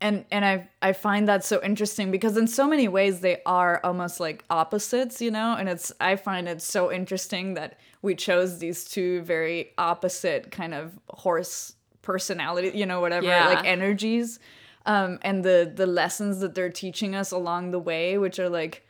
[0.00, 3.80] and and I I find that so interesting because in so many ways they are
[3.84, 8.58] almost like opposites, you know, and it's I find it so interesting that we chose
[8.58, 13.46] these two very opposite kind of horse personality, you know, whatever, Yeah.
[13.46, 14.40] like energies.
[14.84, 18.86] Um, and the the lessons that they're teaching us along the way, which are like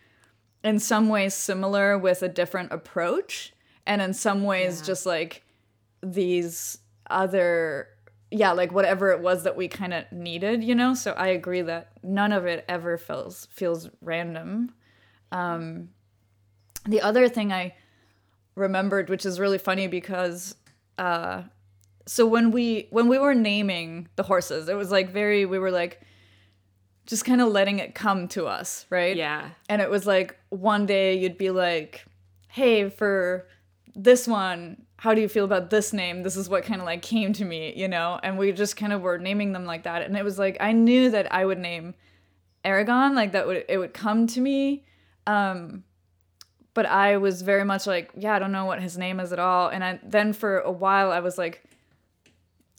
[0.65, 3.53] in some ways similar with a different approach,
[3.87, 4.87] and in some ways Yeah.
[4.87, 5.45] just like
[6.03, 6.79] these
[7.11, 7.89] other
[8.31, 11.61] yeah like whatever it was that we kind of needed you know so i agree
[11.61, 14.73] that none of it ever feels feels random
[15.31, 15.91] um
[16.87, 17.75] the other thing i
[18.55, 20.55] remembered which is really funny because
[20.97, 21.43] uh
[22.07, 25.71] so when we when we were naming the horses it was like very we were
[25.71, 26.01] like
[27.07, 30.85] just kind of letting it come to us right yeah and it was like one
[30.85, 32.05] day you'd be like,
[32.49, 33.49] hey, for
[33.97, 36.23] this one, how do you feel about this name?
[36.23, 38.21] This is what kind of like came to me, you know?
[38.23, 40.03] And we just kind of were naming them like that.
[40.03, 41.95] And it was like, I knew that I would name
[42.65, 44.85] Aragon, like that would, it would come to me.
[45.27, 45.85] Um,
[46.75, 49.39] but I was very much like, yeah, I don't know what his name is at
[49.39, 49.69] all.
[49.69, 51.65] And I, then for a while, I was like,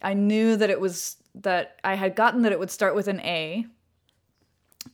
[0.03, 3.19] I knew that it was that I had gotten that it would start with an
[3.21, 3.65] A.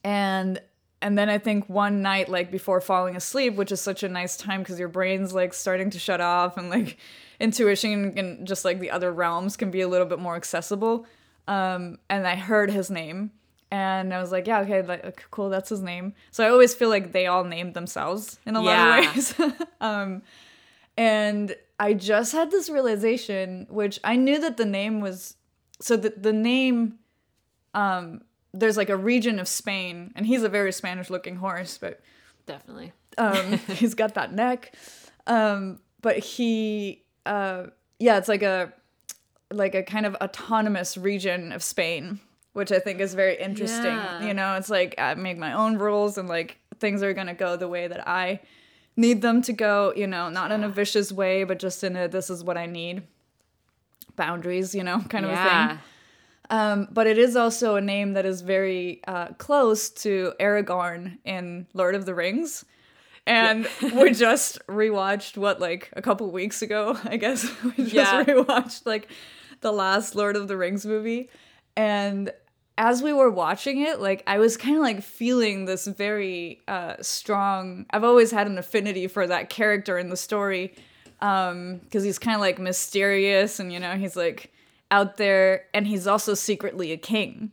[0.04, 0.62] And
[1.02, 4.36] and then I think one night, like before falling asleep, which is such a nice
[4.36, 6.98] time because your brain's like starting to shut off and like
[7.40, 11.06] intuition and just like the other realms can be a little bit more accessible.
[11.48, 13.32] Um, and I heard his name
[13.72, 16.14] and I was like, yeah, okay, like, cool, that's his name.
[16.32, 18.86] So I always feel like they all named themselves in a Yeah.
[18.90, 19.34] lot of ways.
[19.82, 20.22] um,
[20.98, 25.36] and I just had this realization, which I knew that the name was
[25.80, 27.00] so the the name
[27.74, 28.22] um
[28.54, 32.02] there's like a region of Spain and he's a very Spanish looking horse, but
[32.46, 34.76] definitely um he's got that neck.
[35.26, 37.68] Um but he uh
[38.00, 38.74] yeah, it's like a
[39.52, 42.20] like a kind of autonomous region of Spain,
[42.54, 43.96] which I think is very interesting.
[43.96, 44.26] Yeah.
[44.28, 47.34] You know, it's like I make my own rules and like things are going to
[47.34, 48.40] go the way that I
[48.96, 52.08] need them to go, you know, not in a vicious way, but just in a
[52.08, 53.04] this is what I need.
[54.16, 55.36] Boundaries, you know, kind of a
[55.70, 55.80] thing.
[56.52, 61.68] Um, but it is also a name that is very uh, close to Aragorn in
[61.74, 62.66] Lord of the Rings.
[63.28, 67.48] And we just rewatched what like a couple weeks ago, I guess.
[67.64, 68.24] We just Yeah.
[68.24, 69.12] rewatched like
[69.62, 71.30] the last Lord of the Rings movie.
[71.78, 72.32] And
[72.80, 76.96] as we were watching it, like I was kind of like feeling this very uh,
[77.02, 77.86] strong.
[77.92, 80.74] I've always had an affinity for that character in the story
[81.22, 84.54] um because he's kind of like mysterious and you know he's like
[84.90, 87.52] out there and he's also secretly a king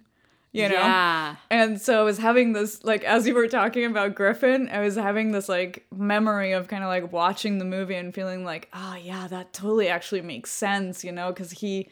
[0.53, 1.35] you know Yeah.
[1.51, 4.95] and so i was having this like as you were talking about griffin i was
[4.95, 8.95] having this like memory of kind of like watching the movie and feeling like oh
[9.03, 11.89] yeah that totally actually makes sense you know because he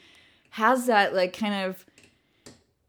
[0.51, 1.85] has that like kind of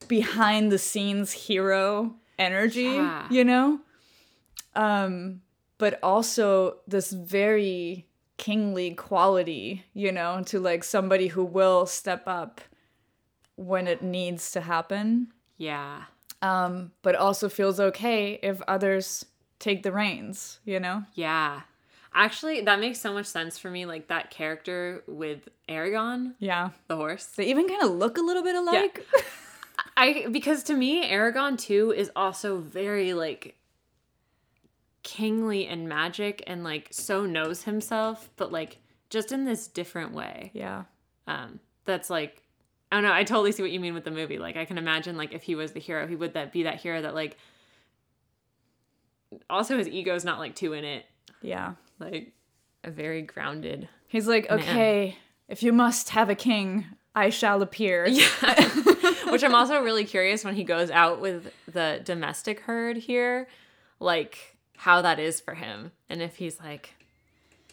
[0.08, 3.28] behind the scenes hero energy Yeah.
[3.32, 3.80] you know
[4.76, 5.42] um
[5.78, 8.08] but also this very
[8.38, 12.62] kingly quality, you know, to like somebody who will step up
[13.56, 15.28] when it needs to happen,
[15.58, 16.04] Yeah.
[16.42, 19.26] um, but also feels okay if others
[19.60, 21.04] take the reins, you know?
[21.14, 21.62] Yeah.
[22.14, 23.86] Actually, that makes so much sense for me.
[23.86, 26.70] Like that character with Aragon, Yeah.
[26.88, 27.26] the horse.
[27.26, 29.06] They even kind of look a little bit alike.
[29.98, 33.56] I because to me, Aragon too is also very like
[35.04, 40.52] kingly and magic and like so knows himself, but like just in this different way.
[40.54, 40.84] yeah.
[41.28, 42.42] Um, that's like
[42.92, 44.38] I don't know, I totally see what you mean with the movie.
[44.38, 46.82] Like I can imagine like if he was the hero, he would that be that
[46.82, 47.38] hero that like
[49.50, 51.06] also his ego's not like too in it.
[51.42, 51.74] Yeah.
[52.00, 52.34] Like
[52.84, 55.18] a very grounded He's like, okay,
[55.50, 56.86] if you must have a king,
[57.16, 58.06] I shall appear.
[58.10, 58.70] Yeah.
[59.32, 63.48] Which I'm also really curious when he goes out with the domestic herd here,
[64.00, 65.92] like how that is for him.
[66.10, 66.94] And if he's like,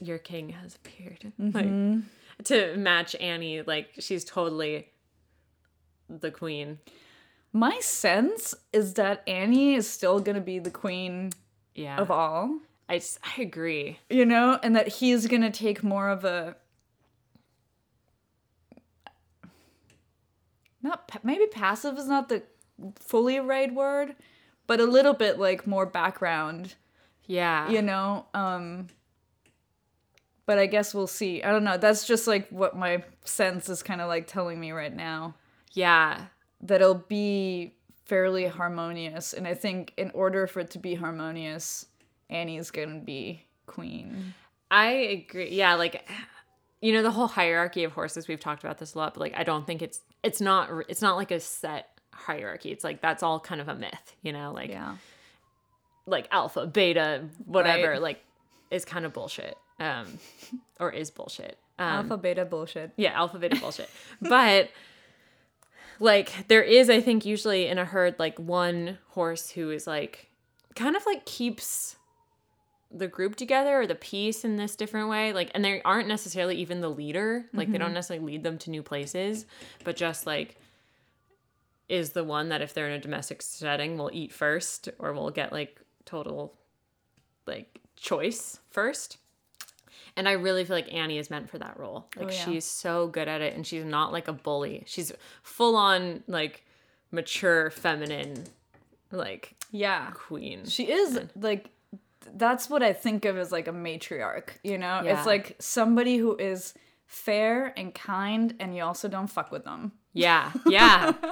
[0.01, 1.33] Your king has appeared.
[1.39, 2.01] Like mm-hmm.
[2.45, 4.89] to match Annie, like she's totally
[6.09, 6.79] the queen.
[7.53, 11.31] My sense is that Annie is still going to be the queen
[11.75, 11.99] Yeah.
[11.99, 12.59] of all.
[12.89, 13.01] i
[13.39, 13.99] agree.
[14.09, 16.57] you know, and that he's gonna take more of a
[20.83, 22.43] not maybe passive is not the
[22.97, 24.17] fully right word,
[24.67, 26.75] but a little bit like more background,
[27.27, 27.69] Yeah.
[27.71, 28.27] you know.
[28.35, 28.89] Um
[30.45, 31.43] but I guess we'll see.
[31.43, 31.77] I don't know.
[31.79, 35.35] That's just like what my sense is kind of like telling me right now
[35.73, 36.27] Yeah.
[36.63, 41.87] that it'll be fairly harmonious, and I think in order for it to be harmonious,
[42.29, 44.35] Annie's gonna be queen.
[44.71, 45.51] I agree.
[45.51, 46.07] Yeah, like
[46.83, 49.35] you know the whole hierarchy of horses we've talked about this a lot, but like
[49.37, 52.71] I don't think it's it's not it's not like a set hierarchy.
[52.71, 54.97] It's like that's all kind of a myth, you know, like Yeah.
[56.07, 58.03] like alpha, beta, whatever, Right.
[58.03, 58.25] like
[58.71, 59.57] is kind of bullshit.
[59.81, 60.19] Um
[60.79, 61.57] or is bullshit.
[61.79, 62.93] Um Alpha beta bullshit.
[62.97, 63.89] yeah, alpha beta bullshit.
[64.21, 64.71] But
[66.01, 70.31] like there is I think usually in a herd like one horse who is like
[70.75, 71.97] kind of like keeps
[72.95, 76.57] the group together or the peace in this different way like and they aren't necessarily
[76.57, 77.95] even the leader like they don't mm-hmm.
[77.95, 79.47] necessarily lead them to new places
[79.85, 80.57] but just like
[81.89, 85.31] is the one that if they're in a domestic setting will eat first or will
[85.31, 86.55] get like total
[87.47, 89.19] like choice first.
[90.17, 92.09] And i really feel like annie is meant for that role.
[92.17, 92.45] Oh, like Oh, yeah.
[92.45, 94.85] she's so good at it and she's not like a bully.
[94.87, 95.13] She's
[95.43, 96.65] full on like
[97.11, 98.45] mature feminine
[99.11, 100.11] like Yeah.
[100.15, 100.65] queen.
[100.65, 101.69] She is like
[102.35, 105.03] that's what I think of as like a matriarch, you know?
[105.05, 105.17] Yeah.
[105.17, 106.75] It's like somebody who is
[107.07, 109.93] fair and kind and you also don't fuck with them.
[110.13, 111.13] Yeah, yeah.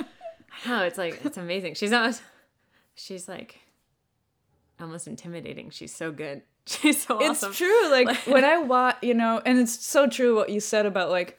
[0.65, 1.75] I know it's like it's amazing.
[1.75, 2.23] She's almost,
[2.95, 3.61] she's like,
[4.81, 5.71] almost intimidating.
[5.71, 6.43] She's so good.
[6.67, 7.51] She's so awesome.
[7.51, 7.91] It's true.
[7.91, 11.39] Like when I watch, you know, and it's so true what you said about like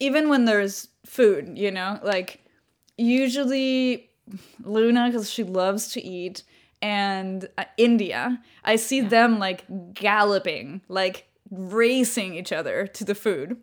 [0.00, 2.44] even when there's food, you know, like
[2.96, 4.10] usually
[4.62, 6.42] Luna cuz she loves to eat
[6.80, 9.64] and uh, India, I see them like
[9.94, 13.56] galloping, like racing each other to the food.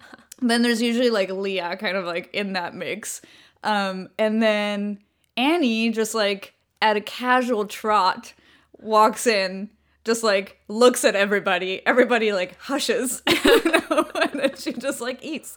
[0.40, 3.20] then there's usually like Leah kind of like in that mix.
[3.62, 4.98] Um, and then
[5.36, 8.32] Annie just like at a casual trot
[8.78, 9.70] walks in,
[10.04, 11.84] just like looks at everybody.
[11.86, 15.56] Everybody like hushes, you know, and then she just like eats.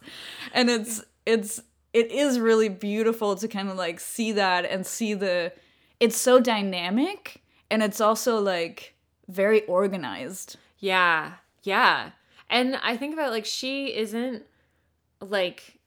[0.54, 1.62] And it's it's
[1.94, 5.52] it is really beautiful to kind of like see that and see the
[6.00, 8.96] it's so dynamic and it's also like
[9.28, 10.58] very organized.
[10.80, 12.12] Yeah, yeah.
[12.50, 14.44] And I think about like she isn't
[15.22, 15.80] like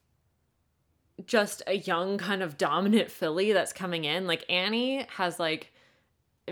[1.26, 4.26] just a young kind of dominant filly that's coming in.
[4.26, 5.72] Like Annie has like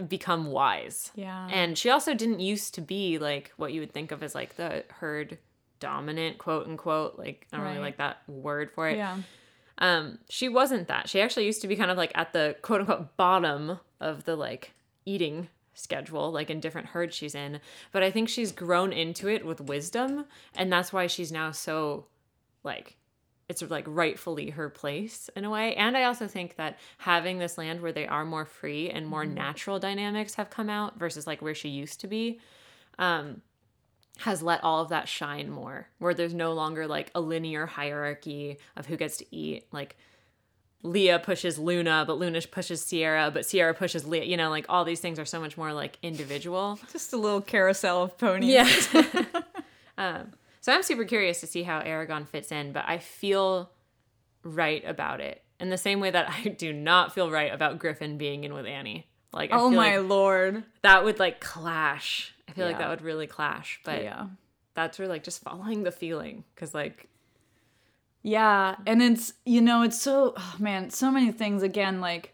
[0.08, 1.10] become wise.
[1.14, 1.48] Yeah.
[1.50, 4.56] And she also didn't used to be like what you would think of as like
[4.56, 5.38] the herd
[5.80, 7.18] dominant, quote unquote.
[7.18, 8.96] Like I don't really like that word for it.
[8.96, 9.18] yeah.
[9.80, 11.08] Um, she wasn't that.
[11.08, 14.36] She actually used to be kind of like at the quote unquote bottom of the
[14.36, 14.72] like
[15.06, 17.60] eating schedule, like in different herds she's in.
[17.90, 22.06] But I think she's grown into it with wisdom, and that's why she's now so
[22.62, 22.96] like
[23.48, 25.74] it's like rightfully her place in a way.
[25.74, 29.24] And I also think that having this land where they are more free and more
[29.24, 29.34] Mm-hmm.
[29.34, 32.38] natural dynamics have come out versus like where she used to be,
[32.98, 33.40] um,
[34.20, 35.88] has let all of that shine more.
[35.98, 39.66] Where there's no longer like a linear hierarchy of who gets to eat.
[39.72, 39.96] Like
[40.82, 44.24] Leah pushes Luna, but Luna pushes Sierra, but Sierra pushes Leah.
[44.24, 46.78] You know, like all these things are so much more like individual.
[46.92, 48.50] Just a little carousel of ponies.
[48.52, 49.24] Yeah.
[49.98, 53.70] um, so I'm super curious to see how Aragon fits in, but I feel
[54.42, 58.18] right about it in the same way that I do not feel right about Griffin
[58.18, 59.09] being in with Annie.
[59.32, 60.64] Like, I Oh my like lord.
[60.82, 62.34] that would like clash.
[62.48, 64.26] I feel like that would really clash, but yeah.
[64.74, 67.08] that's where like just following the feeling because like
[68.22, 72.32] Yeah, and it's you know it's so oh man, so many things again like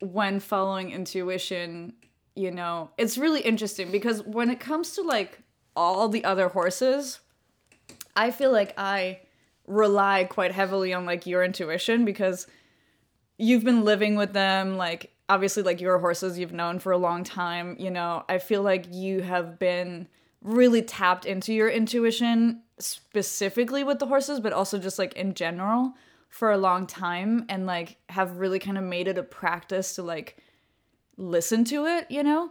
[0.00, 1.92] when following intuition,
[2.34, 5.40] you know, it's really interesting because when it comes to like
[5.76, 7.20] all the other horses,
[8.16, 9.20] I feel like I
[9.66, 12.46] rely quite heavily on like your intuition because
[13.38, 17.24] you've been living with them like obviously like your horses you've known for a long
[17.24, 18.22] time, you know.
[18.28, 20.06] I feel like you have been
[20.42, 25.94] really tapped into your intuition specifically with the horses but also just like in general
[26.28, 30.02] for a long time and like have really kind of made it a practice to
[30.02, 30.36] like
[31.16, 32.50] listen to it you know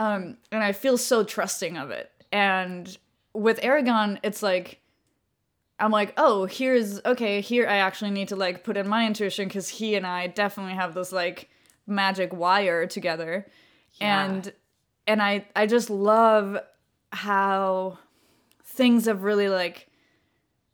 [0.00, 2.98] um and i feel so trusting of it and
[3.34, 4.80] with aragon it's like
[5.78, 9.46] i'm like oh here's okay here i actually need to like put in my intuition
[9.46, 11.48] because he and i definitely have this like
[11.88, 13.46] magic wire together
[14.00, 14.24] Yeah.
[14.24, 14.52] and
[15.06, 16.58] and i i just love
[17.12, 17.98] how
[18.64, 19.88] things have really like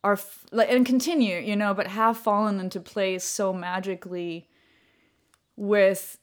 [0.03, 0.19] are
[0.51, 4.47] like and continue you know but have fallen into place so magically
[5.55, 6.17] with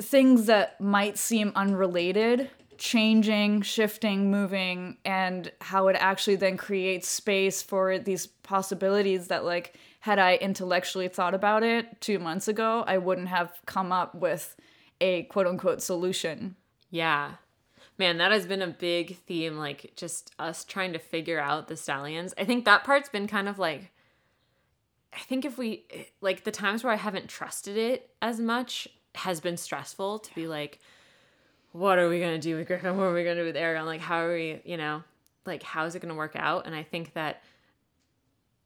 [0.00, 7.62] things that might seem unrelated changing shifting moving and how it actually then creates space
[7.62, 12.96] for these possibilities that like had i intellectually thought about it 2 months ago i
[12.98, 14.54] wouldn't have come up with
[15.00, 16.56] a quote unquote solution
[16.90, 17.32] Yeah.
[17.96, 21.76] Man, that has been a big theme, like just us trying to figure out the
[21.76, 22.34] stallions.
[22.36, 23.92] I think that part's been kind of like,
[25.12, 25.84] I think if we,
[26.20, 30.48] like the times where I haven't trusted it as much has been stressful to be
[30.48, 30.80] like,
[31.70, 32.96] what are we going to do with Griffin?
[32.96, 33.86] What are we going to do with Aragon?
[33.86, 35.04] Like, how are we, you know,
[35.46, 36.66] like, how is it going to work out?
[36.66, 37.42] And I think that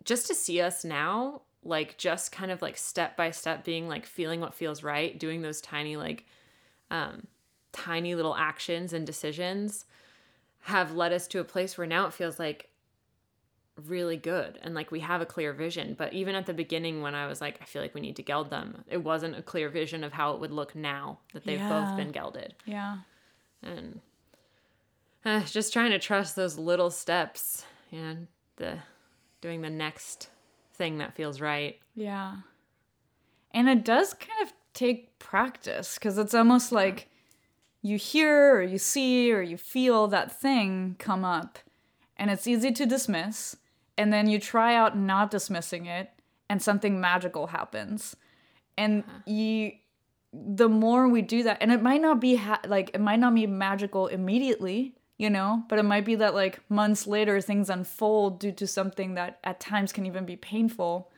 [0.09, 4.06] just to see us now, like, just kind of like step by step being like
[4.06, 6.24] feeling what feels right, doing those tiny, like,
[6.90, 7.26] um,
[7.72, 9.85] tiny little actions and decisions
[10.60, 12.70] have led us to a place where now it feels like
[13.86, 15.94] really good and like we have a clear vision.
[15.97, 18.22] But even at the beginning when i was like i feel like we need to
[18.22, 21.60] geld them it wasn't a clear vision of how it would look now that they've
[21.60, 21.68] Yeah.
[21.68, 22.55] both been gelded.
[22.64, 22.97] Yeah.
[23.62, 24.01] And
[25.24, 28.26] uh, just trying to trust those little steps and
[28.56, 28.78] the
[29.40, 30.31] doing the next
[30.74, 32.36] thing that feels right Yeah.
[33.52, 37.09] And it does kind of take practice because it's almost like
[37.82, 41.59] you hear or you see or you feel that thing come up
[42.16, 43.56] and it's easy to dismiss.
[43.97, 46.10] And then you try out not dismissing it
[46.48, 48.16] and something magical happens.
[48.77, 49.73] And you,
[50.32, 53.35] the more we do that, and it might not be ha- like, it might not
[53.35, 58.39] be magical immediately, you know, but it might be that like months later things unfold
[58.39, 61.11] due to something that at times can even be painful.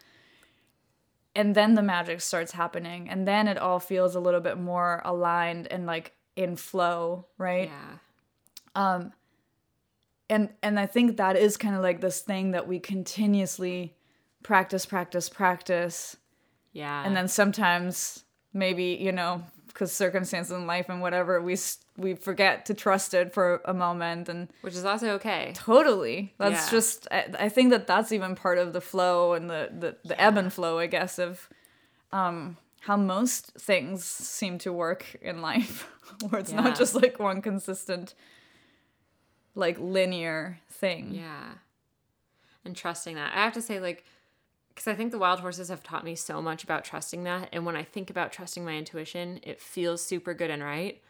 [1.36, 5.00] And then the magic starts happening and then it all feels a little bit more
[5.04, 7.70] aligned and like in flow right?
[7.70, 7.96] Yeah.
[8.74, 9.12] Um,
[10.28, 13.96] and and i think that is kind of like this thing that we continuously
[14.42, 16.16] practice practice practice.
[16.72, 17.04] Yeah.
[17.04, 21.56] And then sometimes maybe you know because circumstances in life and whatever we
[22.00, 26.66] we forget to trust it for a moment and which is also okay totally that's
[26.66, 26.70] Yeah.
[26.70, 30.20] just I, I think that that's even part of the flow and the the, the
[30.20, 31.48] ebb and flow i guess of
[32.12, 35.86] um how most things seem to work in life
[36.28, 36.62] where it's Yeah.
[36.62, 38.14] not just like one consistent
[39.54, 41.54] like linear thing Yeah.
[42.64, 43.32] And trusting that.
[43.34, 44.04] I have to say, like,
[44.68, 47.48] because I think the wild horses have taught me so much about trusting that.
[47.52, 51.00] And when I think about trusting my intuition, it feels super good and right.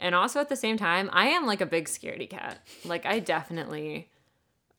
[0.00, 2.58] And also at the same time, I am like a big scaredy cat.
[2.84, 4.08] Like, I definitely,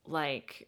[0.05, 0.67] like,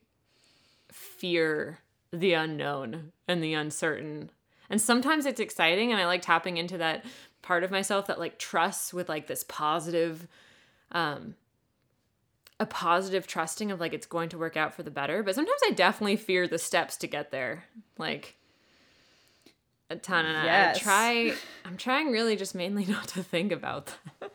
[0.91, 1.79] fear
[2.11, 4.29] the unknown and the uncertain.
[4.69, 5.91] And sometimes it's exciting.
[5.91, 7.03] And I like tapping into that
[7.41, 10.27] part of myself that, like, trusts with, like, this positive,
[10.91, 11.35] um,
[12.59, 15.59] a positive trusting of like it's going to work out for the better but sometimes
[15.67, 17.65] i definitely fear the steps to get there
[17.97, 18.35] like
[19.89, 20.77] a ton and I- Yes.
[20.77, 21.33] i try
[21.65, 24.31] i'm trying really just mainly not to think about that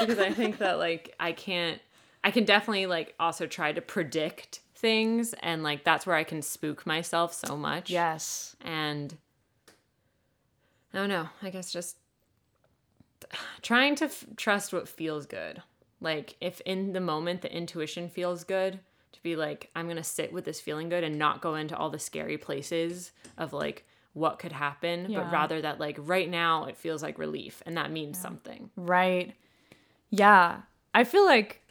[0.00, 1.80] because i think that like i can't
[2.24, 6.40] i can definitely like also try to predict things and like that's where I can
[6.40, 7.90] spook myself so much.
[7.90, 8.56] Yes.
[8.60, 9.16] And
[10.94, 11.96] I don't know, I guess just
[13.60, 15.62] trying to f- trust what feels good.
[16.00, 18.78] Like if in the moment the intuition feels good,
[19.12, 21.76] to be like I'm going to sit with this feeling good and not go into
[21.76, 23.84] all the scary places of like
[24.18, 25.20] what could happen, Yeah.
[25.20, 28.70] but rather that like right now it feels like relief and that means something.
[28.76, 29.34] Right.
[30.10, 30.62] Yeah.
[30.94, 31.62] I feel like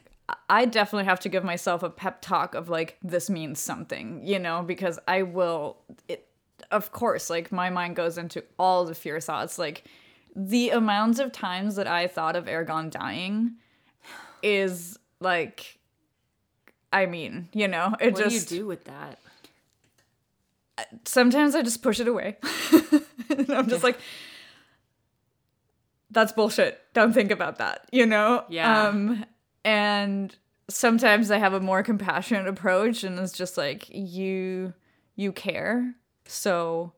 [0.49, 4.40] I definitely have to give myself a pep talk of like this means something, you
[4.40, 6.24] know, because I will it
[6.72, 9.57] of course, like my mind goes into all the fear thoughts.
[9.57, 9.86] Like
[10.36, 13.53] the amounts of times that I thought of Aragon dying
[14.44, 15.78] is like
[16.94, 19.19] I mean, you know, it What just do you do with that?
[21.06, 22.38] Sometimes I just push it away.
[23.30, 23.98] and I'm just like,
[26.12, 26.80] that's bullshit.
[26.94, 28.44] Don't think about that, you know?
[28.49, 28.88] Yeah.
[28.88, 29.26] Um,
[29.66, 30.36] and
[30.70, 34.74] sometimes I have a more compassionate approach and it's just like, you
[35.16, 35.95] you care.
[36.26, 36.94] So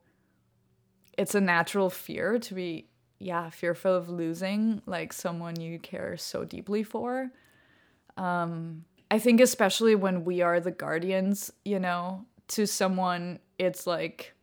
[1.18, 6.44] it's a natural fear to be, yeah, fearful of losing like someone you care so
[6.44, 7.32] deeply for.
[8.18, 14.34] Um, I think especially when we are the guardians, you know, to someone, it's like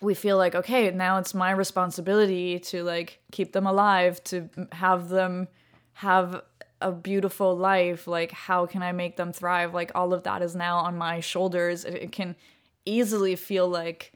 [0.00, 5.08] we feel like okay, now it's my responsibility to like keep them alive, to have
[5.08, 5.48] them
[5.94, 6.42] have
[6.82, 8.06] a beautiful life.
[8.06, 9.72] Like, how can I make them thrive?
[9.72, 11.86] Like, all of that is now on my shoulders.
[11.86, 12.36] It, it can
[12.84, 14.12] easily feel like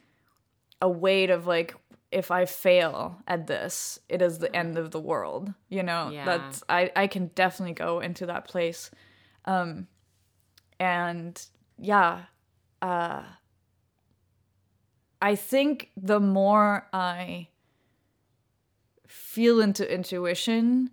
[0.82, 1.74] a weight of like
[2.12, 5.52] if I fail at this, it is the end of the world.
[5.68, 6.24] You know, Yeah.
[6.24, 8.90] that's I I can definitely go into that place.
[9.44, 9.86] Um
[10.78, 11.40] and
[11.80, 12.22] yeah,
[12.82, 13.22] uh
[15.22, 17.48] I think the more I
[19.06, 20.90] feel into intuition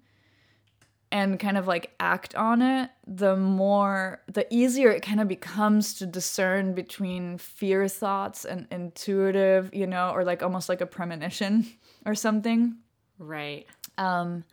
[1.12, 5.94] and kind of like act on it, the more, the easier it kind of becomes
[5.96, 11.66] to discern between fear thoughts and intuitive, you know, or like almost like a premonition
[12.06, 12.76] or something.
[13.20, 13.66] Right.
[13.98, 14.44] Um,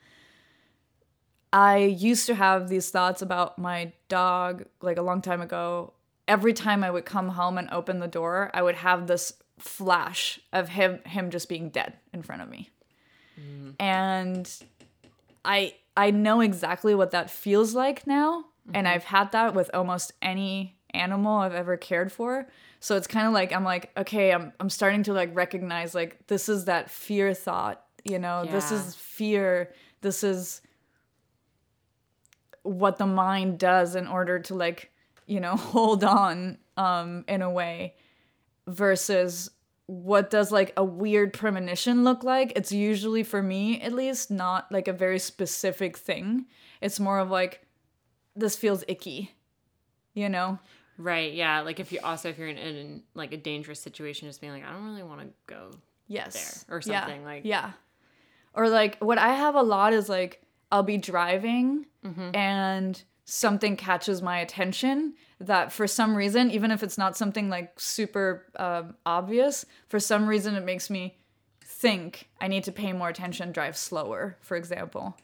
[1.52, 5.92] I used to have these thoughts about my dog like a long time ago.
[6.26, 10.40] Every time I would come home and open the door, I would have this flash
[10.52, 12.70] of him him just being dead in front of me.
[13.40, 13.74] Mm.
[13.78, 14.50] And
[15.44, 18.94] I I know exactly what that feels like now, and mm-hmm.
[18.94, 22.48] I've had that with almost any animal I've ever cared for.
[22.80, 26.26] So it's kind of like I'm like, okay, I'm I'm starting to like recognize like
[26.26, 30.60] this is that fear thought, you know, this is fear, this is
[32.62, 34.90] what the mind does in order to like,
[35.26, 37.94] you know, hold on um in a way
[38.66, 39.50] versus
[39.86, 42.52] what does like a weird premonition look like?
[42.56, 46.46] It's usually for me at least not like a very specific thing.
[46.80, 47.66] It's more of like
[48.34, 49.32] this feels icky.
[50.14, 50.58] You know?
[50.96, 51.34] Right.
[51.34, 51.60] Yeah.
[51.60, 54.64] Like if you also if you're in, in like a dangerous situation, just being like,
[54.64, 55.70] I don't really want to go.
[56.06, 56.64] Yes.
[56.68, 57.00] There, or Yeah.
[57.04, 57.72] something, like- Yeah.
[58.54, 60.40] Or like what I have a lot is like
[60.72, 61.86] I'll be driving
[62.34, 67.78] and something catches my attention that for some reason, even if it's not something like
[67.78, 71.16] super um, obvious, for some reason it makes me
[71.64, 75.16] think I need to pay more attention, drive slower, for example.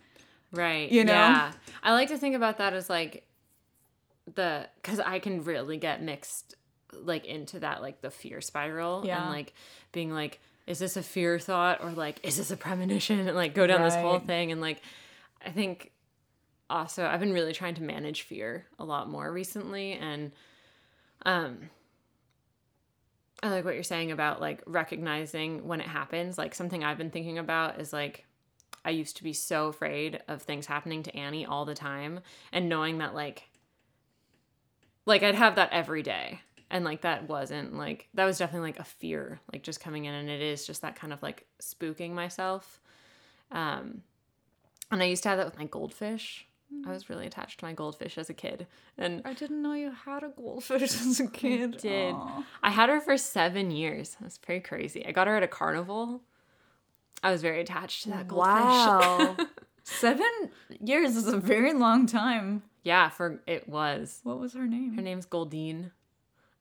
[0.53, 0.91] Right.
[0.91, 1.13] You know?
[1.13, 1.53] Yeah.
[1.83, 3.27] I like to think about that as like
[4.35, 6.55] the because I can really get mixed
[6.93, 9.23] like into that like the fear spiral Yeah.
[9.23, 9.53] and like
[9.93, 13.55] being like, is this a fear thought or like is this a premonition and like
[13.55, 14.81] go down this whole thing and like
[15.45, 15.90] I think
[16.71, 20.33] also I've been really trying to manage fear a lot more recently and
[21.27, 21.71] um
[23.43, 26.37] I like what you're saying about like recognizing when it happens.
[26.37, 28.27] Like something I've been thinking about is like
[28.85, 32.21] I used to be so afraid of things happening to Annie all the time
[32.53, 33.49] and knowing that like
[35.07, 36.41] like I'd have that every day.
[36.71, 40.15] And like that wasn't like that was definitely like a fear like just coming in
[40.15, 42.81] and it is just that kind of like spooking myself.
[43.51, 44.03] Um
[44.93, 46.47] and I used to have that with my goldfish.
[46.87, 48.67] I was really attached to my goldfish as a kid.
[48.97, 51.79] And I didn't know you had a goldfish as a kid.
[51.79, 52.15] did.
[52.15, 52.45] Aw.
[52.63, 54.17] I had her for seven years.
[54.21, 55.05] That's pretty crazy.
[55.07, 56.23] I got her at a carnival.
[57.23, 58.55] I was very attached to that goldfish.
[58.55, 59.37] Wow.
[59.83, 60.51] Seven
[60.83, 62.63] years is a very long time.
[62.85, 64.21] yeah, for it was.
[64.23, 64.95] What was her name?
[64.95, 65.91] Her name's Goldine.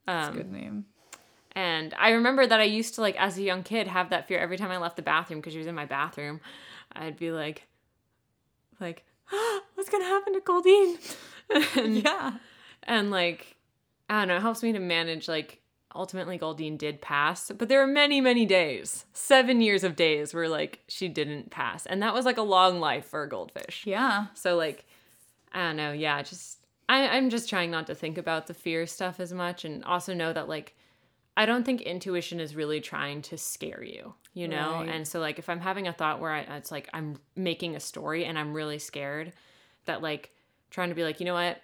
[0.05, 0.85] That's Um, a good name.
[1.53, 4.39] And I remember that I used to like as a young kid have that fear
[4.39, 6.41] every time I left the bathroom because she was in my bathroom.
[6.93, 7.67] I'd be like,
[8.79, 9.03] like,
[9.75, 10.97] what's gonna happen to Goldine?
[11.77, 12.33] and, Yeah.
[12.83, 13.55] and like,
[14.09, 15.61] I don't know, it helps me to manage like.
[15.95, 20.47] Ultimately, Goldine did pass, but there were many, many days, seven years of days where
[20.47, 23.85] like she didn't pass, and that was like a long life for a goldfish.
[23.87, 24.27] Yeah.
[24.35, 24.85] So like,
[25.51, 28.85] I don't know, yeah, just I, I'm just trying not to think about the fear
[28.85, 30.75] stuff as much and also know that like
[31.39, 34.73] I don't think intuition is really trying to scare you, you know?
[34.73, 34.89] Right.
[34.89, 37.79] And so like if I'm having a thought where I, it's like I'm making a
[37.79, 39.31] story and I'm really scared
[39.85, 40.31] that like
[40.69, 41.61] trying to be like, you know what?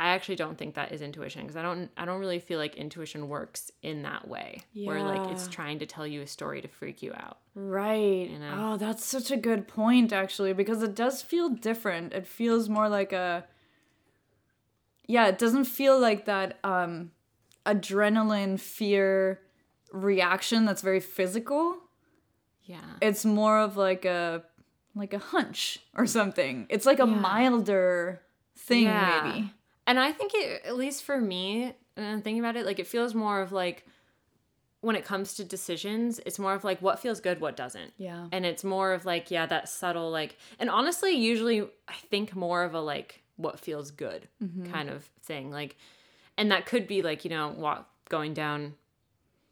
[0.00, 2.74] I actually don't think that is intuition because I don't I don't really feel like
[2.74, 6.66] intuition works in that way where like it's trying to tell you a story to
[6.66, 7.38] freak you out.
[7.54, 8.28] Right.
[8.28, 8.72] You know?
[8.72, 12.12] Oh, that's such a good point, actually, because it does feel different.
[12.12, 13.44] It feels more like a.
[15.06, 17.12] Yeah, it doesn't feel like that um,
[17.66, 19.40] adrenaline fear
[19.92, 21.76] reaction that's very physical.
[22.64, 22.80] Yeah.
[23.00, 24.42] It's more of like a
[24.94, 26.66] like a hunch or something.
[26.70, 28.22] It's like a milder
[28.56, 29.52] thing, maybe.
[29.86, 33.14] And I think it, at least for me, and thinking about it, like it feels
[33.14, 33.84] more of like
[34.80, 37.92] when it comes to decisions, it's more of like what feels good, what doesn't.
[37.98, 38.26] Yeah.
[38.32, 42.62] And it's more of like, yeah, that subtle, like, and honestly, usually I think more
[42.64, 44.72] of a like what feels good Mm-hmm.
[44.72, 45.50] kind of thing.
[45.50, 45.76] Like,
[46.38, 48.74] and that could be like, you know, walk, going down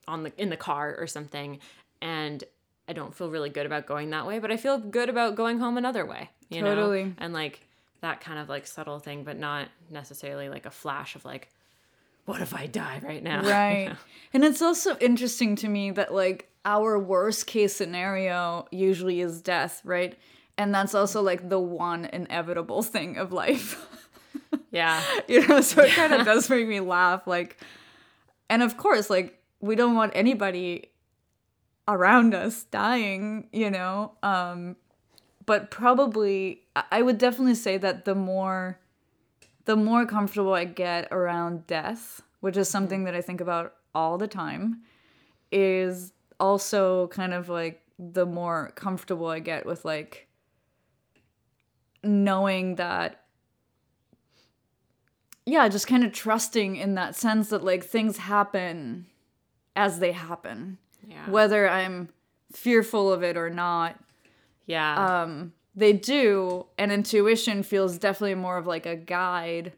[0.07, 1.59] on the, in the car or something.
[2.01, 2.45] And
[2.89, 5.59] I don't feel really good about going that way, but I feel good about going
[5.59, 6.91] home another way, you know?
[7.19, 7.61] And like
[8.03, 11.49] that kind of like subtle thing, but not necessarily like a flash of like,
[12.27, 13.41] what if I die right now?
[13.43, 13.89] You Right.
[13.89, 13.97] know?
[14.35, 19.81] And it's also interesting to me that like our worst case scenario usually is death,
[19.85, 20.19] right?
[20.57, 23.87] And that's also like the one inevitable thing of life.
[24.75, 25.03] Yeah.
[25.29, 27.57] you know, so it kind of does make me laugh like
[28.51, 30.91] and of course like we don't want anybody
[31.89, 34.13] around us dying, you know.
[34.23, 34.77] Um
[35.47, 38.79] but probably I- I would definitely say that the more
[39.65, 44.19] the more comfortable I get around death, which is something that I think about all
[44.19, 44.83] the time,
[45.53, 50.29] is also kind of like the more comfortable I get with like
[52.03, 53.24] knowing that
[55.47, 59.07] yeah, just kind of trusting in that sense that like things happen
[59.77, 61.29] as they happen, Yeah.
[61.31, 62.09] whether I'm
[62.53, 63.99] fearful of it or not
[64.67, 65.23] yeah.
[65.23, 69.73] um they do and intuition feels definitely more of like a guide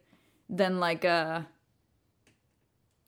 [0.51, 1.47] than like a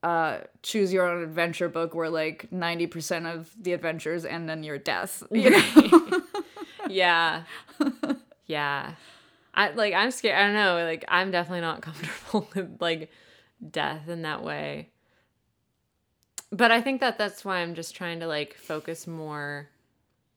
[0.03, 4.79] uh choose your own adventure book where like 90% of the adventures end in your
[4.79, 6.23] death you know
[6.89, 7.43] yeah.
[8.47, 8.95] Yeah.
[9.59, 10.39] I like I'm scared.
[10.39, 10.85] I don't know.
[10.85, 13.11] Like I'm definitely not comfortable with like
[13.71, 14.91] death in that way.
[16.51, 19.69] But I think that that's why I'm just trying to like focus more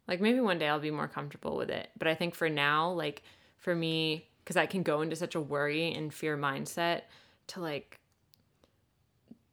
[0.07, 1.91] like maybe one day I'll be more comfortable with it.
[1.99, 3.21] But I think for now like
[3.59, 7.03] for me cuz I can go into such a worry and fear mindset
[7.47, 7.99] to like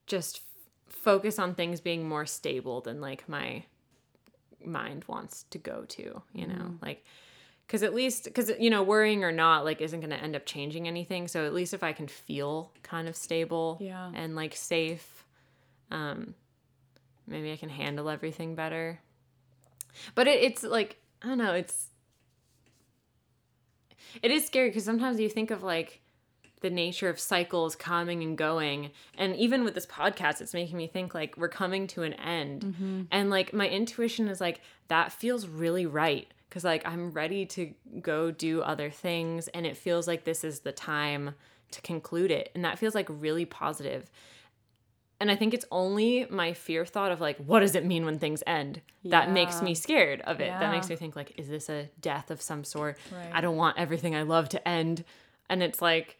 [0.07, 3.65] just f- focus on things being more stable than like my
[4.65, 6.55] mind wants to go to, you know?
[6.55, 6.77] Mm-hmm.
[6.85, 7.05] Like
[7.69, 10.47] cuz at least cuz you know, worrying or not like isn't going to end up
[10.47, 11.29] changing anything.
[11.29, 14.11] So at least if I can feel kind of stable Yeah.
[14.15, 15.25] and like safe
[15.91, 16.35] um
[17.27, 19.01] maybe I can handle everything better.
[20.15, 21.89] But it, it's like I don't know, it's
[24.23, 26.01] it is scary because sometimes you think of like
[26.61, 30.87] the nature of cycles coming and going and even with this podcast it's making me
[30.89, 35.47] think like we're coming to an end and like my intuition is like that feels
[35.47, 40.25] really right because like i'm ready to go do other things and it feels like
[40.25, 41.35] this is the time
[41.71, 44.11] to conclude it and that feels like really positive.
[45.21, 48.19] and i think it's only my fear thought of like what does it mean when
[48.19, 51.69] things end that makes me scared of it that makes me think like is this
[51.69, 53.31] a death of some sort Right.
[53.33, 55.05] i don't want everything i love to end
[55.51, 56.19] and it's like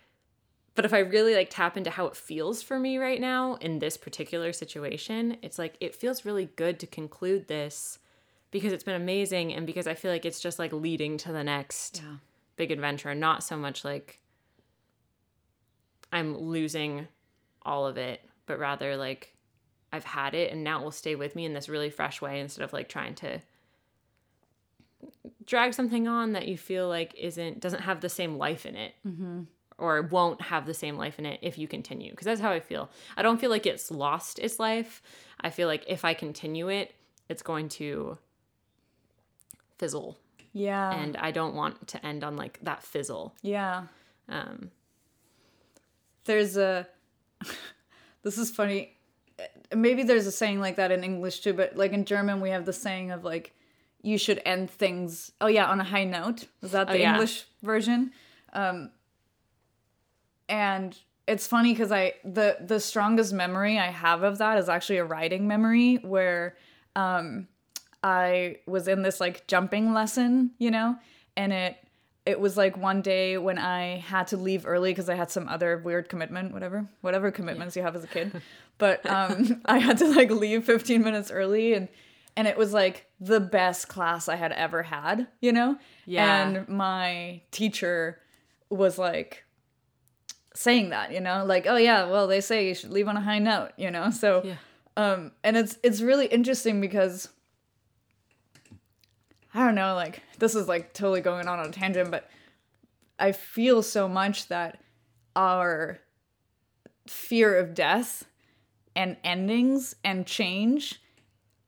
[0.75, 3.79] but if i really like tap into how it feels for me right now in
[3.79, 7.99] this particular situation it's like it feels really good to conclude this
[8.51, 11.45] because it's been amazing and because i feel like it's just like leading to the
[11.45, 12.17] next Yeah.
[12.57, 14.21] big adventure not so much like
[16.13, 17.09] i'm losing
[17.63, 19.35] all of it but rather like
[19.93, 22.41] i've had it and now it will stay with me in this really fresh way
[22.41, 23.41] instead of like trying to
[25.45, 28.95] drag something on that you feel like isn't doesn't have the same life in it
[29.07, 29.43] mm-hmm.
[29.79, 32.61] or won't have the same life in it if you continue because that's how i
[32.61, 32.91] feel.
[33.17, 35.03] I don't feel like it's lost its life.
[35.41, 36.95] I feel like if i continue it
[37.29, 38.19] it's going to
[39.79, 40.19] fizzle.
[40.53, 40.91] Yeah.
[40.93, 43.35] And i don't want to end on like that fizzle.
[43.43, 43.85] Yeah.
[44.29, 44.71] Um
[46.25, 46.87] there's a
[48.23, 48.97] this is funny.
[49.75, 52.65] Maybe there's a saying like that in english too but like in german we have
[52.67, 53.53] the saying of like
[54.03, 56.47] you should end things oh yeah on a high note.
[56.63, 57.13] Is that the Oh, yeah.
[57.13, 58.13] english version?
[58.53, 58.91] Um
[60.49, 60.97] and
[61.27, 65.05] it's funny because i the the strongest memory i have of that is actually a
[65.05, 66.57] riding memory where
[66.97, 67.47] um
[68.03, 70.97] i was in this like jumping lesson you know
[71.37, 71.77] and it
[72.27, 75.49] it was like one day when I had to leave early because I had some
[75.49, 78.43] other weird commitment, whatever, whatever commitments you have as a kid.
[78.77, 81.89] But um, I had to like leave 15 minutes early and
[82.37, 85.79] and it was like the best class I had ever had, you know?
[86.05, 86.47] Yeah.
[86.49, 88.21] And my teacher
[88.69, 89.45] was like
[90.55, 93.23] saying that, you know, like, oh yeah, well they say you should leave on a
[93.23, 94.11] high note, you know?
[94.11, 94.57] So Yeah.
[94.99, 97.31] um and it's it's really interesting because
[99.59, 102.31] I don't know, like this is like totally going on on a tangent, but
[103.19, 104.81] I feel so much that
[105.35, 105.99] our
[107.09, 108.25] fear of death
[108.95, 111.01] and endings and change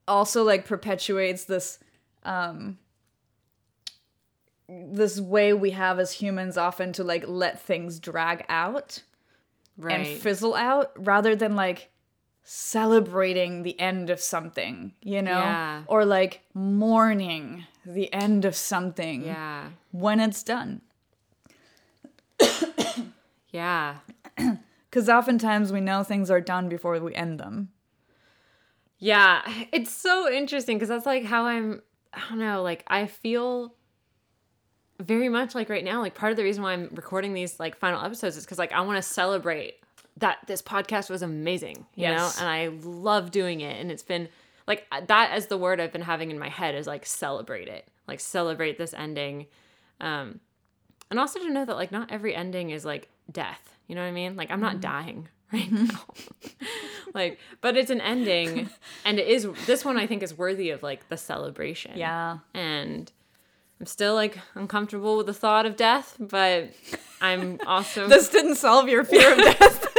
[0.07, 1.81] also like perpetuates this
[2.23, 2.79] um
[4.69, 9.03] this way we have as humans often to like let things drag out
[9.77, 9.95] Right.
[9.95, 11.91] and fizzle out rather than like
[12.45, 15.39] celebrating the end of something, you know?
[15.39, 15.83] Yeah.
[15.87, 19.69] Or like mourning the end of something yeah.
[19.93, 20.83] when it's done.
[23.53, 23.97] Yeah.
[24.91, 27.69] Because oftentimes we know things are done before we end them.
[28.99, 29.41] Yeah,
[29.71, 31.81] it's so interesting because that's like how I'm.
[32.13, 32.63] I don't know.
[32.65, 33.73] Like I feel
[34.99, 36.01] very much like right now.
[36.01, 38.73] Like part of the reason why I'm recording these like final episodes is because like
[38.73, 39.75] I want to celebrate
[40.17, 41.87] that this podcast was amazing.
[41.95, 42.41] You Yes.
[42.41, 44.29] know, and I love doing it, and it's been
[44.71, 47.89] like that as the word I've been having in my head is like celebrate it,
[48.07, 49.47] like celebrate this ending,
[50.01, 50.39] um,
[51.11, 53.77] and also to know that like not every ending is like death.
[53.89, 54.37] You know what I mean?
[54.37, 56.05] Like I'm not dying right now.
[57.15, 58.71] like, but it's an ending,
[59.05, 61.97] and it is this one I think is worthy of like the celebration.
[61.97, 62.39] Yeah.
[62.55, 63.11] and
[63.81, 66.71] I'm still like uncomfortable with the thought of death, but
[67.21, 69.90] I'm also This didn't solve your fear of death.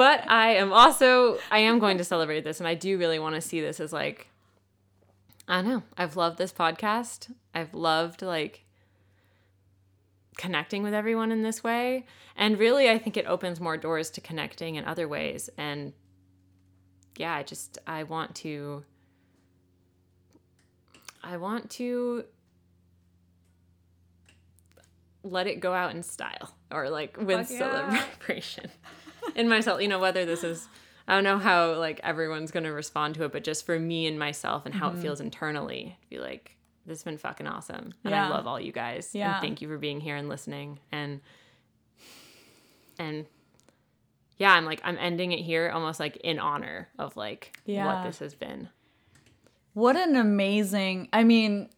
[0.00, 3.34] But I am also I am going to celebrate this and I do really want
[3.34, 4.28] to see this as like
[5.46, 5.82] I don't know.
[5.98, 7.30] I've loved this podcast.
[7.54, 8.64] I've loved like
[10.38, 12.06] connecting with everyone in this way.
[12.34, 15.92] And really I think it opens more doors to connecting in other ways and
[17.18, 18.84] yeah, I just I want to
[21.22, 22.24] I want to
[25.22, 27.58] let it go out in style or like with yeah.
[27.58, 28.70] celebration
[29.36, 30.68] in myself you know whether this is
[31.08, 34.06] i don't know how like everyone's going to respond to it but just for me
[34.06, 34.98] and myself and how Mm-hmm.
[34.98, 38.26] it feels internally be like this has been fucking awesome and Yeah.
[38.26, 39.34] i love all you guys Yeah.
[39.34, 41.20] and thank you for being here and listening and
[42.98, 43.26] and
[44.38, 47.86] yeah i'm like i'm ending it here almost like in honor of like Yeah.
[47.86, 48.68] what this has been
[49.74, 51.68] What an amazing, I mean,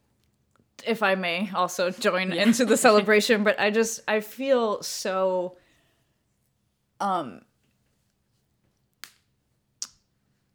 [0.87, 5.59] if I may also join into the celebration, but I just, I feel so,
[7.03, 7.43] um,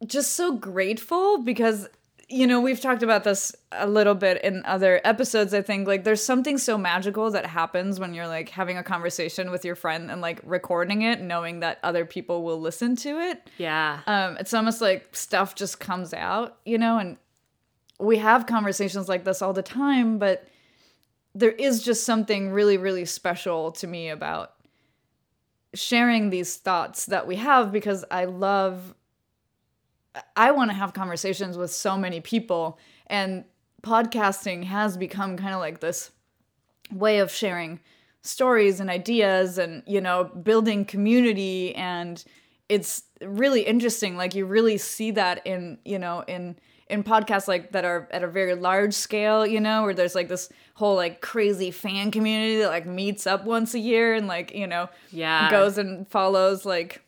[0.06, 1.88] just so grateful because,
[2.28, 5.86] you know, we've talked about this a little bit in other episodes, I think.
[5.86, 9.74] Like, there's something so magical that happens when you're like having a conversation with your
[9.74, 14.36] friend and like recording it, knowing that other people will listen to it yeah um,
[14.38, 17.16] it's almost like stuff just comes out, you know, and
[18.00, 20.46] we have conversations like this all the time, but
[21.34, 24.52] there is just something really, really special to me about
[25.74, 28.94] sharing these thoughts that we have because I love,
[30.36, 33.44] I want to have conversations with so many people, and
[33.82, 36.10] podcasting has become kind of like this
[36.90, 37.80] way of sharing
[38.22, 42.24] stories and ideas and you know building community and
[42.68, 46.56] it's really interesting like you really see that in you know in
[46.90, 50.28] in podcasts like that are at a very large scale you know where there's like
[50.28, 54.54] this whole like crazy fan community that like meets up once a year and like
[54.54, 55.50] you know Yeah.
[55.50, 57.02] goes and follows like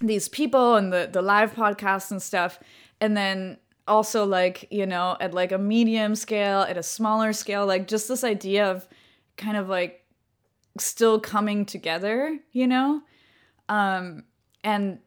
[0.00, 2.58] these people and the the live podcasts and stuff
[3.00, 7.66] and then also like you know at like a medium scale at a smaller scale
[7.66, 8.88] like just this idea of
[9.36, 10.04] kind of like
[10.78, 13.02] still coming together you know
[13.68, 14.24] um
[14.64, 14.98] and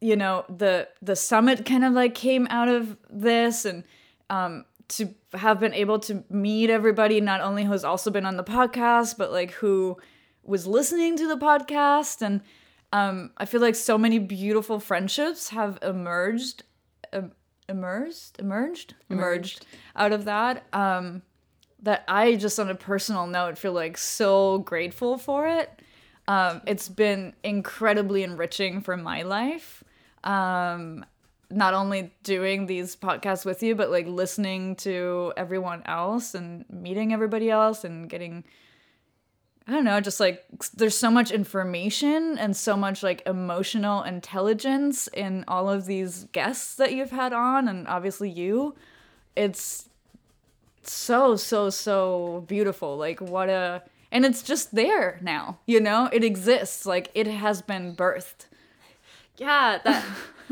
[0.00, 3.84] you know the the summit kind of like came out of this and
[4.30, 8.44] um to have been able to meet everybody not only who's also been on the
[8.44, 9.96] podcast but like who
[10.42, 12.22] was listening to the podcast.
[12.22, 12.40] And
[12.92, 16.62] um i feel like so many beautiful friendships have emerged
[17.12, 17.32] em-
[17.68, 18.94] emerged emerged.
[19.10, 21.20] emerged out of that um
[21.82, 25.82] that i just on a personal note feel like so grateful for it.
[26.26, 29.77] Um, it's been incredibly enriching for my life.
[30.24, 31.04] Um,
[31.50, 37.12] not only doing these podcasts with you, but like listening to everyone else and meeting
[37.12, 38.44] everybody else and getting,
[39.66, 45.08] I don't know, just like there's so much information and so much like emotional intelligence
[45.08, 48.74] in all of these guests that you've had on, and obviously you.
[49.34, 49.88] It's
[50.82, 52.96] so so so beautiful.
[52.96, 56.08] Like what a and it's just there now, you know?
[56.12, 56.86] It exists.
[56.86, 58.47] Like it has been birthed.
[59.38, 60.04] Yeah, that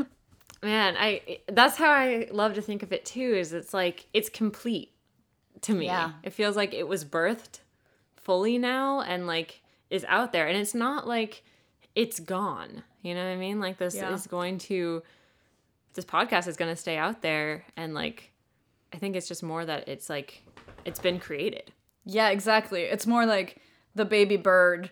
[0.63, 4.29] man, I that's how I love to think of it too is it's like it's
[4.29, 4.93] complete
[5.61, 5.85] to me.
[5.85, 6.13] Yeah.
[6.23, 7.59] It feels like it was birthed
[8.15, 11.43] fully now and like is out there and it's not like
[11.95, 12.83] it's gone.
[13.01, 13.59] You know what I mean?
[13.59, 14.13] Like this Yeah.
[14.13, 15.03] is going to
[15.93, 18.31] this podcast is going to stay out there and like
[18.93, 20.43] I think it's just more that it's like
[20.85, 21.71] it's been created.
[22.05, 22.83] Yeah, exactly.
[22.83, 23.57] It's more like
[23.95, 24.91] the baby bird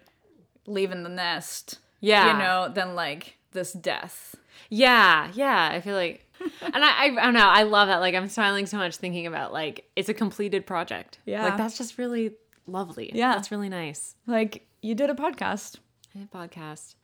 [0.66, 1.80] leaving the nest.
[2.02, 2.34] Yeah.
[2.34, 4.36] You know, than like this death.
[4.70, 5.70] Yeah, yeah.
[5.72, 6.26] I feel like,
[6.62, 7.40] and I, I, I don't know.
[7.48, 7.98] I love that.
[7.98, 11.18] Like, I'm smiling so much thinking about like it's a completed project.
[11.26, 11.44] Yeah.
[11.44, 12.34] like that's just really
[12.68, 13.12] lovely.
[13.14, 13.34] Yeah.
[13.34, 14.16] that's really nice.
[14.28, 15.78] Like you did a podcast.
[16.14, 16.96] I did a podcast,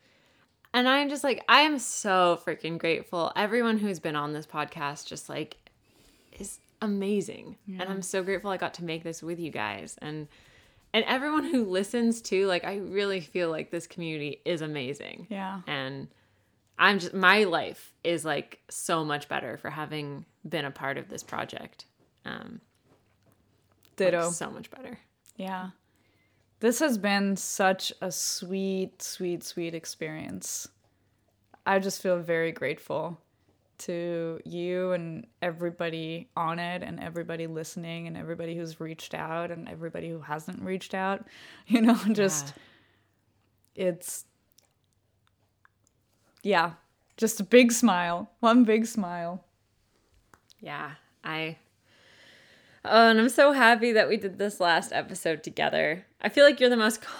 [0.72, 3.32] and I'm just like I am so freaking grateful.
[3.34, 5.56] Everyone who's been on this podcast just like
[6.38, 10.28] is amazing, and I'm so grateful I got to make this with you guys and.
[10.94, 15.26] And everyone who listens to, like, I really feel like this community is amazing.
[15.30, 15.62] Yeah.
[15.66, 16.06] and
[16.82, 21.08] i'm just my life is like so much better for having been a part of
[21.08, 21.86] this project
[22.24, 22.60] um
[23.98, 24.30] like, Ditto.
[24.30, 24.98] so much better
[25.36, 25.70] Yeah.
[26.60, 30.68] This has been such a sweet, sweet, sweet experience.
[31.66, 33.18] I just feel very grateful
[33.78, 39.68] to you and everybody on it and everybody listening and everybody who's reached out and
[39.68, 41.26] everybody who hasn't reached out.
[41.66, 42.54] You know, just
[43.74, 44.24] it's
[46.42, 46.72] yeah,
[47.16, 48.30] just a big smile.
[48.40, 49.44] One big smile.
[50.60, 50.92] yeah
[51.24, 51.56] i
[52.84, 56.58] oh and i'm so happy that we did this last episode together i feel like
[56.58, 57.12] you're the most co-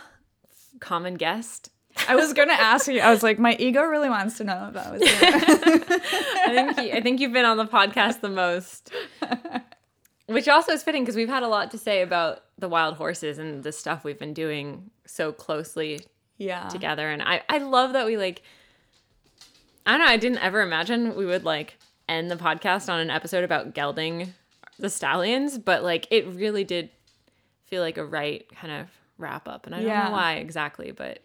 [0.81, 1.69] common guest
[2.09, 3.01] I was gonna ask you.
[3.01, 5.09] I was like, my ego really wants to know if that was you.
[6.47, 8.91] i think you, i think you've been on the podcast the most
[10.27, 13.39] which also is fitting because we've had a lot to say about the wild horses
[13.39, 16.01] and the stuff we've been doing so closely
[16.39, 16.69] Yeah.
[16.69, 18.43] together and I, I love that we like
[19.87, 21.77] I don't know, I didn't ever imagine we would like
[22.09, 24.33] end the podcast on an episode about gelding
[24.79, 26.91] the stallions, but like it really did
[27.67, 28.89] feel like a right kind of
[29.19, 29.67] wrap up.
[29.67, 30.07] And I don't Yeah.
[30.07, 31.21] know why exactly, but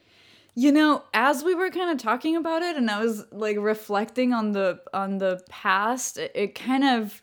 [0.55, 4.33] You know, as we were kind of talking about it and I was like reflecting
[4.33, 7.21] on the on the past, it, it kind of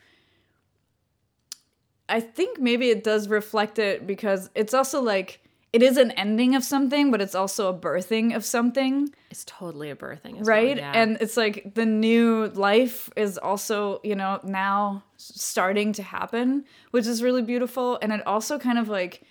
[2.09, 5.41] I think maybe it does reflect it because it's also like
[5.75, 9.91] it is an ending of something, but it's also a birthing of something, it's totally
[9.91, 10.77] a birthing right?
[10.77, 10.77] well.
[10.77, 10.93] Yeah.
[10.95, 17.09] And it's like the new life is also, you know, now starting to happen, which
[17.09, 19.25] is really beautiful and it also kind of like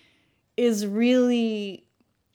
[0.58, 1.86] is really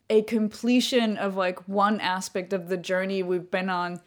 [0.09, 4.01] a completion of like one aspect of the journey we've been on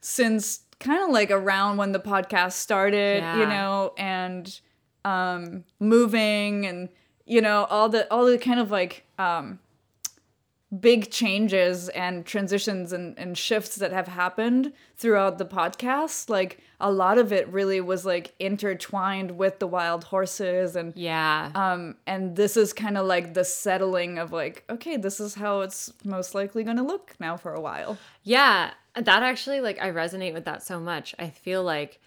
[0.00, 4.60] since kind of like around when the podcast started, you know, and
[5.04, 6.88] um moving and
[7.26, 9.58] you know all the all the kind of like um
[10.80, 16.90] big changes and transitions and, and shifts that have happened throughout the podcast like a
[16.90, 21.52] lot of it really was like intertwined with the wild horses and yeah.
[21.54, 25.60] um and this is kind of like the settling of like okay this is how
[25.60, 29.90] it's most likely going to look now for a while Yeah, that actually like I
[29.90, 31.14] resonate with that so much.
[31.18, 32.00] I feel like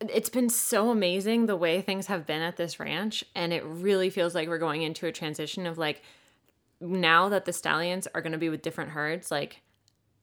[0.00, 4.10] it's been so amazing the way things have been at this ranch and it really
[4.10, 6.02] feels like we're going into a transition of like
[6.80, 9.60] now that the stallions are going to be with different herds like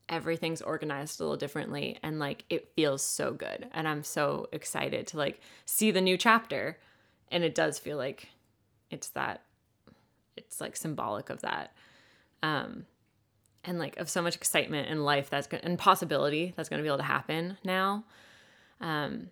[0.08, 5.06] everything's organized a little differently and like it feels so good and I'm so excited
[5.08, 6.78] to like see the new chapter
[7.30, 8.28] and it does feel like
[8.90, 9.42] it's that
[10.36, 11.72] it's like symbolic of that
[12.42, 12.86] um
[13.66, 16.82] and like of so much excitement in life that's going and possibility that's going to
[16.82, 18.04] be able to happen now.
[18.80, 19.30] Um,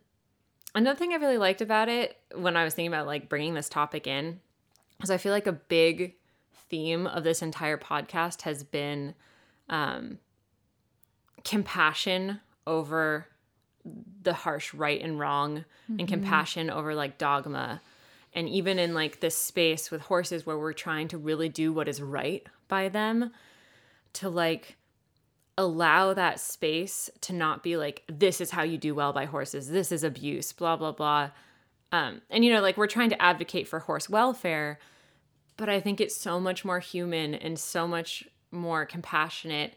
[0.74, 3.68] another thing I really liked about it when I was thinking about like bringing this
[3.68, 4.40] topic in
[5.02, 6.14] is I feel like a big
[6.68, 9.14] theme of this entire podcast has been
[9.68, 10.18] um,
[11.44, 13.26] compassion over
[14.22, 15.64] the harsh right and wrong
[15.98, 17.82] and compassion over like dogma.
[18.32, 21.86] And even in like this space with horses where we're trying to really do what
[21.86, 23.30] is right by them
[24.14, 24.76] to like
[25.56, 29.68] allow that space to not be like this is how you do well by horses.
[29.68, 31.30] This is abuse blah blah blah.
[31.92, 34.78] Um and you know like we're trying to advocate for horse welfare
[35.56, 39.74] but i think it's so much more human and so much more compassionate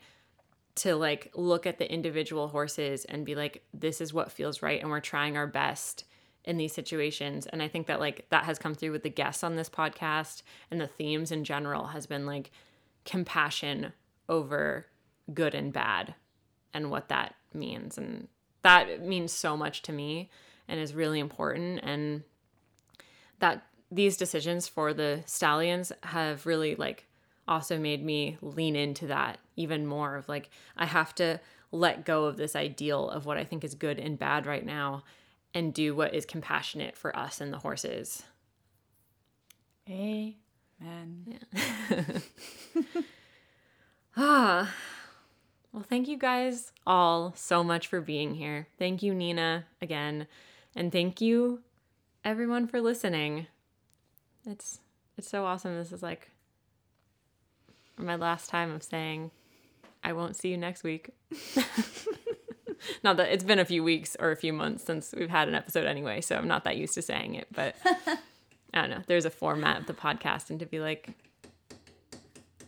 [0.76, 4.82] to like look at the individual horses and be like this is what feels right
[4.82, 6.04] and we're trying our best
[6.46, 7.46] in these situations.
[7.48, 10.44] And i think that like that has come through with the guests on this podcast
[10.72, 12.52] and the themes in general has been like
[13.06, 13.94] compassion
[14.30, 14.86] over
[15.34, 16.16] good and bad
[16.74, 18.28] and what that means and
[18.62, 20.30] that means so much to me
[20.68, 22.24] and is really important and
[23.40, 27.06] that these decisions for the stallions have really like
[27.48, 31.40] also made me lean into that even more of like I have to
[31.72, 35.04] let go of this ideal of what I think is good and bad right now
[35.54, 38.24] and do what is compassionate for us and the horses.
[39.90, 40.36] Amen.
[41.26, 42.04] Yeah.
[44.18, 44.74] ah.
[45.78, 48.68] Well, thank you guys all so much for being here.
[48.80, 50.26] Thank you, Nina, again.
[50.76, 51.60] And thank you,
[52.26, 53.46] everyone, for listening.
[54.44, 54.80] It's
[55.20, 55.76] it's so awesome.
[55.76, 56.32] This is like
[57.96, 59.30] my last time of saying
[60.04, 61.12] I won't see you next week.
[63.04, 65.54] not that it's been a few weeks or a few months since we've had an
[65.54, 69.04] episode anyway, so I'm not that used to saying it, but I don't know.
[69.06, 71.14] There's a format of the podcast and to be like,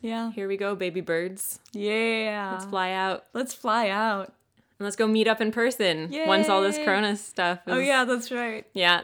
[0.02, 0.32] Yeah.
[0.32, 1.60] here we go, baby birds.
[1.74, 2.52] Yeah.
[2.54, 3.26] Let's fly out.
[3.34, 4.34] Let's fly out.
[4.78, 6.86] And let's go meet up in person once all this Yay.
[6.86, 7.78] Corona stuff oh, is.
[7.78, 8.66] Oh yeah, that's right.
[8.74, 9.02] Yeah.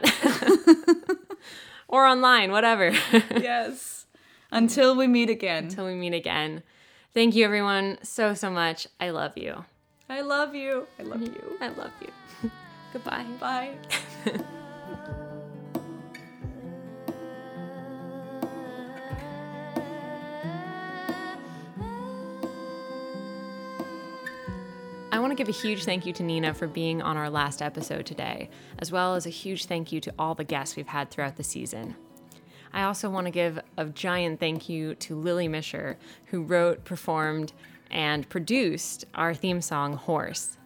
[1.88, 2.90] or online, whatever.
[3.12, 4.06] yes.
[4.50, 5.64] Until we meet again.
[5.64, 6.62] Until we meet again.
[7.12, 8.86] Thank you, everyone, so, so much.
[9.00, 9.64] I love you.
[10.08, 10.86] I love you.
[10.98, 11.58] I love you.
[11.60, 12.50] I love you.
[12.92, 13.24] Goodbye.
[13.40, 13.74] Bye.
[25.26, 28.06] want to give a huge thank you to Nina for being on our last episode
[28.06, 28.48] today,
[28.78, 31.42] as well as a huge thank you to all the guests we've had throughout the
[31.42, 31.96] season.
[32.72, 37.52] I also want to give a giant thank you to Lily Misher, who wrote, performed,
[37.90, 40.58] and produced our theme song, Horse.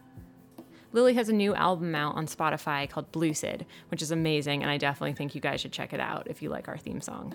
[0.93, 4.77] Lily has a new album out on Spotify called Lucid, which is amazing, and I
[4.77, 7.33] definitely think you guys should check it out if you like our theme song.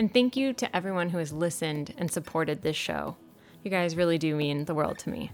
[0.00, 3.14] And thank you to everyone who has listened and supported this show.
[3.62, 5.30] You guys really do mean the world to me.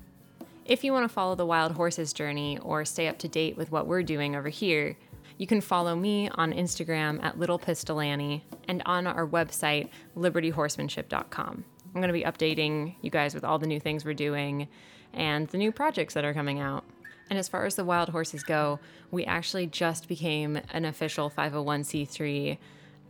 [0.70, 3.72] If you want to follow the Wild Horses journey or stay up to date with
[3.72, 4.96] what we're doing over here,
[5.36, 11.64] you can follow me on Instagram at Little Pistol Annie and on our website, libertyhorsemanship.com.
[11.86, 14.68] I'm going to be updating you guys with all the new things we're doing
[15.12, 16.84] and the new projects that are coming out.
[17.30, 18.78] And as far as the wild horses go,
[19.10, 22.58] we actually just became an official 501c3,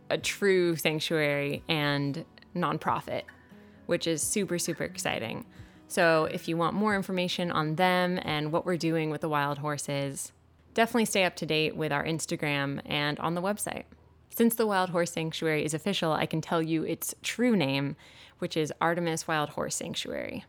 [0.09, 2.25] a true sanctuary and
[2.55, 3.21] nonprofit,
[3.85, 5.45] which is super, super exciting.
[5.91, 9.57] So if you want more information on them and what we're doing with the wild
[9.57, 10.31] horses,
[10.73, 13.83] definitely stay up to date with our Instagram and on the website.
[14.29, 17.97] Since the Wild Horse Sanctuary is official, I can tell you its true name,
[18.39, 20.45] which is Artemis Wild Horse Sanctuary.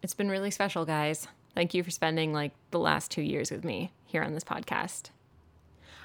[0.00, 1.26] It's been really special, guys.
[1.52, 5.10] Thank you for spending like the last two years with me here on this podcast.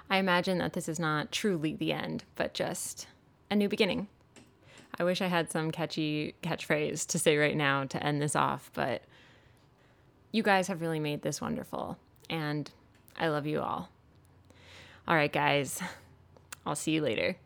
[0.09, 3.05] I imagine that this is not truly the end, but just
[3.51, 4.07] a new beginning.
[4.99, 8.71] I wish I had some catchy catchphrase to say right now to end this off,
[8.73, 9.03] but
[10.31, 11.97] you guys have really made this wonderful,
[12.29, 12.69] and
[13.17, 13.89] I love you all.
[15.07, 15.79] All right, guys,
[16.65, 17.37] I'll see you later.